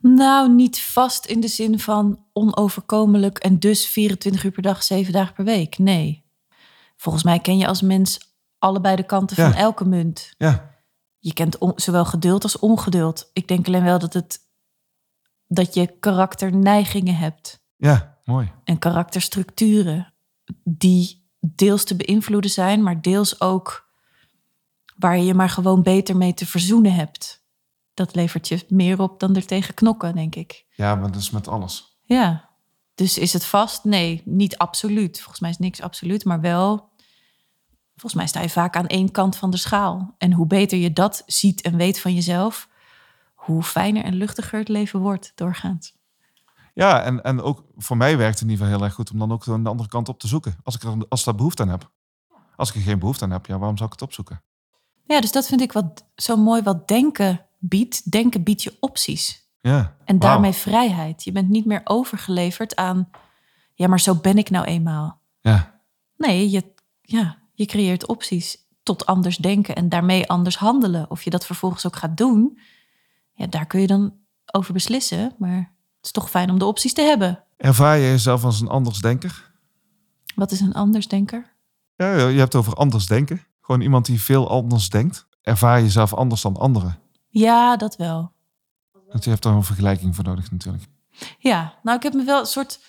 Nou, 0.00 0.54
niet 0.54 0.82
vast 0.82 1.26
in 1.26 1.40
de 1.40 1.48
zin 1.48 1.78
van 1.78 2.24
onoverkomelijk 2.32 3.38
en 3.38 3.58
dus 3.58 3.86
24 3.86 4.44
uur 4.44 4.50
per 4.50 4.62
dag, 4.62 4.82
7 4.82 5.12
dagen 5.12 5.34
per 5.34 5.44
week. 5.44 5.78
Nee. 5.78 6.24
Volgens 6.96 7.24
mij 7.24 7.38
ken 7.38 7.58
je 7.58 7.66
als 7.66 7.82
mens 7.82 8.34
allebei 8.58 8.96
de 8.96 9.02
kanten 9.02 9.36
van 9.36 9.52
elke 9.54 9.84
munt. 9.84 10.34
Ja. 10.38 10.70
Je 11.18 11.32
kent 11.32 11.56
zowel 11.76 12.04
geduld 12.04 12.42
als 12.42 12.58
ongeduld. 12.58 13.30
Ik 13.32 13.48
denk 13.48 13.66
alleen 13.66 13.84
wel 13.84 13.98
dat, 13.98 14.12
het, 14.12 14.38
dat 15.46 15.74
je 15.74 15.98
karakterneigingen 16.00 17.16
hebt. 17.16 17.64
Ja, 17.76 18.18
mooi. 18.24 18.52
En 18.64 18.78
karakterstructuren 18.78 20.12
die 20.64 21.30
deels 21.40 21.84
te 21.84 21.96
beïnvloeden 21.96 22.50
zijn, 22.50 22.82
maar 22.82 23.02
deels 23.02 23.40
ook 23.40 23.90
waar 24.96 25.16
je 25.16 25.24
je 25.24 25.34
maar 25.34 25.50
gewoon 25.50 25.82
beter 25.82 26.16
mee 26.16 26.34
te 26.34 26.46
verzoenen 26.46 26.94
hebt 26.94 27.41
dat 27.94 28.14
levert 28.14 28.48
je 28.48 28.64
meer 28.68 29.00
op 29.00 29.20
dan 29.20 29.36
er 29.36 29.46
tegen 29.46 29.74
knokken, 29.74 30.14
denk 30.14 30.34
ik. 30.34 30.64
Ja, 30.70 30.94
maar 30.94 31.12
dat 31.12 31.20
is 31.20 31.30
met 31.30 31.48
alles. 31.48 31.98
Ja. 32.02 32.50
Dus 32.94 33.18
is 33.18 33.32
het 33.32 33.44
vast? 33.44 33.84
Nee, 33.84 34.22
niet 34.24 34.58
absoluut. 34.58 35.16
Volgens 35.18 35.40
mij 35.40 35.50
is 35.50 35.58
niks 35.58 35.80
absoluut, 35.80 36.24
maar 36.24 36.40
wel. 36.40 36.90
Volgens 37.90 38.14
mij 38.14 38.26
sta 38.26 38.40
je 38.40 38.50
vaak 38.50 38.76
aan 38.76 38.86
één 38.86 39.10
kant 39.10 39.36
van 39.36 39.50
de 39.50 39.56
schaal. 39.56 40.14
En 40.18 40.32
hoe 40.32 40.46
beter 40.46 40.78
je 40.78 40.92
dat 40.92 41.22
ziet 41.26 41.60
en 41.60 41.76
weet 41.76 42.00
van 42.00 42.14
jezelf, 42.14 42.68
hoe 43.34 43.62
fijner 43.62 44.04
en 44.04 44.14
luchtiger 44.14 44.58
het 44.58 44.68
leven 44.68 45.00
wordt 45.00 45.32
doorgaans. 45.34 45.94
Ja, 46.74 47.02
en, 47.02 47.22
en 47.22 47.40
ook 47.40 47.64
voor 47.76 47.96
mij 47.96 48.16
werkt 48.16 48.34
het 48.34 48.42
in 48.42 48.50
ieder 48.50 48.64
geval 48.64 48.78
heel 48.78 48.86
erg 48.86 48.96
goed 48.96 49.10
om 49.10 49.18
dan 49.18 49.32
ook 49.32 49.44
de 49.44 49.52
andere 49.52 49.88
kant 49.88 50.08
op 50.08 50.18
te 50.18 50.26
zoeken. 50.26 50.56
Als 50.62 50.74
ik, 50.74 50.82
er, 50.82 51.08
als 51.08 51.20
ik 51.20 51.26
daar 51.26 51.34
behoefte 51.34 51.62
aan 51.62 51.68
heb. 51.68 51.90
Als 52.56 52.68
ik 52.68 52.74
er 52.74 52.80
geen 52.80 52.98
behoefte 52.98 53.24
aan 53.24 53.30
heb, 53.30 53.46
ja, 53.46 53.58
waarom 53.58 53.76
zou 53.76 53.88
ik 53.88 53.94
het 53.94 54.08
opzoeken? 54.08 54.42
Ja, 55.04 55.20
dus 55.20 55.32
dat 55.32 55.46
vind 55.46 55.60
ik 55.60 55.72
wat 55.72 56.04
zo 56.16 56.36
mooi 56.36 56.62
wat 56.62 56.88
denken 56.88 57.46
biedt. 57.62 58.10
Denken 58.10 58.42
biedt 58.42 58.62
je 58.62 58.76
opties. 58.80 59.50
Ja. 59.60 59.96
En 60.04 60.18
daarmee 60.18 60.52
vrijheid. 60.52 61.24
Je 61.24 61.32
bent 61.32 61.48
niet 61.48 61.64
meer 61.64 61.80
overgeleverd 61.84 62.76
aan, 62.76 63.08
ja, 63.74 63.86
maar 63.88 64.00
zo 64.00 64.14
ben 64.14 64.38
ik 64.38 64.50
nou 64.50 64.64
eenmaal. 64.64 65.20
Ja. 65.40 65.80
Nee, 66.16 66.50
je, 66.50 66.74
ja, 67.00 67.38
je 67.54 67.66
creëert 67.66 68.06
opties 68.06 68.56
tot 68.82 69.06
anders 69.06 69.36
denken 69.36 69.74
en 69.74 69.88
daarmee 69.88 70.28
anders 70.28 70.56
handelen. 70.56 71.10
Of 71.10 71.22
je 71.22 71.30
dat 71.30 71.46
vervolgens 71.46 71.86
ook 71.86 71.96
gaat 71.96 72.16
doen, 72.16 72.58
ja, 73.32 73.46
daar 73.46 73.66
kun 73.66 73.80
je 73.80 73.86
dan 73.86 74.14
over 74.52 74.72
beslissen. 74.72 75.34
Maar 75.38 75.56
het 75.96 76.04
is 76.04 76.10
toch 76.10 76.30
fijn 76.30 76.50
om 76.50 76.58
de 76.58 76.64
opties 76.64 76.92
te 76.92 77.02
hebben. 77.02 77.44
Ervaar 77.56 77.98
je 77.98 78.06
jezelf 78.06 78.44
als 78.44 78.60
een 78.60 78.68
andersdenker? 78.68 79.50
Wat 80.34 80.50
is 80.50 80.60
een 80.60 80.74
andersdenker? 80.74 81.52
Ja, 81.96 82.28
je 82.28 82.38
hebt 82.38 82.54
over 82.54 82.74
anders 82.74 83.06
denken. 83.06 83.46
Gewoon 83.60 83.80
iemand 83.80 84.06
die 84.06 84.20
veel 84.20 84.50
anders 84.50 84.88
denkt. 84.88 85.26
Ervaar 85.42 85.76
je 85.78 85.84
jezelf 85.84 86.14
anders 86.14 86.42
dan 86.42 86.56
anderen? 86.56 86.98
Ja, 87.32 87.76
dat 87.76 87.96
wel. 87.96 88.32
Want 89.08 89.24
je 89.24 89.30
hebt 89.30 89.42
daar 89.42 89.54
een 89.54 89.62
vergelijking 89.62 90.14
voor 90.14 90.24
nodig 90.24 90.50
natuurlijk. 90.50 90.84
Ja, 91.38 91.78
nou 91.82 91.96
ik 91.96 92.02
heb 92.02 92.12
me 92.12 92.24
wel 92.24 92.40
een 92.40 92.46
soort... 92.46 92.80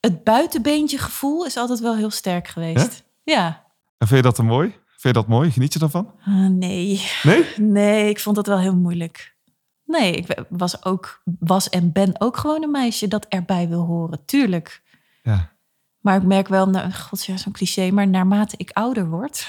Het 0.00 0.24
buitenbeentje 0.24 0.98
gevoel 0.98 1.46
is 1.46 1.56
altijd 1.56 1.80
wel 1.80 1.96
heel 1.96 2.10
sterk 2.10 2.48
geweest. 2.48 3.04
Ja. 3.22 3.64
En 3.98 4.06
vind 4.06 4.20
je 4.20 4.26
dat 4.26 4.36
dan 4.36 4.46
mooi? 4.46 4.68
Vind 4.86 5.02
je 5.02 5.12
dat 5.12 5.26
mooi? 5.26 5.50
Geniet 5.50 5.72
je 5.72 5.78
daarvan? 5.78 6.12
Uh, 6.28 6.48
nee. 6.48 7.10
Nee? 7.22 7.44
Nee, 7.56 8.08
ik 8.08 8.20
vond 8.20 8.36
dat 8.36 8.46
wel 8.46 8.58
heel 8.58 8.76
moeilijk. 8.76 9.36
Nee, 9.84 10.12
ik 10.12 10.44
was 10.48 10.84
ook, 10.84 11.22
was 11.38 11.68
en 11.68 11.92
ben 11.92 12.20
ook 12.20 12.36
gewoon 12.36 12.62
een 12.62 12.70
meisje 12.70 13.08
dat 13.08 13.26
erbij 13.28 13.68
wil 13.68 13.84
horen. 13.84 14.24
Tuurlijk. 14.24 14.82
Ja. 15.22 15.52
Maar 16.00 16.16
ik 16.16 16.22
merk 16.22 16.48
wel, 16.48 16.68
nou, 16.68 16.92
god, 16.92 17.24
ja, 17.24 17.36
zo'n 17.36 17.52
cliché, 17.52 17.90
maar 17.90 18.08
naarmate 18.08 18.56
ik 18.56 18.70
ouder 18.70 19.08
word. 19.08 19.48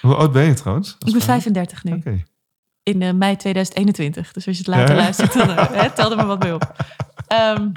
Hoe 0.00 0.14
oud 0.14 0.32
ben 0.32 0.44
je 0.44 0.54
trouwens? 0.54 0.96
Ik 0.98 1.12
ben 1.12 1.22
35 1.22 1.84
nu. 1.84 1.92
Oké 1.92 2.24
in 2.86 3.00
uh, 3.00 3.12
mei 3.12 3.36
2021. 3.36 4.32
Dus 4.32 4.46
als 4.46 4.56
je 4.56 4.62
het 4.62 4.74
later 4.76 4.96
luistert, 4.96 5.32
dan 5.32 5.50
uh, 5.50 5.84
tel 5.84 6.10
er 6.10 6.16
maar 6.16 6.26
wat 6.26 6.42
mee 6.42 6.54
op. 6.54 6.74
Um, 7.32 7.72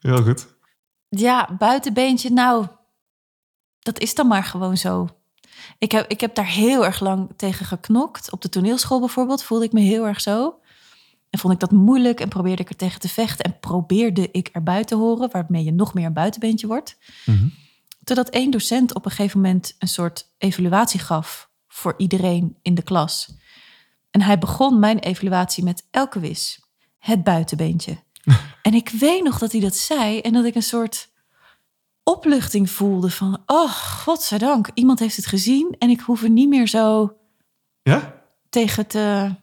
Heel 0.00 0.22
goed. 0.22 0.46
Ja, 1.08 1.48
buitenbeentje, 1.58 2.30
nou, 2.30 2.66
dat 3.78 3.98
is 3.98 4.14
dan 4.14 4.26
maar 4.26 4.44
gewoon 4.44 4.76
zo. 4.76 5.08
Ik 5.78 5.92
heb, 5.92 6.10
ik 6.10 6.20
heb 6.20 6.34
daar 6.34 6.46
heel 6.46 6.84
erg 6.84 7.00
lang 7.00 7.30
tegen 7.36 7.66
geknokt. 7.66 8.32
Op 8.32 8.42
de 8.42 8.48
toneelschool 8.48 8.98
bijvoorbeeld 8.98 9.42
voelde 9.42 9.64
ik 9.64 9.72
me 9.72 9.80
heel 9.80 10.06
erg 10.06 10.20
zo. 10.20 10.60
En 11.30 11.38
vond 11.38 11.52
ik 11.52 11.60
dat 11.60 11.70
moeilijk 11.70 12.20
en 12.20 12.28
probeerde 12.28 12.62
ik 12.62 12.68
er 12.68 12.76
tegen 12.76 13.00
te 13.00 13.08
vechten. 13.08 13.44
En 13.44 13.58
probeerde 13.60 14.28
ik 14.30 14.48
erbij 14.52 14.84
te 14.84 14.94
horen, 14.94 15.30
waarmee 15.30 15.64
je 15.64 15.72
nog 15.72 15.94
meer 15.94 16.06
een 16.06 16.12
buitenbeentje 16.12 16.66
wordt. 16.66 16.98
Mm 17.24 17.36
-hmm. 17.36 17.52
Totdat 18.04 18.28
één 18.28 18.50
docent 18.50 18.94
op 18.94 19.04
een 19.04 19.10
gegeven 19.10 19.40
moment 19.40 19.74
een 19.78 19.88
soort 19.88 20.34
evaluatie 20.38 21.00
gaf 21.00 21.50
voor 21.68 21.94
iedereen 21.96 22.56
in 22.62 22.74
de 22.74 22.82
klas. 22.82 23.36
En 24.10 24.22
hij 24.22 24.38
begon 24.38 24.78
mijn 24.78 24.98
evaluatie 24.98 25.64
met 25.64 25.86
elke 25.90 26.20
wis. 26.20 26.62
Het 26.98 27.24
buitenbeentje. 27.24 28.02
en 28.62 28.74
ik 28.74 28.88
weet 28.88 29.22
nog 29.22 29.38
dat 29.38 29.52
hij 29.52 29.60
dat 29.60 29.76
zei 29.76 30.20
en 30.20 30.32
dat 30.32 30.44
ik 30.44 30.54
een 30.54 30.62
soort 30.62 31.10
opluchting 32.02 32.70
voelde 32.70 33.10
van... 33.10 33.42
Oh, 33.46 33.70
godzijdank, 33.72 34.70
iemand 34.74 34.98
heeft 34.98 35.16
het 35.16 35.26
gezien 35.26 35.76
en 35.78 35.90
ik 35.90 36.00
hoef 36.00 36.22
er 36.22 36.30
niet 36.30 36.48
meer 36.48 36.68
zo 36.68 37.16
ja? 37.82 38.22
tegen 38.48 38.86
te 38.86 39.34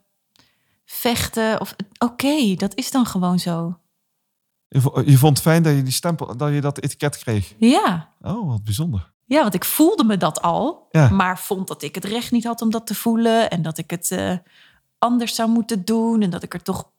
vechten. 0.85 1.61
Of 1.61 1.75
Oké, 1.97 2.55
dat 2.55 2.75
is 2.75 2.91
dan 2.91 3.05
gewoon 3.05 3.39
zo. 3.39 3.79
Je 5.05 5.17
vond 5.17 5.37
het 5.37 5.41
fijn 5.41 5.63
dat 5.63 5.75
je 5.75 5.83
die 5.83 5.93
stempel, 5.93 6.37
dat 6.37 6.53
je 6.53 6.61
dat 6.61 6.79
etiket 6.79 7.17
kreeg? 7.17 7.53
Ja. 7.57 8.13
Oh, 8.21 8.47
wat 8.47 8.63
bijzonder. 8.63 9.13
Ja, 9.25 9.41
want 9.41 9.53
ik 9.53 9.65
voelde 9.65 10.03
me 10.03 10.17
dat 10.17 10.41
al, 10.41 10.87
ja. 10.91 11.09
maar 11.09 11.39
vond 11.39 11.67
dat 11.67 11.83
ik 11.83 11.95
het 11.95 12.05
recht 12.05 12.31
niet 12.31 12.43
had 12.43 12.61
om 12.61 12.71
dat 12.71 12.87
te 12.87 12.95
voelen 12.95 13.49
en 13.49 13.61
dat 13.61 13.77
ik 13.77 13.89
het 13.89 14.11
uh, 14.11 14.37
anders 14.99 15.35
zou 15.35 15.49
moeten 15.49 15.85
doen 15.85 16.21
en 16.21 16.29
dat 16.29 16.43
ik 16.43 16.53
er 16.53 16.61
toch 16.61 16.91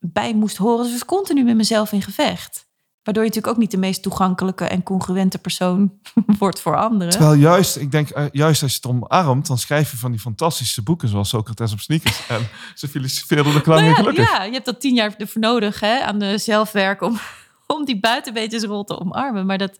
bij 0.00 0.34
moest 0.34 0.56
horen. 0.56 0.78
Dus 0.78 0.86
ik 0.86 0.92
was 0.92 1.18
continu 1.18 1.44
met 1.44 1.56
mezelf 1.56 1.92
in 1.92 2.02
gevecht. 2.02 2.66
Waardoor 3.02 3.22
je 3.22 3.28
natuurlijk 3.28 3.56
ook 3.56 3.62
niet 3.62 3.70
de 3.70 3.86
meest 3.86 4.02
toegankelijke 4.02 4.64
en 4.64 4.82
congruente 4.82 5.38
persoon 5.38 5.92
wordt 6.38 6.60
voor 6.60 6.76
anderen. 6.76 7.12
Terwijl 7.12 7.34
juist, 7.34 7.76
ik 7.76 7.90
denk, 7.90 8.16
uh, 8.16 8.24
juist 8.32 8.62
als 8.62 8.70
je 8.70 8.76
het 8.76 8.86
omarmt, 8.86 9.46
dan 9.46 9.58
schrijf 9.58 9.90
je 9.90 9.96
van 9.96 10.10
die 10.10 10.20
fantastische 10.20 10.82
boeken 10.82 11.08
zoals 11.08 11.28
Socrates 11.28 11.72
op 11.72 11.80
sneakers. 11.80 12.26
En 12.28 12.48
ze 12.74 12.88
filosofeerden 12.88 13.54
de 13.54 13.60
klangen 13.60 13.84
nou 13.84 13.96
ja, 13.96 14.02
gelukkig. 14.02 14.32
Ja, 14.32 14.42
je 14.42 14.52
hebt 14.52 14.64
dat 14.64 14.80
tien 14.80 14.94
jaar 14.94 15.14
ervoor 15.16 15.40
nodig 15.40 15.80
hè, 15.80 16.00
aan 16.00 16.18
de 16.18 16.38
zelfwerk 16.38 17.02
om, 17.02 17.18
om 17.76 17.84
die 17.84 18.00
buitenbeetjesrol 18.00 18.84
te 18.84 19.00
omarmen. 19.00 19.46
Maar 19.46 19.58
dat, 19.58 19.78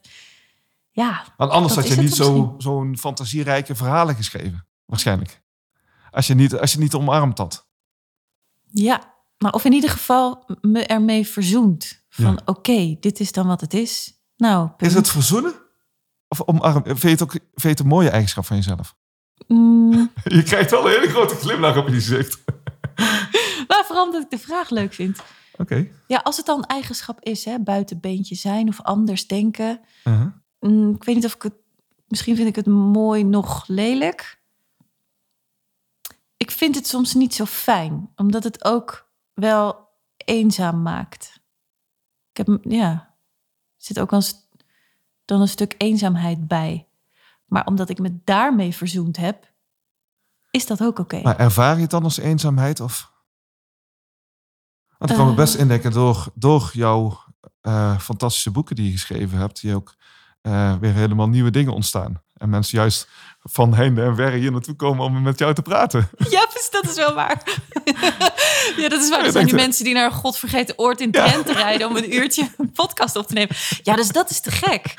ja. 0.95 1.23
Want 1.37 1.51
anders 1.51 1.75
had 1.75 1.87
je 1.87 1.95
niet 1.95 2.13
zo'n 2.15 2.55
zo 2.57 2.85
fantasierijke 2.93 3.75
verhalen 3.75 4.15
geschreven, 4.15 4.67
waarschijnlijk. 4.85 5.41
Als 6.11 6.27
je 6.27 6.33
niet, 6.35 6.57
als 6.57 6.71
je 6.73 6.79
niet 6.79 6.93
omarmd 6.93 7.37
had. 7.37 7.67
Ja, 8.71 9.13
maar 9.37 9.53
of 9.53 9.65
in 9.65 9.73
ieder 9.73 9.89
geval 9.89 10.43
me 10.61 10.85
ermee 10.85 11.27
verzoend. 11.27 12.03
Van 12.09 12.25
Ja. 12.33 12.41
oké, 12.45 12.95
dit 12.99 13.19
is 13.19 13.31
dan 13.31 13.47
wat 13.47 13.61
het 13.61 13.73
is. 13.73 14.13
Nou, 14.37 14.67
punt. 14.67 14.81
Is 14.91 14.93
het 14.97 15.09
verzoenen? 15.09 15.53
Of 16.27 16.41
omarmen? 16.41 16.83
Vind 16.85 17.01
je 17.01 17.07
het 17.09 17.23
ook 17.23 17.31
vind 17.31 17.41
je 17.61 17.67
het 17.67 17.79
een 17.79 17.87
mooie 17.87 18.09
eigenschap 18.09 18.45
van 18.45 18.55
jezelf? 18.55 18.95
Mm, 19.47 20.11
Je 20.23 20.43
krijgt 20.43 20.71
wel 20.71 20.85
een 20.85 20.91
hele 20.99 21.09
grote 21.09 21.35
glimlach 21.35 21.77
op 21.77 21.87
je 21.87 21.93
gezicht. 21.93 22.43
maar 23.67 23.83
vooral 23.87 24.05
omdat 24.05 24.23
ik 24.23 24.29
de 24.29 24.37
vraag 24.39 24.69
leuk 24.69 24.93
vind. 24.93 25.19
Oké. 25.57 25.87
Ja, 26.07 26.17
als 26.23 26.37
het 26.37 26.45
dan 26.45 26.57
een 26.57 26.65
eigenschap 26.65 27.23
is, 27.23 27.45
hè, 27.45 27.59
buitenbeentje 27.59 28.35
zijn 28.35 28.67
of 28.67 28.81
anders 28.81 29.27
denken. 29.27 29.79
Uh-huh. 30.03 30.27
Mm, 30.65 30.95
ik 30.95 31.03
weet 31.03 31.15
niet 31.15 31.25
of 31.25 31.35
ik 31.35 31.41
het. 31.41 31.53
Misschien 32.07 32.35
vind 32.35 32.47
ik 32.47 32.55
het 32.55 32.65
mooi 32.67 33.23
nog 33.23 33.67
lelijk. 33.67 34.41
Ik 36.37 36.51
vind 36.51 36.75
het 36.75 36.87
soms 36.87 37.13
niet 37.13 37.33
zo 37.33 37.45
fijn, 37.45 38.11
omdat 38.15 38.43
het 38.43 38.65
ook 38.65 39.09
wel 39.33 39.89
eenzaam 40.17 40.81
maakt. 40.81 41.39
Ik 42.33 42.37
heb, 42.47 42.57
ja, 42.61 42.91
er 42.91 43.13
zit 43.77 43.99
ook 43.99 44.11
eens 44.11 44.35
dan 45.25 45.41
een 45.41 45.47
stuk 45.47 45.75
eenzaamheid 45.77 46.47
bij. 46.47 46.87
Maar 47.45 47.65
omdat 47.65 47.89
ik 47.89 47.99
me 47.99 48.19
daarmee 48.23 48.75
verzoend 48.75 49.17
heb, 49.17 49.53
is 50.51 50.65
dat 50.65 50.83
ook 50.83 50.99
oké. 50.99 51.21
Maar 51.21 51.37
ervaar 51.39 51.75
je 51.75 51.81
het 51.81 51.89
dan 51.91 52.03
als 52.03 52.17
eenzaamheid? 52.17 52.79
Of? 52.79 53.13
Want 54.97 55.11
ik 55.11 55.17
kan 55.17 55.25
me 55.25 55.31
Eh. 55.31 55.37
best 55.37 55.55
indenken 55.55 55.91
door, 55.91 56.31
door 56.33 56.69
jouw 56.73 57.23
eh, 57.61 57.99
fantastische 57.99 58.51
boeken 58.51 58.75
die 58.75 58.85
je 58.85 58.91
geschreven 58.91 59.37
hebt, 59.37 59.61
die 59.61 59.75
ook 59.75 59.95
eh, 60.45 60.73
weer 60.79 60.93
helemaal 60.93 61.27
nieuwe 61.29 61.51
dingen 61.51 61.73
ontstaan. 61.73 62.21
En 62.37 62.49
mensen 62.49 62.77
juist 62.77 63.07
van 63.41 63.73
heinde 63.73 64.01
en 64.03 64.15
verre 64.15 64.37
hier 64.37 64.51
naartoe 64.51 64.75
komen 64.75 65.05
om 65.05 65.21
met 65.21 65.39
jou 65.39 65.53
te 65.53 65.61
praten. 65.61 66.09
Ja, 66.29 66.45
dus 66.53 66.69
dat 66.71 66.83
is 66.89 66.95
wel 66.95 67.13
waar. 67.13 67.41
ja, 68.77 68.89
dat 68.89 69.01
is 69.01 69.09
waar. 69.09 69.25
Er 69.25 69.31
zijn 69.31 69.45
die 69.45 69.55
je- 69.55 69.61
mensen 69.61 69.83
die 69.85 69.93
naar 69.93 70.05
een 70.05 70.11
godvergeten 70.17 70.79
oord 70.79 71.01
in 71.01 71.11
Drenthe 71.11 71.53
rijden 71.53 71.87
om 71.87 71.95
een 71.95 72.13
uurtje 72.15 72.49
een 72.57 72.71
podcast 72.71 73.15
op 73.15 73.27
te 73.27 73.33
nemen. 73.33 73.55
Ja, 73.83 73.95
dus 73.95 74.07
dat 74.07 74.29
is 74.29 74.39
te 74.41 74.51
gek. 74.51 74.93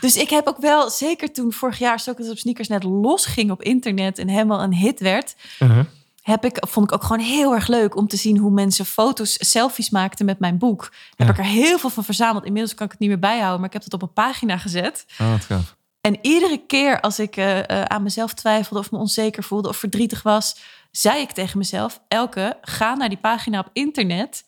Dus 0.00 0.16
ik 0.16 0.30
heb 0.30 0.46
ook 0.46 0.58
wel, 0.60 0.90
zeker 0.90 1.32
toen 1.32 1.52
vorig 1.52 1.78
jaar 1.78 2.00
Socrates 2.00 2.32
op 2.32 2.38
Sneakers 2.38 2.68
net 2.68 2.82
losging 2.82 3.50
op 3.50 3.62
internet 3.62 4.18
en 4.18 4.28
helemaal 4.28 4.62
een 4.62 4.74
hit 4.74 5.00
werd, 5.00 5.34
Uh-huh. 5.58 5.84
Heb 6.22 6.44
ik, 6.44 6.56
vond 6.68 6.86
ik 6.86 6.94
ook 6.94 7.02
gewoon 7.02 7.24
heel 7.24 7.54
erg 7.54 7.66
leuk 7.66 7.96
om 7.96 8.08
te 8.08 8.16
zien 8.16 8.36
hoe 8.36 8.50
mensen 8.50 8.86
foto's, 8.86 9.36
selfies 9.50 9.90
maakten 9.90 10.26
met 10.26 10.38
mijn 10.38 10.58
boek. 10.58 10.92
Heb 11.16 11.26
Ja. 11.26 11.32
ik 11.32 11.38
er 11.38 11.44
heel 11.44 11.78
veel 11.78 11.90
van 11.90 12.04
verzameld. 12.04 12.44
Inmiddels 12.44 12.74
kan 12.74 12.86
ik 12.86 12.92
het 12.92 13.00
niet 13.00 13.08
meer 13.08 13.18
bijhouden, 13.18 13.56
maar 13.58 13.66
ik 13.68 13.72
heb 13.72 13.84
het 13.84 13.94
op 13.94 14.02
een 14.02 14.12
pagina 14.12 14.58
gezet. 14.58 15.04
Oh, 15.20 15.30
wat 15.30 15.44
gaaf. 15.44 15.76
En 16.00 16.18
iedere 16.22 16.66
keer 16.66 17.00
als 17.00 17.18
ik 17.18 17.36
eh, 17.36 17.58
eh, 17.58 17.82
aan 17.82 18.02
mezelf 18.02 18.34
twijfelde 18.34 18.78
of 18.80 18.90
me 18.90 18.98
onzeker 18.98 19.42
voelde 19.42 19.68
of 19.68 19.76
verdrietig 19.76 20.22
was, 20.22 20.56
zei 20.90 21.20
ik 21.20 21.30
tegen 21.32 21.58
mezelf: 21.58 22.00
Elke, 22.08 22.58
ga 22.62 22.94
naar 22.94 23.08
die 23.08 23.18
pagina 23.18 23.58
op 23.58 23.68
internet. 23.72 24.44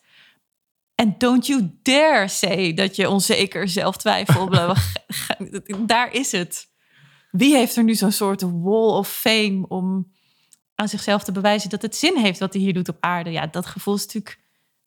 En 0.95 1.15
don't 1.17 1.45
you 1.47 1.71
dare 1.83 2.27
say 2.27 2.73
dat 2.73 2.95
je 2.95 3.09
onzeker, 3.09 3.67
zelf 3.69 3.97
twijfel. 3.97 4.49
Daar 5.85 6.13
is 6.13 6.31
het. 6.31 6.67
Wie 7.31 7.55
heeft 7.55 7.75
er 7.75 7.83
nu 7.83 7.95
zo'n 7.95 8.11
soort 8.11 8.41
wall 8.41 8.89
of 8.97 9.09
fame 9.09 9.65
om 9.67 10.11
aan 10.75 10.87
zichzelf 10.87 11.23
te 11.23 11.31
bewijzen 11.31 11.69
dat 11.69 11.81
het 11.81 11.95
zin 11.95 12.17
heeft 12.17 12.39
wat 12.39 12.53
hij 12.53 12.61
hier 12.61 12.73
doet 12.73 12.89
op 12.89 12.97
aarde? 12.99 13.31
Ja, 13.31 13.47
dat 13.47 13.65
gevoel 13.65 13.95
is 13.95 14.05
natuurlijk 14.05 14.39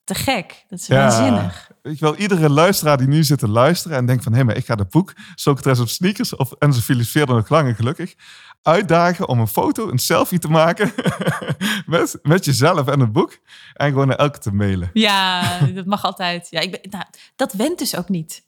te 0.09 0.15
gek. 0.15 0.65
Dat 0.69 0.79
is 0.79 0.89
waanzinnig. 0.89 1.71
Ik 1.83 2.01
wil 2.01 2.15
iedere 2.15 2.51
luisteraar 2.51 2.97
die 2.99 3.07
nu 3.09 3.25
zit 3.25 3.39
te 3.39 3.49
luisteren 3.49 3.97
en 3.97 4.07
denkt 4.07 4.25
van... 4.25 4.33
hé, 4.33 4.45
maar 4.45 4.57
ik 4.57 4.65
ga 4.65 4.75
dat 4.75 4.91
boek 4.91 5.13
Socrates 5.35 5.81
op 5.81 5.89
sneakers 5.89 6.37
of 6.37 6.53
en 6.59 6.73
ze 6.73 6.83
filosofeerde 6.83 7.33
nog 7.33 7.49
lang 7.49 7.69
en 7.69 7.75
gelukkig... 7.75 8.15
uitdagen 8.63 9.29
om 9.29 9.41
een 9.41 9.49
foto, 9.49 9.91
een 9.91 9.99
selfie 9.99 10.39
te 10.39 10.49
maken 10.49 10.93
met, 11.87 12.19
met 12.23 12.45
jezelf 12.45 12.87
en 12.87 13.01
het 13.01 13.13
boek. 13.13 13.39
En 13.75 13.89
gewoon 13.89 14.07
naar 14.07 14.17
elke 14.17 14.39
te 14.39 14.53
mailen. 14.53 14.91
Ja, 14.93 15.59
dat 15.75 15.87
mag 15.87 16.05
altijd. 16.05 16.47
Ja, 16.51 16.61
ik 16.61 16.71
ben, 16.71 16.81
nou, 16.91 17.05
dat 17.37 17.53
went 17.53 17.79
dus 17.79 17.97
ook 17.97 18.09
niet. 18.09 18.47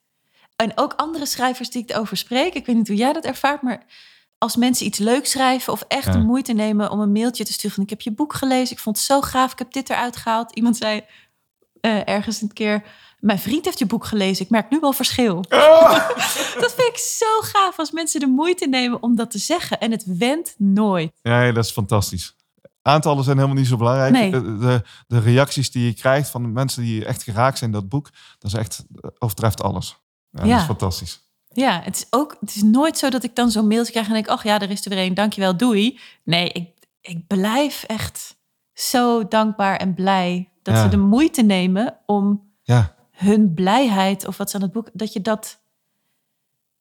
En 0.57 0.73
ook 0.75 0.93
andere 0.97 1.27
schrijvers 1.27 1.71
die 1.71 1.83
ik 1.83 1.91
erover 1.91 2.17
spreek, 2.17 2.55
ik 2.55 2.67
weet 2.67 2.77
niet 2.77 2.89
hoe 2.89 2.97
jij 2.97 3.13
dat 3.13 3.25
ervaart, 3.25 3.63
maar 3.63 3.87
als 4.41 4.57
mensen 4.57 4.87
iets 4.87 4.99
leuks 4.99 5.31
schrijven 5.31 5.73
of 5.73 5.85
echt 5.89 6.05
Ja. 6.05 6.13
de 6.13 6.19
moeite 6.19 6.53
nemen 6.53 6.91
om 6.91 7.01
een 7.01 7.13
mailtje 7.13 7.45
te 7.45 7.53
sturen 7.53 7.75
van 7.75 7.85
ik 7.85 7.91
heb 7.91 8.01
je 8.01 8.13
boek 8.13 8.35
gelezen, 8.35 8.77
ik 8.77 8.83
vond 8.83 8.97
het 8.97 9.07
zo 9.07 9.21
gaaf, 9.21 9.53
ik 9.53 9.59
heb 9.59 9.73
dit 9.73 9.91
eruit 9.91 10.17
gehaald. 10.17 10.55
Iemand 10.55 10.77
zei 10.77 11.05
eh, 11.81 12.09
ergens 12.09 12.41
een 12.41 12.53
keer, 12.53 12.83
mijn 13.19 13.39
vriend 13.39 13.65
heeft 13.65 13.79
je 13.79 13.87
boek 13.87 14.05
gelezen, 14.05 14.45
ik 14.45 14.51
merk 14.51 14.71
nu 14.71 14.79
wel 14.81 14.93
verschil. 14.93 15.41
Dat 16.63 16.75
vind 16.77 16.89
ik 16.89 16.99
zo 16.99 17.41
gaaf 17.41 17.79
als 17.79 17.91
mensen 17.91 18.21
de 18.21 18.27
moeite 18.27 18.67
nemen 18.67 19.03
om 19.03 19.17
dat 19.17 19.31
te 19.31 19.39
zeggen 19.39 19.81
en 19.81 19.91
het 19.91 20.05
went 20.19 20.55
nooit. 20.59 21.13
Ja, 21.23 21.53
dat 21.53 21.65
is 21.65 21.71
fantastisch. 21.71 22.35
Aantallen 22.83 23.25
zijn 23.25 23.37
helemaal 23.37 23.59
niet 23.59 23.67
zo 23.67 23.77
belangrijk. 23.77 24.13
Nee. 24.13 24.31
De, 24.31 24.59
de, 24.59 24.83
de 25.07 25.19
reacties 25.21 25.71
die 25.71 25.85
je 25.85 25.95
krijgt 25.95 26.31
van 26.31 26.43
de 26.43 26.49
mensen 26.49 26.83
die 26.83 27.05
echt 27.05 27.23
geraakt 27.23 27.59
zijn 27.59 27.71
door 27.71 27.81
dat 27.81 27.91
boek... 27.91 28.11
dat 28.39 28.53
is 28.53 28.59
echt, 28.59 28.85
overtreft 29.19 29.63
alles. 29.63 29.97
Ja, 30.31 30.45
Ja. 30.45 30.51
Dat 30.51 30.61
is 30.61 30.67
fantastisch. 30.67 31.29
Ja, 31.53 31.81
het 31.85 31.97
is 31.97 32.07
ook, 32.11 32.37
het 32.41 32.55
is 32.55 32.63
nooit 32.63 32.99
zo 32.99 33.11
dat 33.11 33.25
ik 33.25 33.35
dan 33.37 33.51
zo'n 33.51 33.67
mailtje 33.67 33.93
krijg 33.93 34.07
en 34.07 34.13
denk, 34.13 34.29
ach 34.29 34.43
ja, 34.45 34.61
er 34.61 34.71
is 34.71 34.85
er 34.85 34.91
weer 34.91 35.05
een, 35.07 35.15
dankjewel, 35.15 35.57
doei. 35.57 36.01
Nee, 36.25 36.49
ik, 36.49 36.71
ik 37.01 37.27
blijf 37.27 37.83
echt 37.83 38.37
zo 38.73 39.29
dankbaar 39.29 39.77
en 39.77 39.95
blij 39.95 40.49
dat 40.63 40.75
Ja. 40.75 40.83
ze 40.83 40.89
de 40.89 40.97
moeite 40.97 41.43
nemen 41.43 41.99
om 42.07 42.53
Ja, 42.63 42.95
hun 43.11 43.55
blijheid 43.55 44.27
of 44.27 44.37
wat 44.37 44.51
ze 44.51 44.57
aan 44.57 44.63
het 44.63 44.73
boek, 44.73 44.89
dat 44.93 45.13
je 45.13 45.21
dat, 45.21 45.61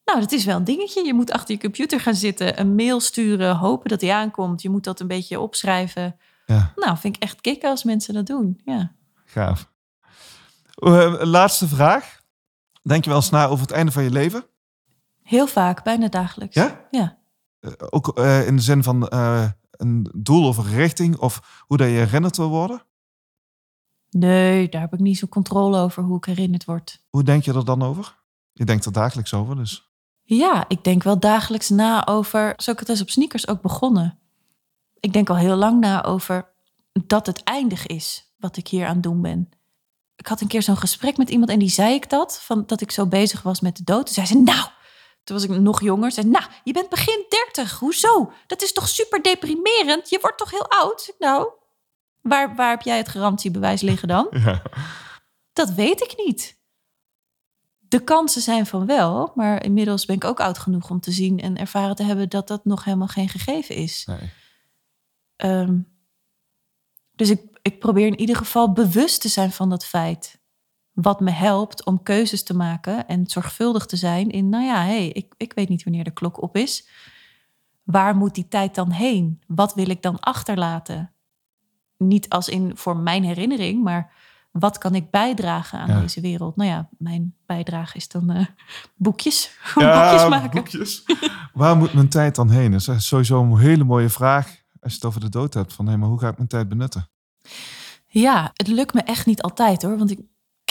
nou, 0.06 0.20
dat 0.20 0.32
is 0.32 0.46
wel 0.46 0.58
een 0.58 0.64
dingetje. 0.64 1.06
Je 1.06 1.14
moet 1.14 1.32
achter 1.32 1.56
je 1.56 1.62
computer 1.62 2.00
gaan 2.00 2.16
zitten, 2.16 2.60
een 2.60 2.76
mail 2.76 3.00
sturen, 3.00 3.56
hopen 3.56 3.90
dat 3.90 4.00
die 4.00 4.14
aankomt. 4.14 4.62
Je 4.62 4.70
moet 4.70 4.84
dat 4.84 5.00
een 5.00 5.08
beetje 5.08 5.40
opschrijven. 5.40 6.16
ja. 6.46 6.72
Nou, 6.76 6.98
vind 6.98 7.16
ik 7.16 7.24
echt 7.24 7.42
kicken 7.42 7.70
als 7.70 7.84
mensen 7.84 8.14
dat 8.14 8.26
doen. 8.26 8.62
Ja. 8.66 8.92
Gaaf. 9.26 9.70
Eh, 10.76 11.16
laatste 11.24 11.68
vraag. 11.68 12.22
Denk 12.82 13.04
je 13.04 13.10
wel 13.10 13.20
eens 13.20 13.30
na 13.30 13.46
over 13.46 13.62
het 13.62 13.72
einde 13.76 13.92
van 13.92 14.04
je 14.04 14.12
leven? 14.12 14.44
Heel 15.30 15.48
vaak, 15.48 15.84
bijna 15.84 16.08
dagelijks. 16.08 16.56
Ja? 16.56 16.88
Ja. 16.92 17.18
Eh, 17.60 17.72
ook 17.90 18.18
eh, 18.18 18.48
in 18.48 18.56
de 18.56 18.62
zin 18.62 18.84
van 18.84 19.08
eh, 19.08 19.50
een 19.72 20.10
doel 20.16 20.48
of 20.48 20.58
een 20.58 20.74
richting 20.74 21.18
of 21.18 21.64
hoe 21.68 21.78
dat 21.78 21.88
je 21.88 21.94
herinnerd 21.94 22.38
wil 22.38 22.50
worden? 22.50 22.84
Nee, 24.10 24.70
daar 24.70 24.82
heb 24.82 24.94
ik 24.94 25.00
niet 25.00 25.18
zo 25.18 25.28
controle 25.28 25.80
over 25.80 26.04
hoe 26.04 26.18
ik 26.18 26.26
herinnerd 26.26 26.66
word. 26.66 27.04
Hoe 27.10 27.24
denk 27.24 27.44
je 27.44 27.54
er 27.54 27.66
dan 27.66 27.82
over? 27.82 28.18
Je 28.54 28.66
denkt 28.66 28.86
er 28.86 28.92
dagelijks 28.92 29.34
over, 29.34 29.56
dus. 29.56 29.90
Ja, 30.24 30.66
ik 30.68 30.84
denk 30.84 31.04
wel 31.04 31.20
dagelijks 31.20 31.70
na 31.70 32.06
over. 32.06 32.54
Socrates 32.56 33.02
op 33.02 33.10
sneakers 33.10 33.48
ook 33.48 33.62
begonnen. 33.62 34.20
Ik 35.00 35.14
denk 35.14 35.30
al 35.30 35.38
heel 35.38 35.56
lang 35.56 35.80
na 35.80 36.04
over 36.04 36.52
dat 37.06 37.26
het 37.26 37.44
eindig 37.44 37.86
is 37.86 38.34
wat 38.38 38.58
ik 38.58 38.68
hier 38.68 38.86
aan 38.86 38.94
het 38.94 39.04
doen 39.04 39.22
ben. 39.22 39.50
Ik 40.16 40.28
had 40.28 40.42
een 40.42 40.48
keer 40.48 40.62
zo'n 40.62 40.78
gesprek 40.78 41.18
met 41.18 41.30
iemand 41.30 41.50
en 41.52 41.60
die 41.60 41.70
zei 41.70 41.94
ik 41.94 42.10
dat, 42.10 42.42
van 42.42 42.64
dat 42.66 42.82
ik 42.82 42.92
zo 42.92 43.06
bezig 43.06 43.42
was 43.42 43.60
met 43.60 43.78
de 43.78 43.84
dood. 43.84 44.06
Toen 44.06 44.14
zei 44.14 44.26
ze, 44.26 44.38
nou, 44.38 44.68
toen 45.30 45.48
was 45.48 45.58
ik 45.58 45.62
nog 45.62 45.82
jonger. 45.82 46.12
Zei, 46.12 46.28
nou, 46.28 46.46
je 46.64 46.74
bent 46.74 46.90
begin 46.90 47.26
30, 47.30 47.80
hoezo? 47.80 48.32
Dat 48.48 48.62
is 48.62 48.74
toch 48.74 48.88
super 48.88 49.22
deprimerend? 49.22 50.10
Je 50.10 50.18
wordt 50.22 50.38
toch 50.38 50.52
heel 50.52 50.70
oud? 50.70 51.16
Nou, 51.20 51.50
waar, 52.22 52.56
waar 52.56 52.70
heb 52.70 52.82
jij 52.82 52.98
het 52.98 53.10
garantiebewijs 53.10 53.82
liggen 53.82 54.08
dan? 54.08 54.28
Ja. 54.46 54.62
Dat 55.54 55.70
weet 55.74 56.02
ik 56.02 56.14
niet. 56.26 56.58
De 57.78 58.04
kansen 58.04 58.42
zijn 58.42 58.66
van 58.66 58.86
wel, 58.86 59.32
maar 59.36 59.64
inmiddels 59.64 60.06
ben 60.06 60.16
ik 60.16 60.24
ook 60.24 60.40
oud 60.40 60.58
genoeg 60.58 60.90
om 60.90 61.00
te 61.00 61.12
zien 61.12 61.40
en 61.40 61.58
ervaren 61.58 61.96
te 61.96 62.04
hebben 62.04 62.30
dat 62.30 62.48
dat 62.48 62.66
nog 62.66 62.84
helemaal 62.84 63.08
geen 63.08 63.30
gegeven 63.30 63.76
is. 63.76 64.06
Nee. 64.06 64.32
Ehm, 65.36 65.80
dus 67.12 67.30
ik, 67.30 67.42
ik 67.62 67.80
probeer 67.80 68.06
in 68.06 68.20
ieder 68.20 68.36
geval 68.36 68.72
bewust 68.72 69.22
te 69.22 69.28
zijn 69.28 69.52
van 69.52 69.70
dat 69.70 69.86
feit. 69.86 70.39
Wat 70.94 71.20
me 71.20 71.32
helpt 71.32 71.86
om 71.86 72.04
keuzes 72.04 72.44
te 72.44 72.56
maken 72.56 73.08
en 73.08 73.28
zorgvuldig 73.28 73.86
te 73.86 73.96
zijn 73.96 74.30
in, 74.30 74.50
nou 74.50 74.64
ja, 74.64 74.84
hey, 74.84 75.08
ik, 75.08 75.34
ik 75.38 75.54
weet 75.54 75.70
niet 75.70 75.84
wanneer 75.84 76.04
de 76.04 76.12
klok 76.12 76.42
op 76.42 76.56
is. 76.56 76.88
Waar 77.84 78.16
moet 78.16 78.36
die 78.36 78.48
tijd 78.48 78.76
dan 78.76 78.92
heen? 78.92 79.42
Wat 79.48 79.74
wil 79.74 79.90
ik 79.90 80.02
dan 80.02 80.20
achterlaten? 80.20 81.12
Niet 81.98 82.30
als 82.30 82.50
in 82.50 82.72
voor 82.78 82.98
mijn 82.98 83.24
herinnering, 83.24 83.84
maar 83.84 84.12
wat 84.52 84.78
kan 84.78 84.96
ik 84.96 85.10
bijdragen 85.12 85.80
aan 85.80 85.88
Ja. 85.90 86.00
deze 86.00 86.22
wereld? 86.22 86.56
Nou 86.56 86.70
ja, 86.70 86.90
mijn 86.98 87.36
bijdrage 87.46 87.98
is 87.98 88.08
dan 88.08 88.30
eh, 88.30 88.46
boekjes. 88.96 89.58
Ja, 89.76 90.02
boekjes 90.12 90.30
maken. 90.30 90.50
boekjes. 90.50 91.04
Waar 91.54 91.78
moet 91.78 91.94
mijn 91.94 92.10
tijd 92.10 92.36
dan 92.36 92.50
heen? 92.50 92.72
Dat 92.72 92.88
is 92.88 93.08
sowieso 93.08 93.42
een 93.44 93.58
hele 93.58 93.84
mooie 93.84 94.10
vraag 94.10 94.46
als 94.82 94.92
je 94.92 94.98
het 94.98 95.06
over 95.06 95.20
de 95.20 95.30
dood 95.30 95.54
hebt. 95.54 95.74
Van, 95.74 95.88
hé, 95.88 95.98
maar 95.98 96.10
hoe 96.10 96.20
ga 96.20 96.28
ik 96.30 96.36
mijn 96.38 96.50
tijd 96.50 96.70
benutten? 96.70 97.10
Ja, 98.08 98.50
het 98.54 98.68
lukt 98.68 98.94
me 98.94 99.02
echt 99.02 99.26
niet 99.26 99.42
altijd 99.42 99.82
hoor. 99.82 99.98
Want 99.98 100.12
ik, 100.12 100.20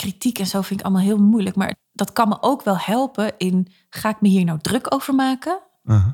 kritiek 0.01 0.39
en 0.39 0.47
zo 0.47 0.61
vind 0.61 0.79
ik 0.79 0.85
allemaal 0.85 1.03
heel 1.05 1.17
moeilijk. 1.17 1.55
Maar 1.55 1.75
dat 1.91 2.13
kan 2.13 2.27
me 2.29 2.37
ook 2.41 2.63
wel 2.63 2.77
helpen 2.77 3.33
in... 3.37 3.67
ga 3.89 4.09
ik 4.09 4.21
me 4.21 4.27
hier 4.27 4.45
nou 4.45 4.59
druk 4.59 4.93
over 4.93 5.15
maken? 5.15 5.59
Uh-huh. 5.83 6.13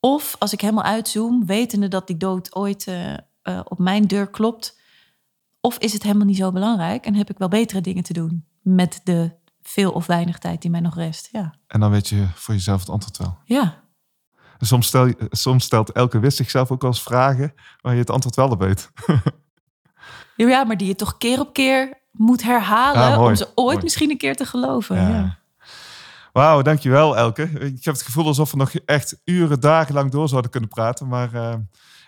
Of 0.00 0.36
als 0.38 0.52
ik 0.52 0.60
helemaal 0.60 0.84
uitzoom, 0.84 1.46
wetende 1.46 1.88
dat 1.88 2.06
die 2.06 2.16
dood 2.16 2.54
ooit 2.54 2.86
eh, 2.86 3.12
eh, 3.42 3.60
op 3.64 3.78
mijn 3.78 4.06
deur 4.06 4.26
klopt... 4.30 4.80
of 5.60 5.78
is 5.78 5.92
het 5.92 6.02
helemaal 6.02 6.26
niet 6.26 6.36
zo 6.36 6.52
belangrijk... 6.52 7.06
en 7.06 7.14
heb 7.14 7.30
ik 7.30 7.38
wel 7.38 7.48
betere 7.48 7.80
dingen 7.80 8.02
te 8.02 8.12
doen... 8.12 8.44
met 8.62 9.00
de 9.04 9.36
veel 9.62 9.92
of 9.92 10.06
weinig 10.06 10.38
tijd 10.38 10.62
die 10.62 10.70
mij 10.70 10.80
nog 10.80 10.94
rest. 10.94 11.28
Ja, 11.32 11.54
En 11.66 11.80
dan 11.80 11.90
weet 11.90 12.08
je 12.08 12.26
voor 12.34 12.54
jezelf 12.54 12.80
het 12.80 12.88
antwoord 12.88 13.16
wel. 13.16 13.38
ja. 13.44 13.86
Soms, 14.60 14.86
stel, 14.86 15.06
je- 15.06 15.26
soms 15.30 15.64
stelt 15.64 15.92
elke 15.92 16.18
wist 16.18 16.36
zichzelf 16.36 16.70
ook 16.70 16.84
als 16.84 17.02
vragen 17.02 17.54
waar 17.80 17.92
je 17.92 17.98
het 17.98 18.10
antwoord 18.10 18.36
wel 18.36 18.48
op 18.48 18.58
weet. 18.58 18.90
ja 20.36 20.64
maar 20.64 20.76
die 20.76 20.86
je 20.86 20.94
toch 20.94 21.16
keer 21.18 21.40
op 21.40 21.52
keer 21.52 21.98
moet 22.18 22.42
herhalen... 22.42 23.16
Mooi, 23.16 23.28
om 23.28 23.36
ze 23.36 23.48
ooit 23.54 23.72
mooi. 23.72 23.82
misschien 23.82 24.10
een 24.10 24.18
keer 24.18 24.36
te 24.36 24.44
geloven. 24.44 24.96
Ja. 24.96 25.08
Ja. 25.08 25.38
Wauw, 26.32 26.62
dankjewel 26.62 27.16
Elke. 27.16 27.42
Ik 27.42 27.84
heb 27.84 27.94
het 27.94 28.02
gevoel 28.02 28.26
alsof 28.26 28.50
we 28.50 28.56
nog 28.56 28.72
echt 28.74 29.20
uren, 29.24 29.60
dagenlang 29.60 30.10
door 30.10 30.28
zouden 30.28 30.50
kunnen 30.50 30.68
praten. 30.68 31.08
Maar 31.08 31.34
uh, 31.34 31.54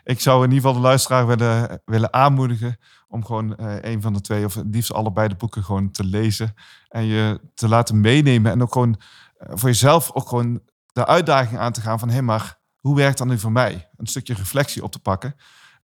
ik 0.04 0.20
zou 0.20 0.44
in 0.44 0.50
ieder 0.50 0.66
geval 0.66 0.82
de 0.82 0.88
luisteraar 0.88 1.26
willen, 1.26 1.82
willen 1.84 2.12
aanmoedigen 2.12 2.78
om 3.08 3.24
gewoon 3.24 3.56
uh, 3.60 3.74
een 3.80 4.02
van 4.02 4.12
de 4.12 4.20
twee 4.20 4.44
of 4.44 4.56
liefst 4.70 4.92
allebei 4.92 5.28
de 5.28 5.34
boeken 5.34 5.64
gewoon 5.64 5.90
te 5.90 6.04
lezen. 6.04 6.54
En 6.88 7.04
je 7.04 7.40
te 7.54 7.68
laten 7.68 8.00
meenemen 8.00 8.52
en 8.52 8.62
ook 8.62 8.72
gewoon 8.72 9.00
uh, 9.38 9.48
voor 9.54 9.68
jezelf 9.68 10.10
ook 10.12 10.28
gewoon 10.28 10.60
de 10.92 11.06
uitdaging 11.06 11.60
aan 11.60 11.72
te 11.72 11.80
gaan 11.80 11.98
van 11.98 12.08
hé 12.08 12.14
hey, 12.14 12.22
maar 12.22 12.58
hoe 12.76 12.96
werkt 12.96 13.18
dat 13.18 13.26
nu 13.26 13.38
voor 13.38 13.52
mij? 13.52 13.88
Een 13.96 14.06
stukje 14.06 14.34
reflectie 14.34 14.82
op 14.82 14.92
te 14.92 14.98
pakken. 14.98 15.34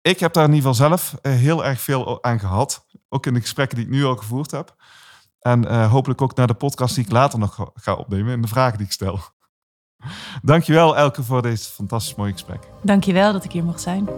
Ik 0.02 0.20
heb 0.20 0.34
daar 0.34 0.46
in 0.46 0.54
ieder 0.54 0.70
geval 0.70 0.88
zelf 0.88 1.16
heel 1.22 1.66
erg 1.66 1.82
veel 1.82 2.24
aan 2.24 2.40
gehad. 2.40 2.86
Ook 3.16 3.26
in 3.26 3.34
de 3.34 3.42
gesprekken 3.42 3.78
die 3.78 3.86
ik 3.86 3.92
nu 3.92 4.06
al 4.06 4.16
gevoerd 4.16 4.52
heb. 4.52 4.76
En 5.40 5.64
uh, 5.64 5.92
hopelijk 5.92 6.22
ook 6.22 6.36
naar 6.36 6.48
de 6.48 6.54
podcast 6.54 6.96
die 6.96 7.04
ik 7.04 7.12
later 7.12 7.40
nog 7.40 7.72
ga 7.74 7.94
opnemen 7.94 8.34
en 8.34 8.42
de 8.42 8.48
vragen 8.48 8.78
die 8.78 8.88
ik 8.88 8.92
stel. 8.92 9.20
Dankjewel 10.42 10.98
Elke 10.98 11.24
voor 11.24 11.42
deze 11.42 11.72
fantastisch 11.72 12.16
mooie 12.16 12.32
gesprek. 12.32 12.60
Dankjewel 12.82 13.34
dat 13.34 13.44
ik 13.44 13.52
hier 13.52 13.64
mocht 13.64 13.82
zijn. 13.82 14.10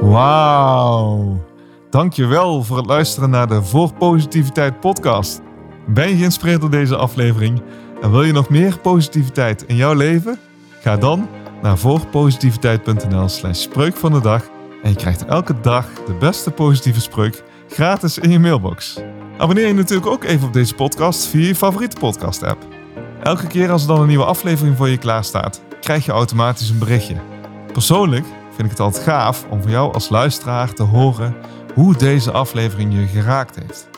Wauw. 0.00 1.44
Dankjewel 1.90 2.62
voor 2.62 2.76
het 2.76 2.86
luisteren 2.86 3.30
naar 3.30 3.46
de 3.46 3.62
Voor 3.62 3.94
Positiviteit 3.94 4.80
podcast. 4.80 5.40
Ben 5.86 6.08
je 6.08 6.16
geïnspireerd 6.16 6.60
door 6.60 6.70
deze 6.70 6.96
aflevering 6.96 7.62
en 8.02 8.10
wil 8.10 8.22
je 8.22 8.32
nog 8.32 8.48
meer 8.48 8.78
positiviteit 8.78 9.62
in 9.62 9.76
jouw 9.76 9.94
leven? 9.94 10.38
Ga 10.80 10.96
dan 10.96 11.28
naar 11.62 11.78
voorpositiviteit.nl 11.78 13.28
slash 13.28 13.60
spreuk 13.60 13.96
van 13.96 14.12
de 14.12 14.20
dag 14.20 14.52
en 14.84 14.90
je 14.90 14.96
krijgt 14.96 15.24
elke 15.24 15.60
dag 15.60 15.86
de 16.06 16.14
beste 16.14 16.50
positieve 16.50 17.00
spreuk 17.00 17.42
gratis 17.68 18.18
in 18.18 18.30
je 18.30 18.38
mailbox. 18.38 19.00
Abonneer 19.38 19.66
je 19.66 19.74
natuurlijk 19.74 20.10
ook 20.10 20.24
even 20.24 20.46
op 20.46 20.52
deze 20.52 20.74
podcast 20.74 21.26
via 21.26 21.46
je 21.46 21.54
favoriete 21.54 21.96
podcast-app. 21.96 22.66
Elke 23.22 23.46
keer 23.46 23.70
als 23.70 23.82
er 23.82 23.88
dan 23.88 24.00
een 24.00 24.06
nieuwe 24.06 24.24
aflevering 24.24 24.76
voor 24.76 24.88
je 24.88 24.98
klaar 24.98 25.24
staat, 25.24 25.62
krijg 25.80 26.04
je 26.04 26.12
automatisch 26.12 26.70
een 26.70 26.78
berichtje. 26.78 27.16
Persoonlijk 27.72 28.24
vind 28.48 28.64
ik 28.64 28.70
het 28.70 28.80
altijd 28.80 29.04
gaaf 29.04 29.46
om 29.50 29.62
voor 29.62 29.70
jou 29.70 29.94
als 29.94 30.08
luisteraar 30.08 30.72
te 30.72 30.82
horen 30.82 31.34
hoe 31.74 31.96
deze 31.96 32.30
aflevering 32.30 32.94
je 32.94 33.06
geraakt 33.06 33.58
heeft. 33.60 33.88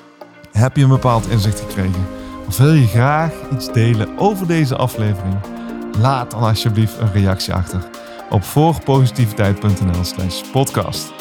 Heb 0.52 0.76
je 0.76 0.82
een 0.82 0.88
bepaald 0.88 1.28
inzicht 1.28 1.60
gekregen? 1.60 2.06
Of 2.46 2.56
wil 2.56 2.72
je 2.72 2.86
graag 2.86 3.32
iets 3.52 3.72
delen 3.72 4.18
over 4.18 4.46
deze 4.46 4.76
aflevering? 4.76 5.34
Laat 5.98 6.30
dan 6.30 6.40
alsjeblieft 6.40 6.98
een 6.98 7.12
reactie 7.12 7.54
achter 7.54 7.88
op 8.30 8.44
voorpositiviteit.nl/slash 8.44 10.42
podcast. 10.52 11.12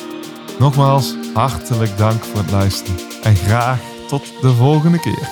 Nogmaals, 0.59 1.15
hartelijk 1.33 1.97
dank 1.97 2.23
voor 2.23 2.39
het 2.39 2.51
luisteren 2.51 2.99
en 3.23 3.35
graag 3.35 3.79
tot 4.07 4.41
de 4.41 4.53
volgende 4.53 4.99
keer. 4.99 5.29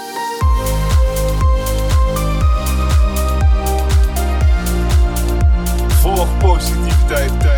Voor 5.89 6.27
positiviteit. 6.39 7.52